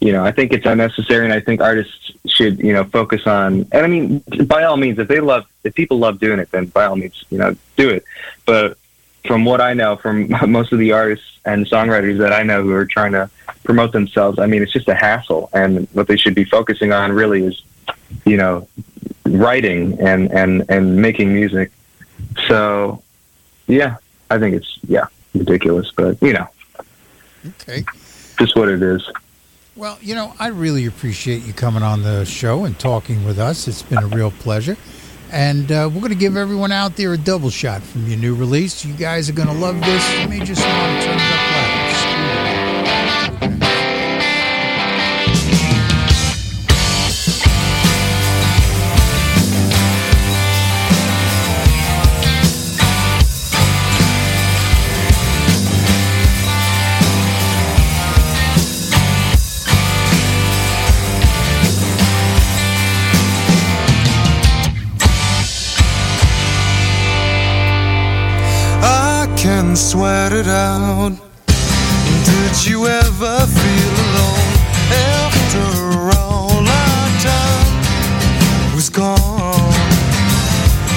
you 0.00 0.12
know, 0.12 0.24
I 0.24 0.30
think 0.30 0.52
it's 0.52 0.66
unnecessary, 0.66 1.24
and 1.24 1.32
I 1.32 1.40
think 1.40 1.60
artists 1.60 2.12
should, 2.26 2.58
you 2.58 2.72
know, 2.72 2.84
focus 2.84 3.26
on. 3.26 3.66
And 3.72 3.84
I 3.84 3.86
mean, 3.86 4.18
by 4.44 4.64
all 4.64 4.76
means, 4.76 4.98
if 4.98 5.08
they 5.08 5.20
love, 5.20 5.46
if 5.64 5.74
people 5.74 5.98
love 5.98 6.18
doing 6.20 6.38
it, 6.38 6.50
then 6.50 6.66
by 6.66 6.84
all 6.84 6.96
means, 6.96 7.24
you 7.30 7.38
know, 7.38 7.56
do 7.76 7.88
it. 7.90 8.04
But 8.44 8.76
from 9.26 9.44
what 9.44 9.60
I 9.60 9.72
know, 9.74 9.96
from 9.96 10.28
most 10.48 10.72
of 10.72 10.78
the 10.78 10.92
artists 10.92 11.38
and 11.44 11.66
songwriters 11.66 12.18
that 12.18 12.32
I 12.32 12.42
know 12.42 12.62
who 12.62 12.72
are 12.72 12.84
trying 12.84 13.12
to 13.12 13.30
promote 13.64 13.92
themselves, 13.92 14.38
I 14.38 14.46
mean, 14.46 14.62
it's 14.62 14.72
just 14.72 14.88
a 14.88 14.94
hassle, 14.94 15.48
and 15.52 15.88
what 15.92 16.08
they 16.08 16.16
should 16.16 16.34
be 16.34 16.44
focusing 16.44 16.92
on 16.92 17.10
really 17.12 17.44
is, 17.44 17.62
you 18.24 18.36
know, 18.36 18.68
writing 19.24 19.98
and 20.00 20.30
and 20.30 20.64
and 20.68 20.96
making 20.96 21.32
music. 21.32 21.72
So 22.48 23.02
yeah, 23.66 23.96
I 24.30 24.38
think 24.38 24.56
it's 24.56 24.78
yeah 24.86 25.06
ridiculous, 25.34 25.90
but 25.96 26.20
you 26.22 26.34
know, 26.34 26.48
Okay. 27.46 27.84
just 28.38 28.56
what 28.56 28.68
it 28.68 28.82
is. 28.82 29.08
Well, 29.76 29.98
you 30.00 30.14
know, 30.14 30.32
I 30.38 30.46
really 30.46 30.86
appreciate 30.86 31.42
you 31.42 31.52
coming 31.52 31.82
on 31.82 32.02
the 32.02 32.24
show 32.24 32.64
and 32.64 32.78
talking 32.78 33.26
with 33.26 33.38
us. 33.38 33.68
It's 33.68 33.82
been 33.82 34.02
a 34.02 34.06
real 34.06 34.30
pleasure. 34.30 34.74
And 35.30 35.70
uh, 35.70 35.90
we're 35.92 36.00
going 36.00 36.12
to 36.12 36.18
give 36.18 36.34
everyone 36.34 36.72
out 36.72 36.96
there 36.96 37.12
a 37.12 37.18
double 37.18 37.50
shot 37.50 37.82
from 37.82 38.06
your 38.06 38.18
new 38.18 38.34
release. 38.34 38.86
You 38.86 38.94
guys 38.94 39.28
are 39.28 39.34
going 39.34 39.48
to 39.48 39.54
love 39.54 39.78
this. 39.82 40.18
You 40.18 40.28
may 40.28 40.40
just 40.40 40.62
turn 40.62 40.96
it 40.96 41.08
up 41.08 41.45
Sweat 69.76 70.32
it 70.32 70.48
out. 70.48 71.12
Did 71.46 72.66
you 72.66 72.86
ever 72.86 73.46
feel 73.46 73.94
alone 74.06 74.52
after 75.20 75.66
all 76.18 76.64
our 76.66 77.08
time 77.20 78.74
was 78.74 78.88
gone? 78.88 79.72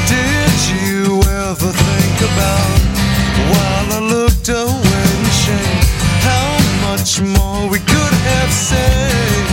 Did 0.08 0.56
you 0.72 1.20
ever 1.28 1.72
think 1.72 2.18
about 2.32 2.80
while 3.52 3.88
I 3.94 4.02
looked 4.02 4.48
away 4.48 5.08
in 5.20 5.26
shame 5.44 5.84
how 6.24 6.48
much 6.90 7.20
more 7.20 7.70
we 7.70 7.80
could 7.80 8.16
have 8.32 8.52
said? 8.52 9.46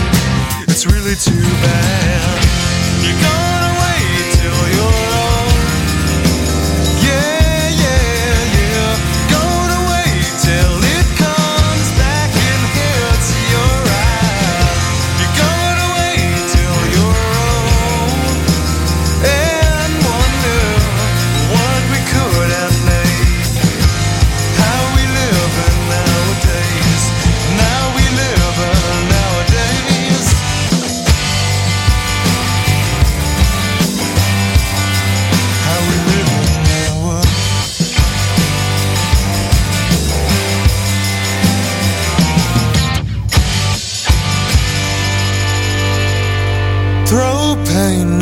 It's 0.69 0.85
really 0.85 1.15
too 1.15 1.47
bad. 1.61 2.39
You're 3.03 3.21
gonna 3.21 3.46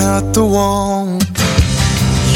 at 0.06 0.34
the 0.34 0.46
wall. 0.46 1.08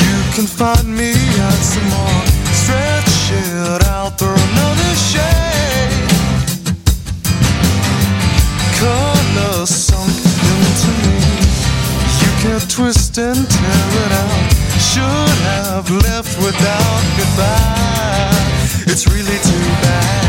You 0.01 0.15
can 0.33 0.47
find 0.47 0.87
me 0.87 1.11
at 1.47 1.59
some 1.71 1.87
more. 1.93 2.23
Stretch 2.61 3.31
it 3.31 3.85
out 3.87 4.17
through 4.17 4.41
another 4.49 4.93
shade. 5.09 6.09
Color 8.81 9.65
sunk 9.65 10.17
into 10.51 10.91
me. 11.05 11.19
You 12.21 12.31
can't 12.41 12.69
twist 12.69 13.17
and 13.17 13.37
tear 13.49 13.87
it 14.03 14.11
out. 14.23 14.49
Should 14.89 15.39
have 15.53 15.89
left 15.91 16.37
without 16.39 17.03
goodbye. 17.17 18.91
It's 18.91 19.05
really 19.07 19.37
too 19.49 19.69
bad. 19.83 20.28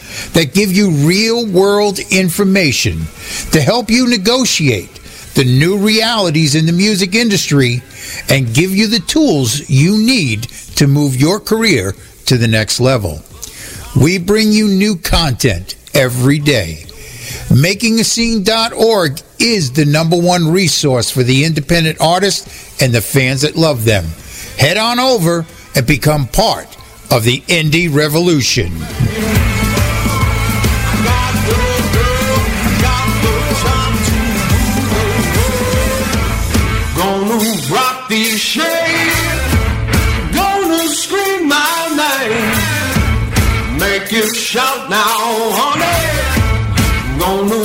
that 0.33 0.53
give 0.53 0.71
you 0.71 0.91
real 0.91 1.45
world 1.45 1.99
information 2.09 3.01
to 3.51 3.61
help 3.61 3.89
you 3.89 4.07
negotiate 4.07 4.93
the 5.33 5.43
new 5.45 5.77
realities 5.77 6.55
in 6.55 6.65
the 6.65 6.71
music 6.71 7.15
industry 7.15 7.81
and 8.29 8.53
give 8.53 8.71
you 8.71 8.87
the 8.87 8.99
tools 8.99 9.69
you 9.69 9.97
need 9.97 10.43
to 10.75 10.87
move 10.87 11.15
your 11.15 11.39
career 11.39 11.93
to 12.25 12.37
the 12.37 12.47
next 12.47 12.79
level. 12.79 13.21
We 13.95 14.17
bring 14.17 14.51
you 14.51 14.67
new 14.67 14.97
content 14.97 15.75
every 15.93 16.39
day. 16.39 16.85
MakingAScene.org 17.49 19.19
is 19.39 19.71
the 19.71 19.85
number 19.85 20.17
one 20.17 20.49
resource 20.49 21.09
for 21.09 21.23
the 21.23 21.43
independent 21.43 21.99
artists 21.99 22.81
and 22.81 22.93
the 22.93 23.01
fans 23.01 23.41
that 23.41 23.55
love 23.55 23.85
them. 23.85 24.05
Head 24.57 24.77
on 24.77 24.99
over 24.99 25.45
and 25.75 25.87
become 25.87 26.27
part 26.27 26.67
of 27.11 27.23
the 27.23 27.41
indie 27.41 27.93
revolution. 27.93 28.71
Shout 44.33 44.89
now, 44.89 45.51
honey. 45.59 47.19
Gonna 47.19 47.60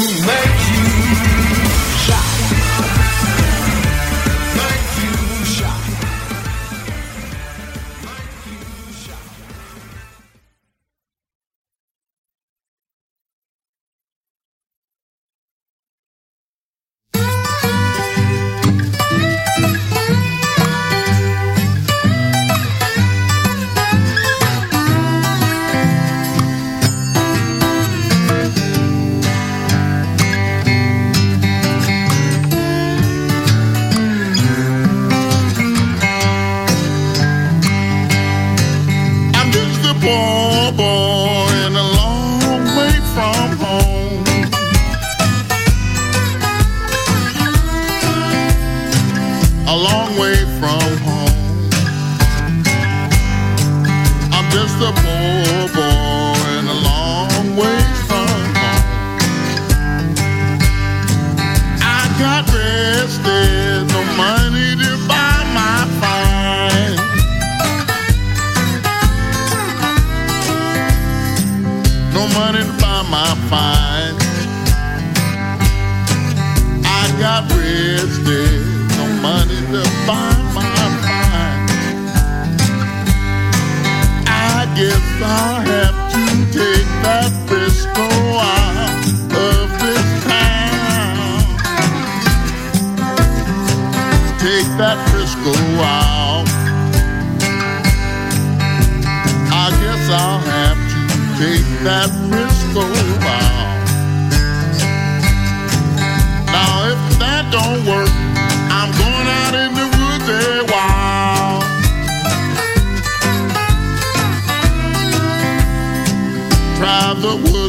I'm 73.28 73.36
find. 73.48 73.95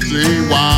The 0.09 0.39
woods 0.49 0.76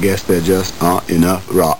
guess 0.00 0.22
there 0.22 0.40
just 0.40 0.80
aren't 0.82 1.10
enough 1.10 1.46
rocks. 1.52 1.77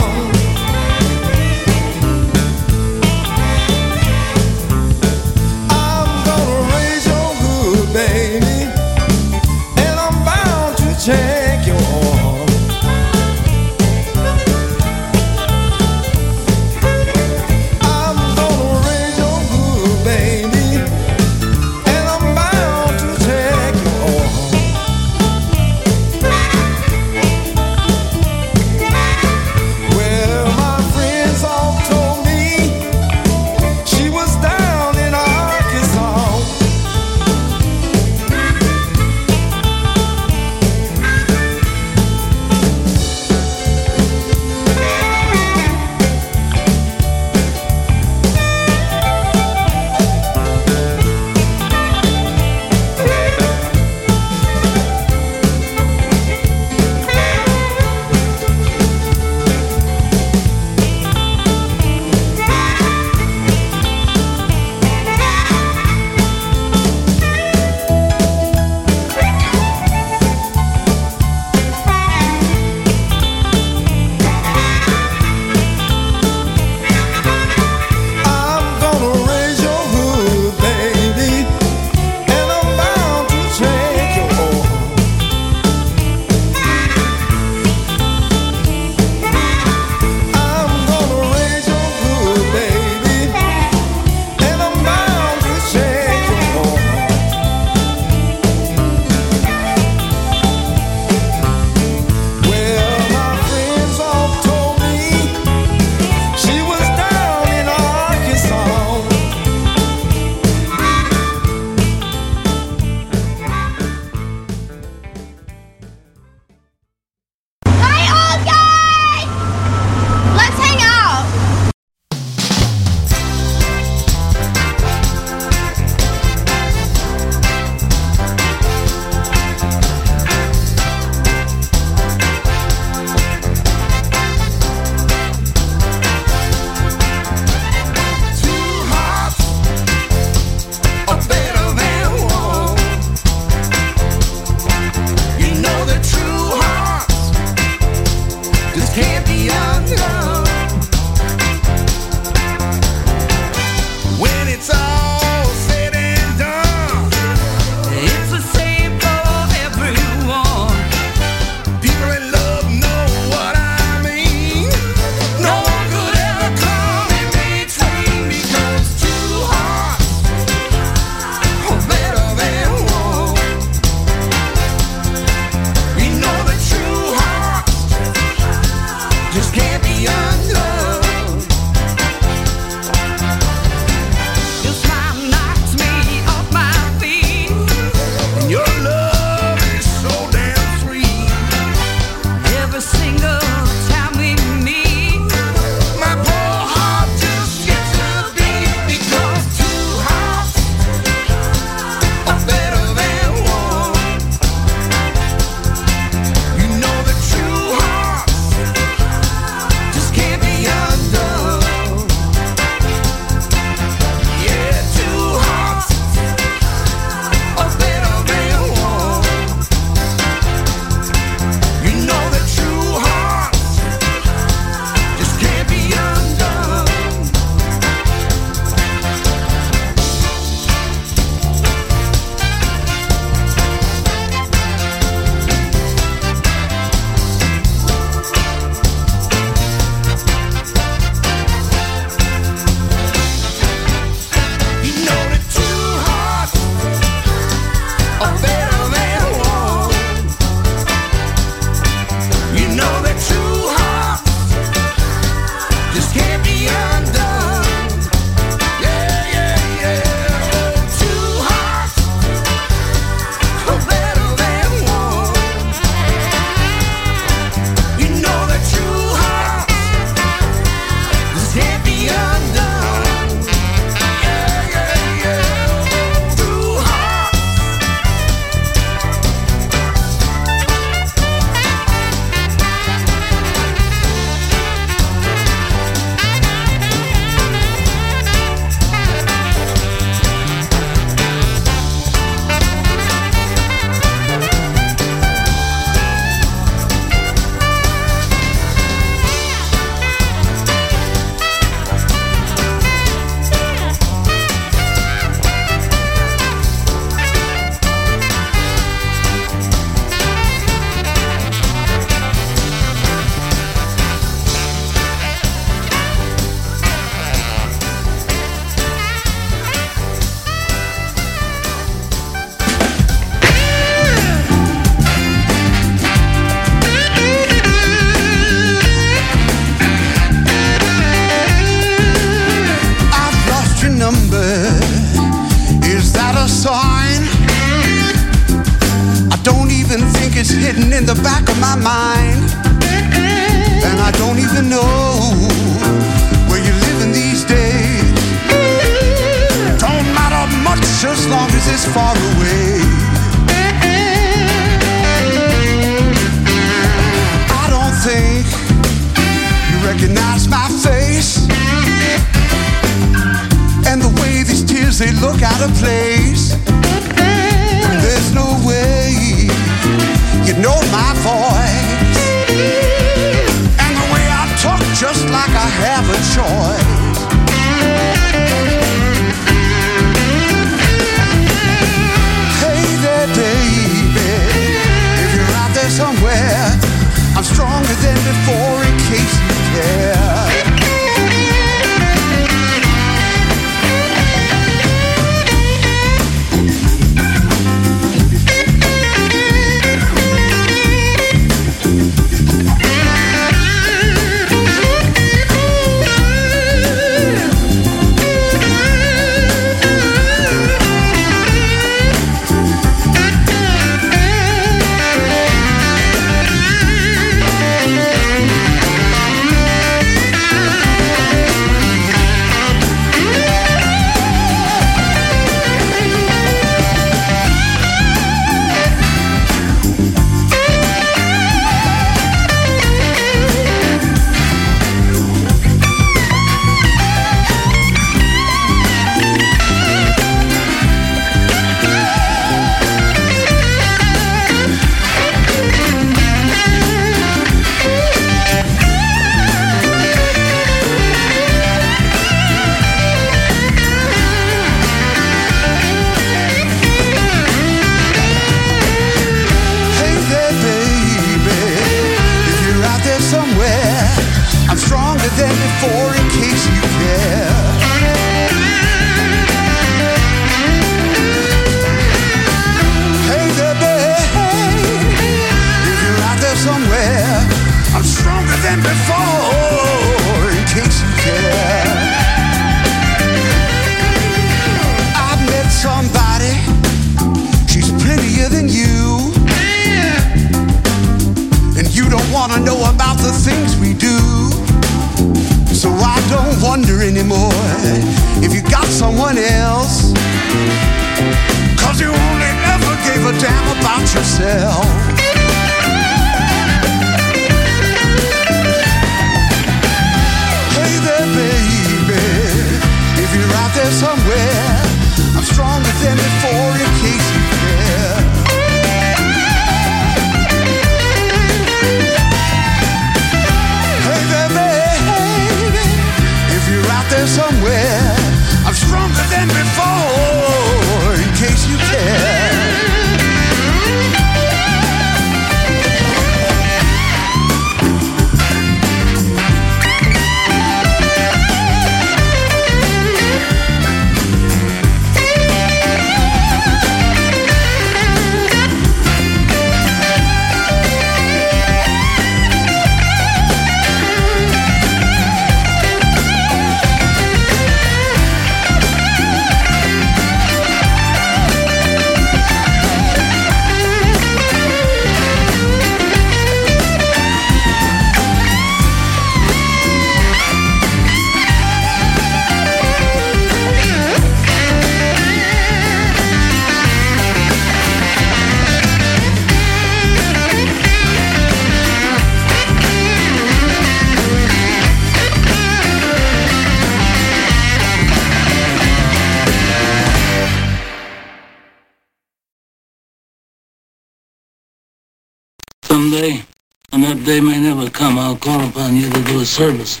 service. 599.60 600.00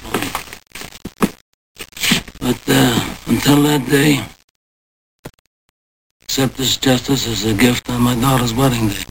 But 2.40 2.60
uh, 2.66 3.16
until 3.26 3.62
that 3.64 3.84
day, 3.90 4.24
accept 6.22 6.56
this 6.56 6.78
justice 6.78 7.28
as 7.28 7.44
a 7.44 7.52
gift 7.52 7.90
on 7.90 8.00
my 8.00 8.14
daughter's 8.14 8.54
wedding 8.54 8.88
day. 8.88 9.09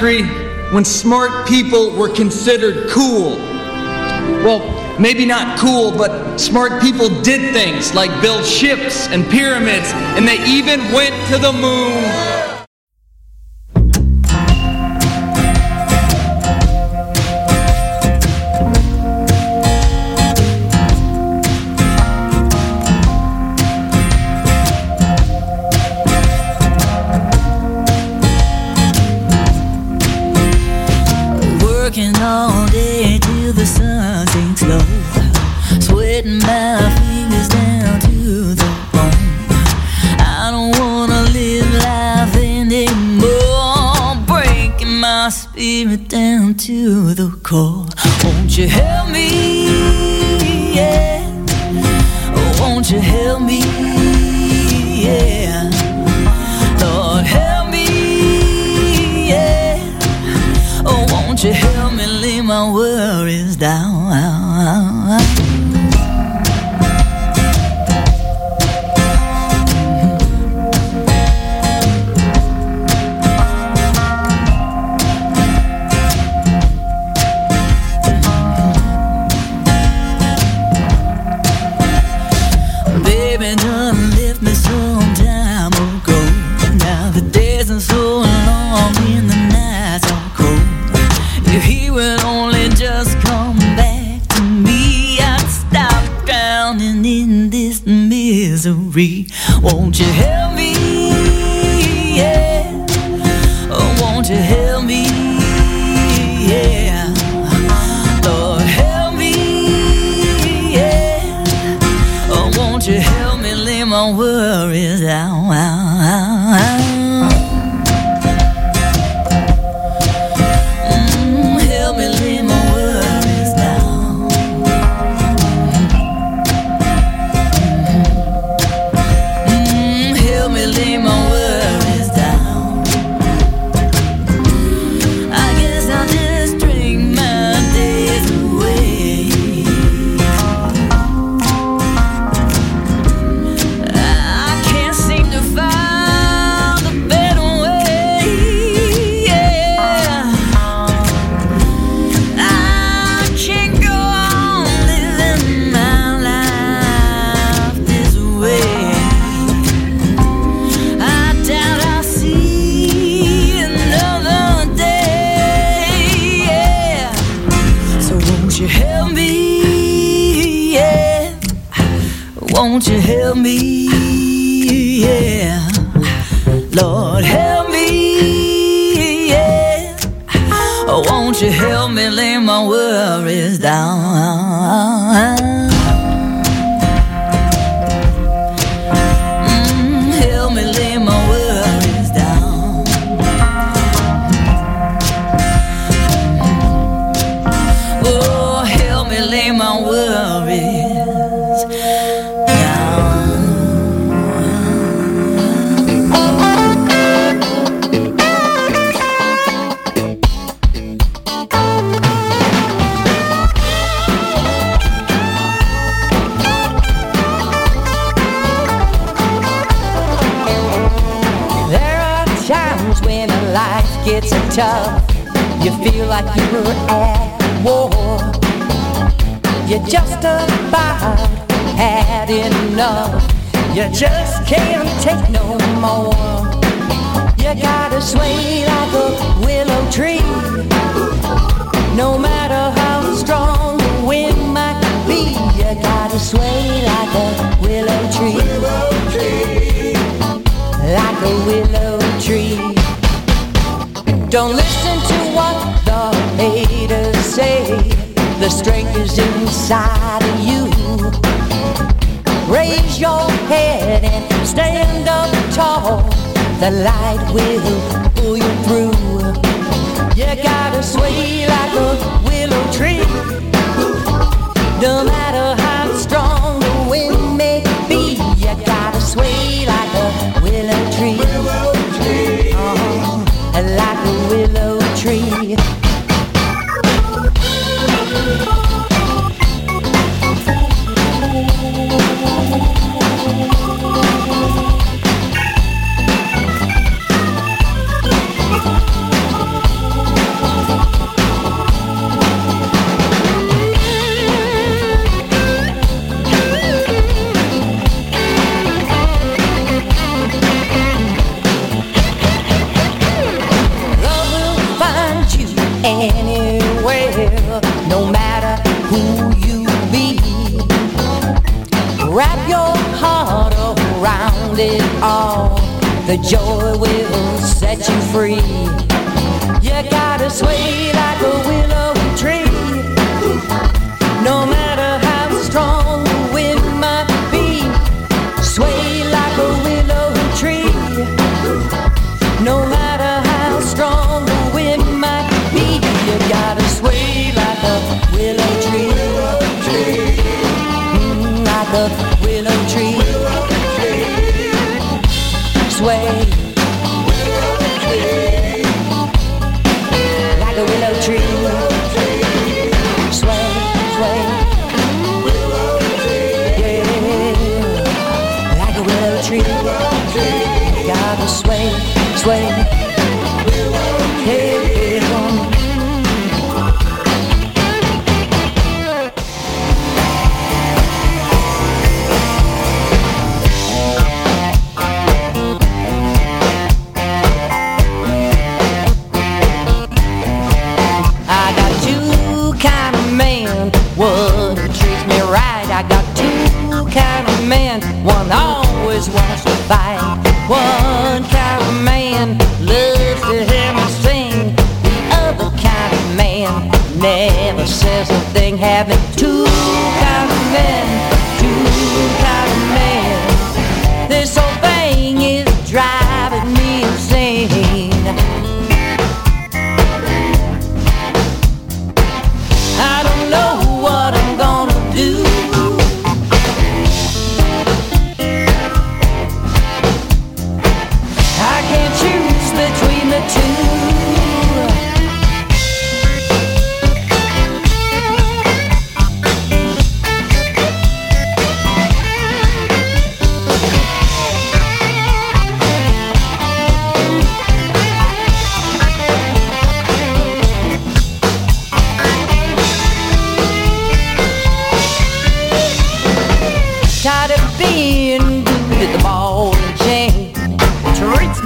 country 0.00 0.22
when 0.72 0.82
smart 0.82 1.46
people 1.46 1.90
were 1.90 2.08
considered 2.08 2.88
cool. 2.88 3.36
Well, 4.42 4.98
maybe 4.98 5.26
not 5.26 5.58
cool, 5.58 5.90
but 5.90 6.38
smart 6.38 6.80
people 6.80 7.08
did 7.20 7.52
things 7.52 7.92
like 7.92 8.10
build 8.22 8.46
ships 8.46 9.08
and 9.08 9.28
pyramids, 9.28 9.92
and 9.92 10.26
they 10.26 10.42
even 10.46 10.80
went 10.92 11.14
to 11.28 11.38
the 11.38 11.52
moon. 11.52 12.49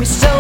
So 0.05 0.34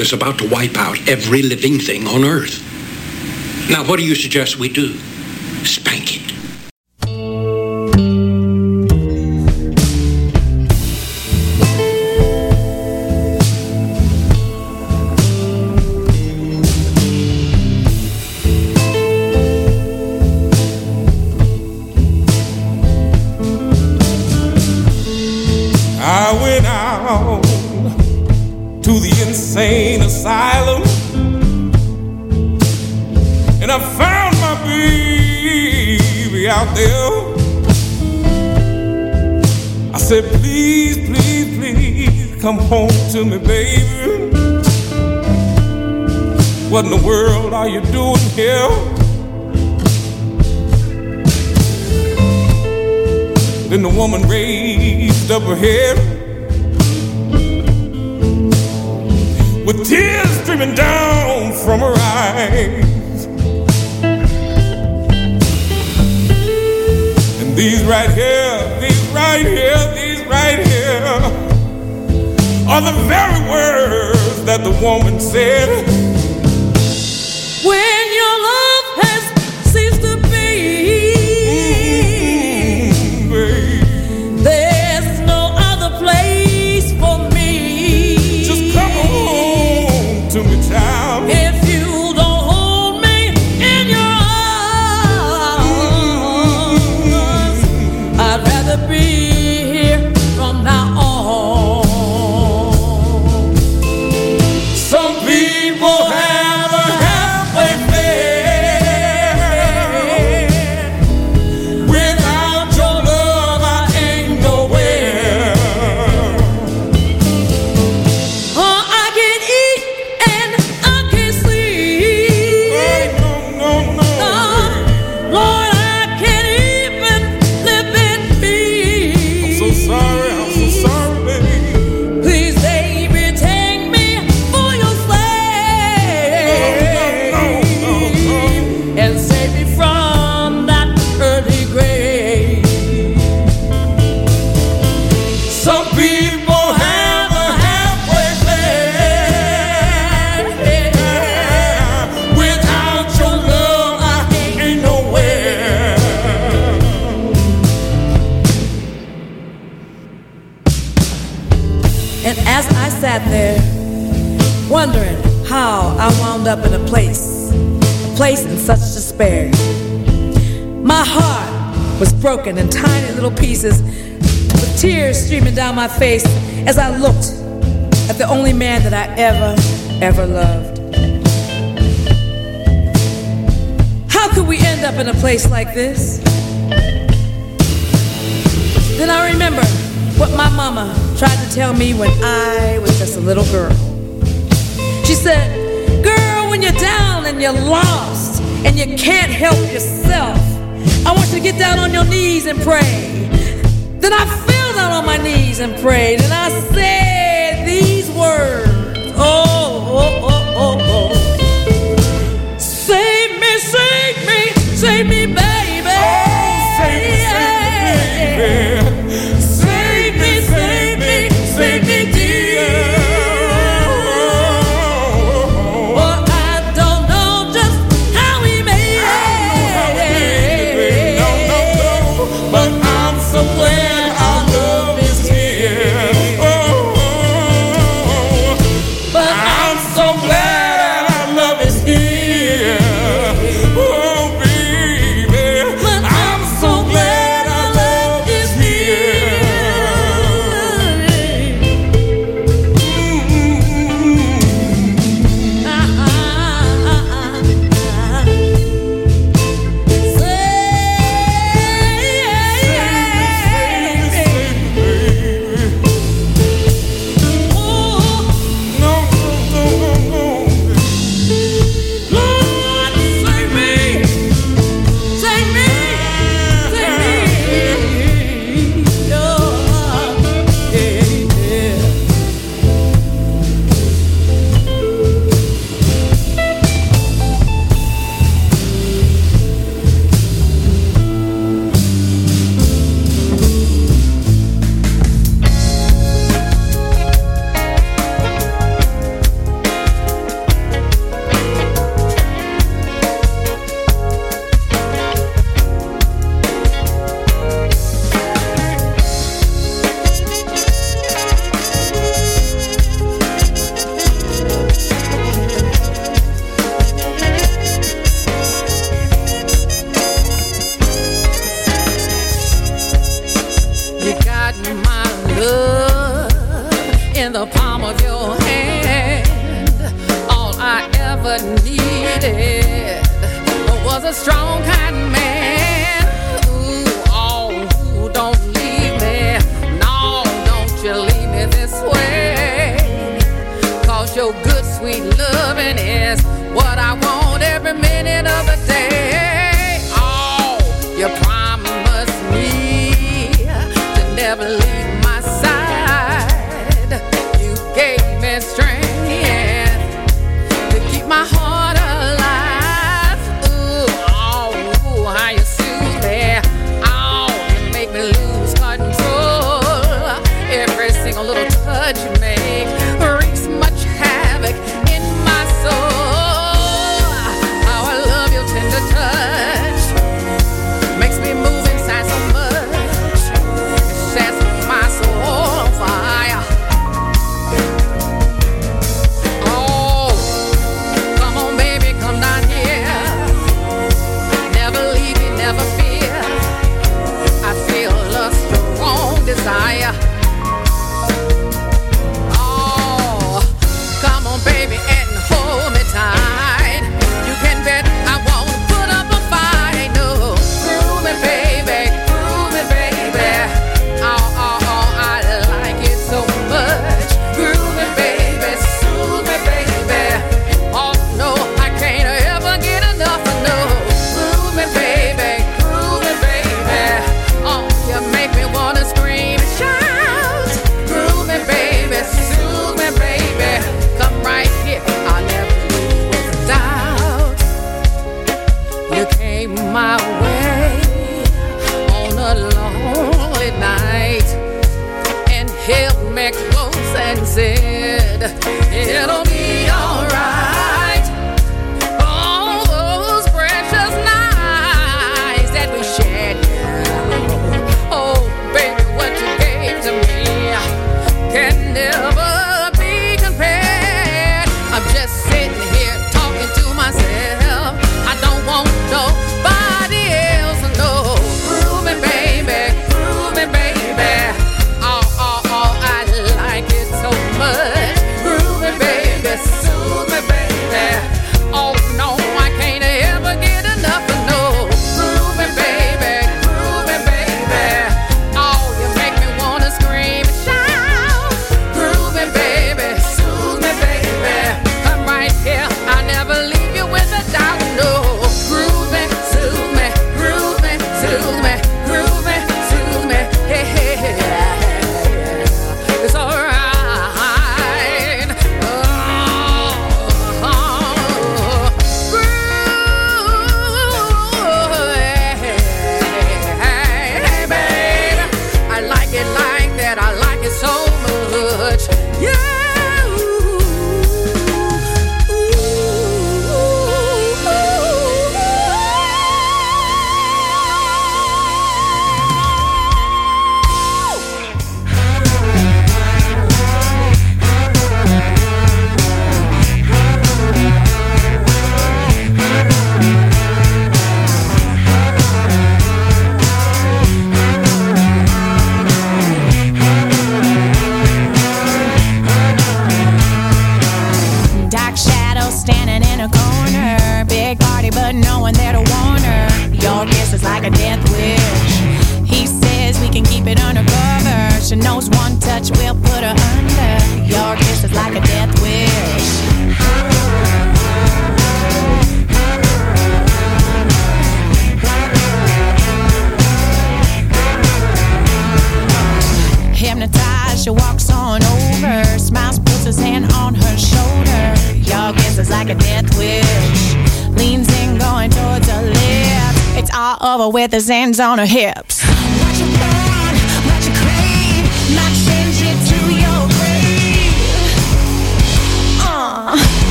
Is 0.00 0.12
about 0.12 0.38
to 0.38 0.48
wipe 0.48 0.76
out 0.76 0.98
every 1.08 1.42
living 1.42 1.78
thing 1.78 2.06
on 2.06 2.24
Earth. 2.24 2.62
Now, 3.70 3.86
what 3.86 3.98
do 3.98 4.04
you 4.04 4.14
suggest 4.14 4.56
we 4.56 4.68
do? 4.68 4.98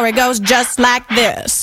Story 0.00 0.12
goes 0.12 0.40
just 0.40 0.78
like 0.78 1.06
this. 1.08 1.59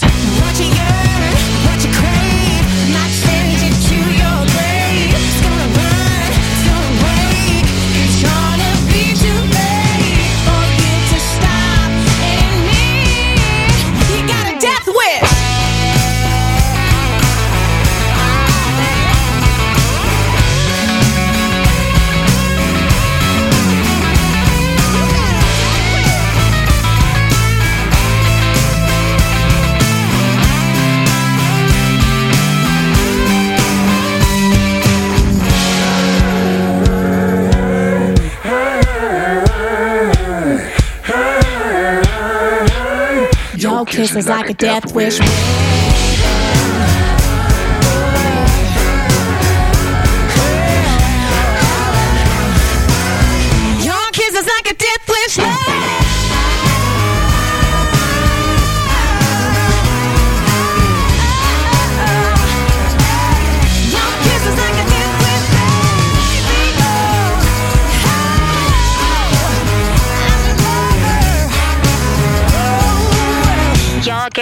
Death 44.57 44.93
wish. 44.93 45.19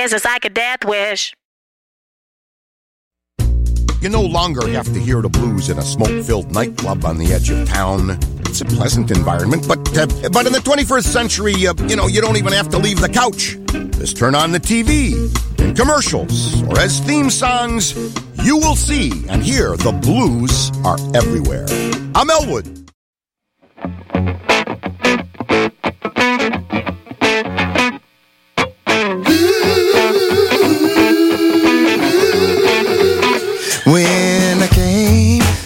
Your 0.06 0.10
kiss 0.10 0.22
is 0.22 0.26
like 0.26 0.46
a 0.46 0.50
death 0.50 0.86
wish. 0.86 1.34
You 4.02 4.10
no 4.10 4.22
longer 4.22 4.68
have 4.68 4.86
to 4.94 5.00
hear 5.00 5.20
the 5.24 5.30
blues 5.30 5.70
in 5.70 5.80
a 5.80 5.82
smoke-filled 5.82 6.52
nightclub 6.52 7.04
on 7.06 7.18
the 7.18 7.34
edge 7.34 7.50
of 7.50 7.68
town. 7.68 8.12
It's 8.42 8.62
a 8.62 8.66
pleasant 8.66 9.10
environment, 9.10 9.68
but 9.68 9.80
uh, 9.98 10.06
but 10.30 10.46
in 10.46 10.54
the 10.54 10.62
21st 10.64 11.06
century, 11.06 11.66
uh, 11.66 11.74
you 11.88 11.96
know, 11.96 12.06
you 12.06 12.22
don't 12.22 12.38
even 12.38 12.54
have 12.54 12.70
to 12.70 12.78
leave 12.78 13.02
the 13.02 13.10
couch. 13.10 13.58
Just 13.98 14.16
turn 14.16 14.36
on 14.36 14.52
the 14.52 14.60
TV 14.60 15.16
and 15.58 15.76
commercials, 15.76 16.62
or 16.70 16.78
as 16.78 17.00
theme 17.00 17.32
songs, 17.32 17.96
you 18.46 18.58
will 18.58 18.76
see 18.76 19.10
and 19.28 19.42
hear 19.42 19.76
the 19.76 19.92
blues 19.92 20.70
are 20.86 21.00
everywhere. 21.16 21.66
I'm 22.14 22.30
Elwood. 22.30 22.86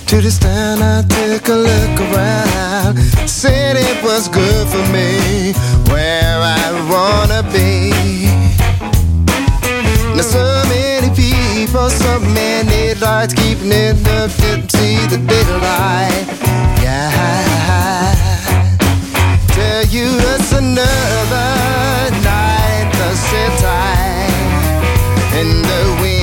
To 0.09 0.21
this 0.21 0.39
town, 0.39 0.81
I 0.81 1.03
took 1.03 1.47
a 1.49 1.53
look 1.53 1.99
around. 2.09 2.97
Said 3.29 3.75
it 3.77 4.03
was 4.03 4.27
good 4.27 4.67
for 4.67 4.81
me, 4.91 5.53
where 5.93 6.41
I 6.41 6.65
wanna 6.89 7.43
be. 7.53 7.91
Now 10.15 10.23
so 10.23 10.63
many 10.67 11.09
people, 11.15 11.91
so 11.91 12.19
many 12.21 12.95
lights 12.95 13.35
keeping 13.35 13.71
it 13.71 14.07
up, 14.17 14.31
didn't 14.41 14.71
see 14.71 14.97
the 15.05 15.19
daylight. 15.29 16.25
Yeah, 16.81 18.15
tell 19.53 19.85
you 19.95 20.07
it's 20.33 20.51
another 20.53 21.51
night 22.25 22.89
to 22.97 23.07
sit 23.27 23.51
tight, 23.61 24.33
and 25.39 25.63
the 25.69 25.81
wind 26.01 26.18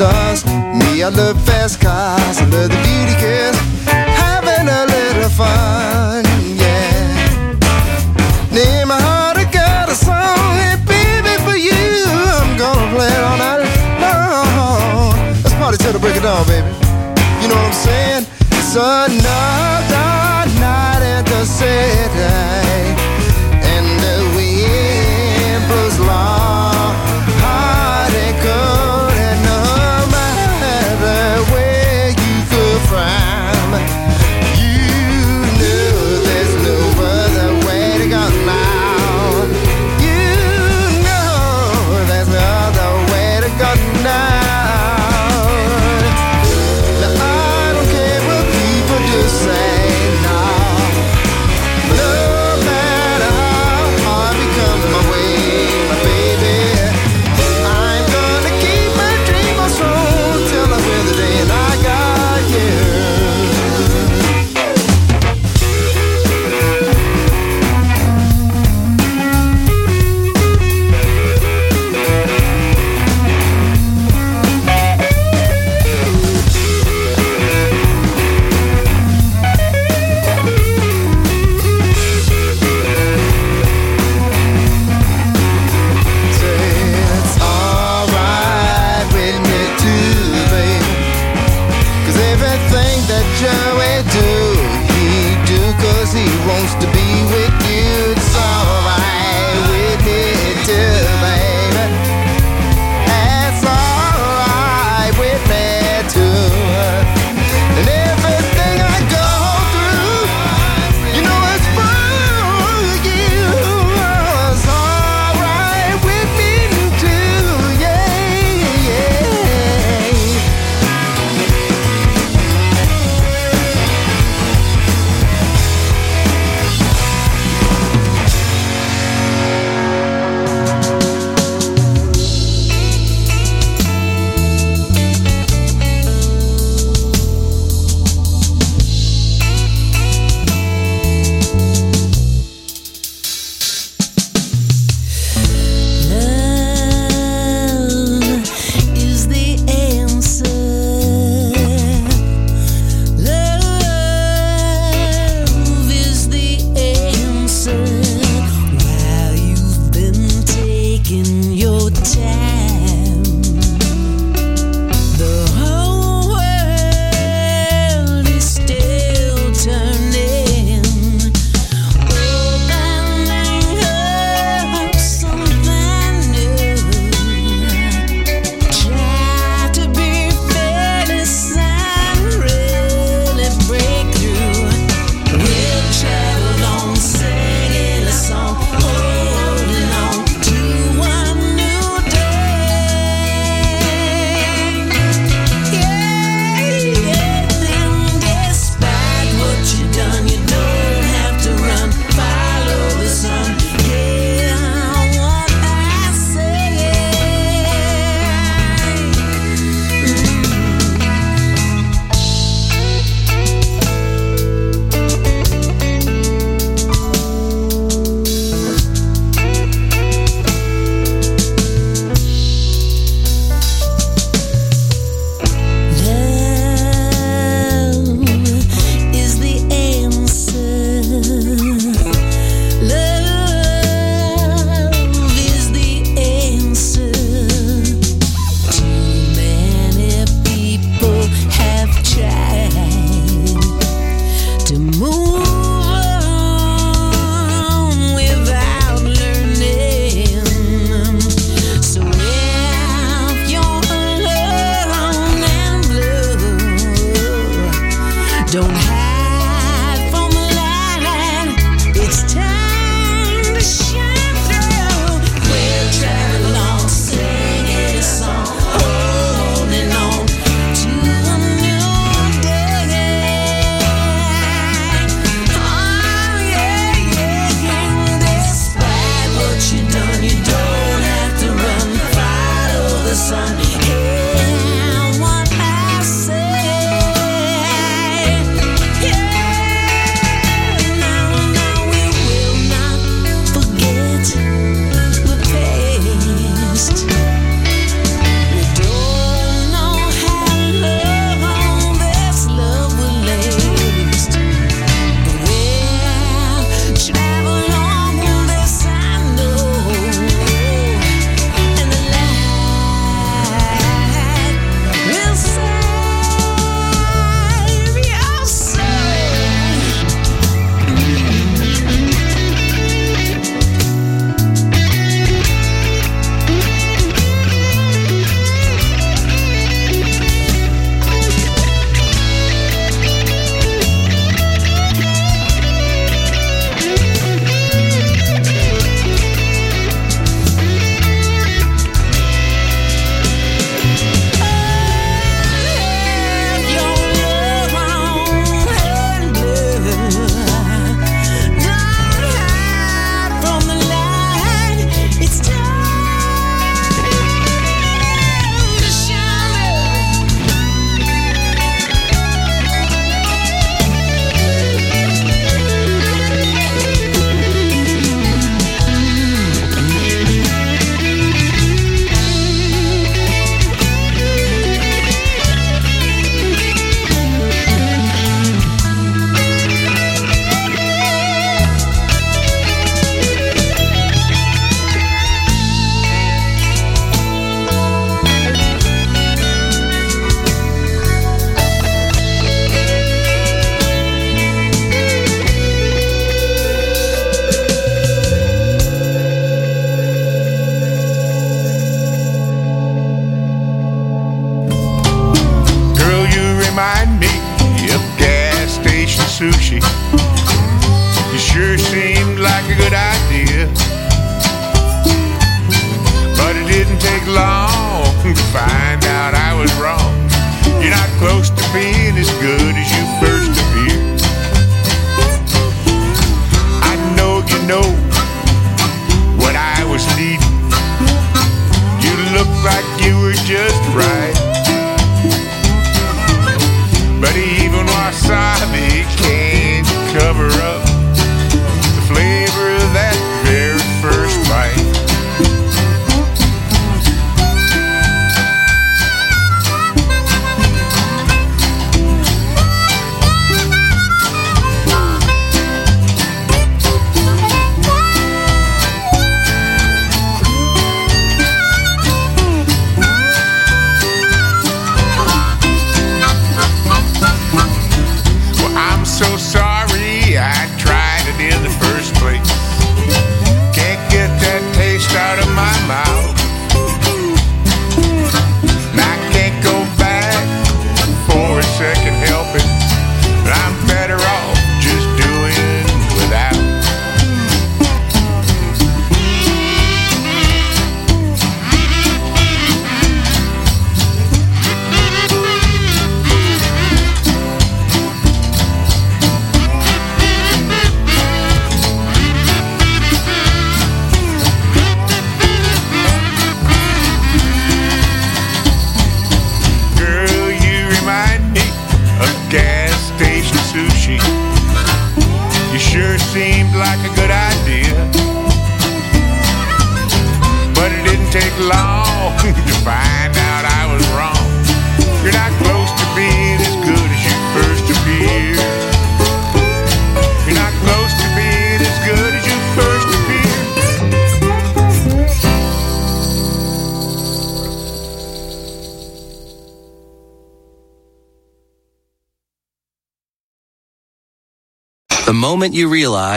stars. 0.00 0.44
Me, 0.46 1.02
I 1.02 1.08
love 1.08 1.36
fast 1.44 1.80
cars, 1.80 2.38
I 2.40 2.44
love 2.44 2.70
the 2.70 2.80
beauty 2.86 3.16
kids, 3.20 3.58
having 3.86 4.66
a 4.68 4.82
little 4.94 5.30
fun, 5.30 6.24
yeah. 6.56 7.20
In 8.52 8.88
my 8.88 9.00
heart, 9.00 9.36
I 9.36 9.44
got 9.50 9.88
a 9.88 9.94
song, 9.94 10.52
and 10.68 10.80
baby, 10.86 11.34
for 11.44 11.56
you, 11.56 11.82
I'm 12.40 12.56
gonna 12.56 12.94
play 12.94 13.14
all 13.26 13.38
night 13.44 13.60
long. 14.04 15.12
Let's 15.42 15.54
party 15.54 15.76
till 15.78 15.92
the 15.92 15.98
break 15.98 16.16
of 16.16 16.22
dawn, 16.22 16.46
baby. 16.46 16.79
Saying? 18.70 19.79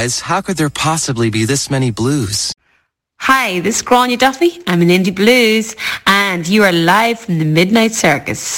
Otherwise, 0.03 0.19
how 0.19 0.41
could 0.41 0.57
there 0.57 0.69
possibly 0.69 1.29
be 1.29 1.45
this 1.45 1.69
many 1.69 1.89
blues? 1.89 2.51
Hi, 3.21 3.61
this 3.61 3.77
is 3.77 3.81
Grania 3.81 4.17
Duffy. 4.17 4.61
I'm 4.67 4.81
an 4.81 4.89
indie 4.89 5.15
blues, 5.15 5.77
and 6.05 6.45
you 6.45 6.65
are 6.65 6.73
live 6.73 7.21
from 7.21 7.39
the 7.39 7.45
Midnight 7.45 7.93
Circus. 7.93 8.52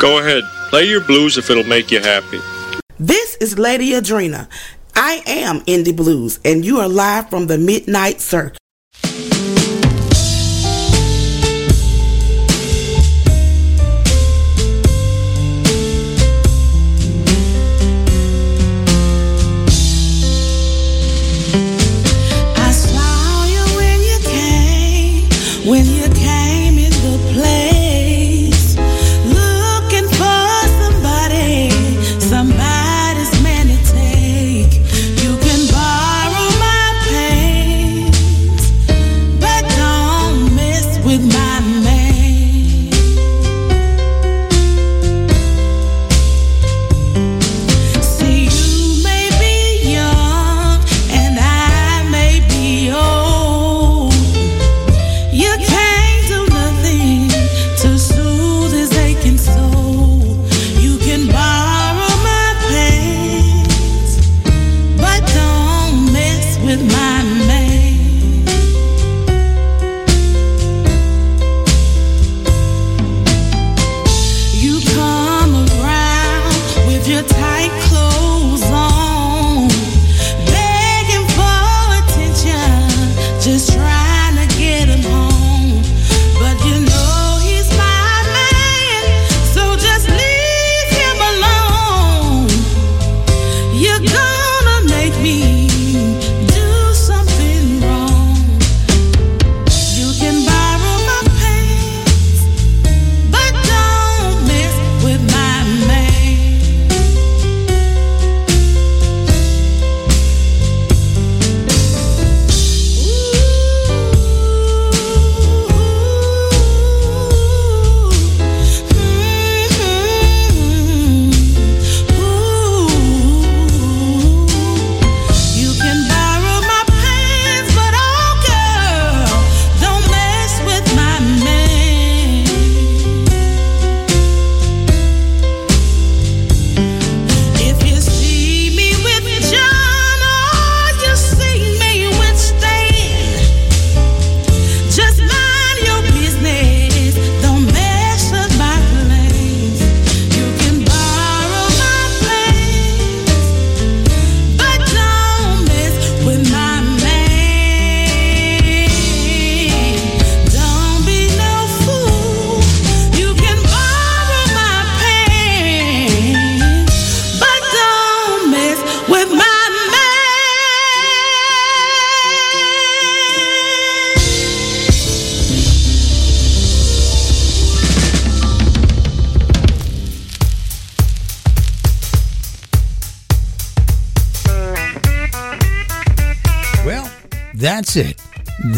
Go 0.00 0.18
ahead, 0.18 0.44
play 0.70 0.84
your 0.84 1.02
blues 1.02 1.36
if 1.36 1.50
it'll 1.50 1.62
make 1.64 1.90
you 1.90 2.00
happy. 2.00 2.40
This 2.98 3.36
is 3.36 3.58
Lady 3.58 3.90
Adrena. 3.90 4.48
I 4.96 5.22
am 5.26 5.60
Indie 5.66 5.94
Blues, 5.94 6.40
and 6.42 6.64
you 6.64 6.80
are 6.80 6.88
live 6.88 7.28
from 7.28 7.48
the 7.48 7.58
Midnight 7.58 8.22
Circus. 8.22 8.56
when 25.66 25.84
you 25.84 25.99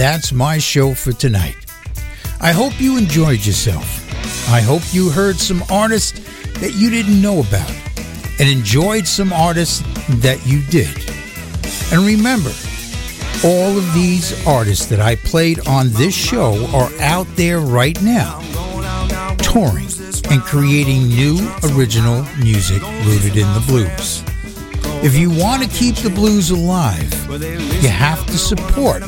that's 0.02 0.32
my 0.32 0.58
show 0.58 0.94
for 0.94 1.12
tonight. 1.12 1.54
I 2.40 2.50
hope 2.50 2.80
you 2.80 2.98
enjoyed 2.98 3.46
yourself. 3.46 4.10
I 4.50 4.60
hope 4.60 4.82
you 4.90 5.10
heard 5.10 5.36
some 5.36 5.62
artists 5.70 6.18
that 6.58 6.74
you 6.74 6.90
didn't 6.90 7.22
know 7.22 7.38
about 7.38 7.70
and 8.40 8.48
enjoyed 8.48 9.06
some 9.06 9.32
artists 9.32 9.78
that 10.22 10.44
you 10.44 10.60
did. 10.64 10.90
And 11.92 12.04
remember, 12.04 12.50
all 13.44 13.78
of 13.78 13.94
these 13.94 14.44
artists 14.44 14.86
that 14.86 14.98
I 14.98 15.14
played 15.14 15.68
on 15.68 15.90
this 15.90 16.16
show 16.16 16.66
are 16.74 16.90
out 16.98 17.28
there 17.36 17.60
right 17.60 18.00
now, 18.02 18.40
touring 19.38 19.86
and 20.32 20.42
creating 20.42 21.10
new 21.10 21.48
original 21.76 22.26
music 22.40 22.82
rooted 23.04 23.36
in 23.36 23.46
the 23.54 23.62
blues. 23.68 24.24
If 25.04 25.16
you 25.16 25.30
want 25.30 25.62
to 25.62 25.68
keep 25.68 25.94
the 25.94 26.10
blues 26.10 26.50
alive, 26.50 27.12
you 27.82 27.88
have 27.88 28.26
to 28.26 28.38
support 28.38 29.02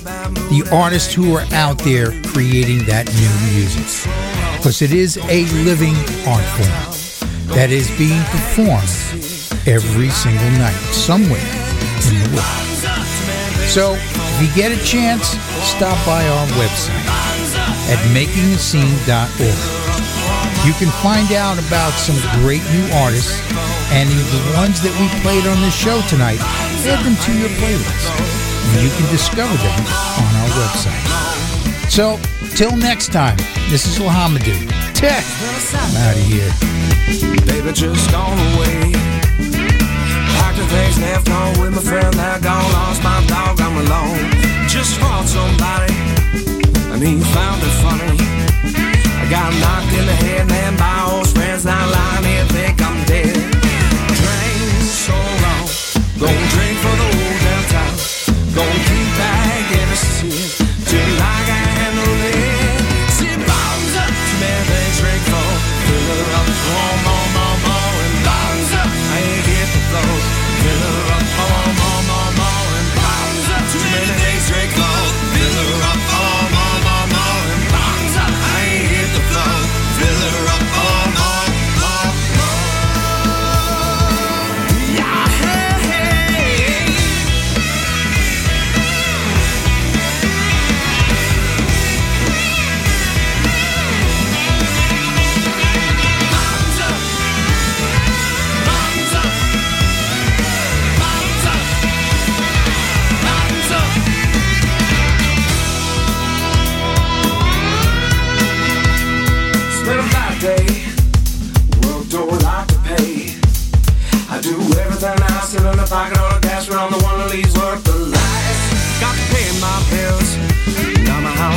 the 0.49 0.69
artists 0.73 1.13
who 1.13 1.35
are 1.35 1.45
out 1.53 1.79
there 1.79 2.13
creating 2.23 2.85
that 2.87 3.07
new 3.13 3.33
music. 3.53 3.85
Because 4.57 4.83
it 4.83 4.93
is 4.93 5.19
a 5.29 5.45
living 5.65 5.95
art 6.27 6.45
form 6.57 7.55
that 7.57 7.71
is 7.71 7.91
being 7.99 8.23
performed 8.33 8.89
every 9.69 10.11
single 10.11 10.51
night 10.57 10.77
somewhere 10.93 11.45
in 12.09 12.15
the 12.25 12.29
world. 12.33 12.65
So 13.69 13.97
if 13.97 14.37
you 14.41 14.49
get 14.55 14.73
a 14.73 14.81
chance, 14.85 15.37
stop 15.65 15.99
by 16.07 16.27
our 16.27 16.47
website 16.57 17.05
at 17.93 18.01
makingascene.org. 18.17 19.61
You 20.65 20.73
can 20.81 20.89
find 21.05 21.33
out 21.33 21.59
about 21.59 21.93
some 21.93 22.17
great 22.41 22.65
new 22.73 22.89
artists 22.97 23.37
and 23.93 24.09
the 24.09 24.43
ones 24.57 24.81
that 24.81 24.95
we 24.97 25.09
played 25.21 25.47
on 25.47 25.61
the 25.61 25.71
show 25.71 26.01
tonight. 26.09 26.41
Add 26.89 27.05
them 27.05 27.17
to 27.17 27.33
your 27.39 27.51
playlist 27.61 28.44
and 28.73 28.83
you 28.83 28.91
can 28.91 29.07
discover 29.11 29.57
them 29.57 29.81
on 30.23 30.31
our 30.41 30.51
website. 30.61 31.05
So, 31.91 32.19
till 32.57 32.77
next 32.77 33.13
time, 33.13 33.37
this 33.69 33.87
is 33.87 33.99
Lahamadou. 33.99 34.57
Tech, 34.95 35.25
I'm 35.75 35.97
out 36.07 36.17
of 36.17 36.25
here. 36.25 36.53
Baby, 37.47 37.73
just 37.73 38.11
gone 38.11 38.39
away. 38.55 38.93
Packed 40.39 40.59
the 40.59 40.67
things 40.73 40.99
left 41.01 41.29
home 41.29 41.61
with 41.61 41.75
my 41.75 41.83
friend 41.83 42.13
that 42.15 42.43
gone. 42.43 42.67
Lost 42.73 43.03
my 43.03 43.21
dog, 43.27 43.61
I'm 43.61 43.77
alone. 43.85 44.19
Just 44.69 44.99
fought 44.99 45.27
somebody, 45.29 45.95
and 46.91 47.03
he 47.03 47.21
found 47.35 47.63
it 47.63 47.75
funny. 47.85 48.17
I 49.21 49.31
got 49.31 49.53
knocked 49.61 49.93
in 49.99 50.07
the 50.07 50.17
head, 50.25 50.49
man, 50.49 50.77
by 50.77 51.13
old 51.13 51.29
friends. 51.29 51.65
Now 51.65 51.85
lying 51.91 52.25
here, 52.25 52.45
think 52.47 52.83
I'm 52.83 53.05
dead. 53.07 53.34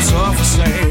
Pay 0.09 0.57
my 0.57 0.86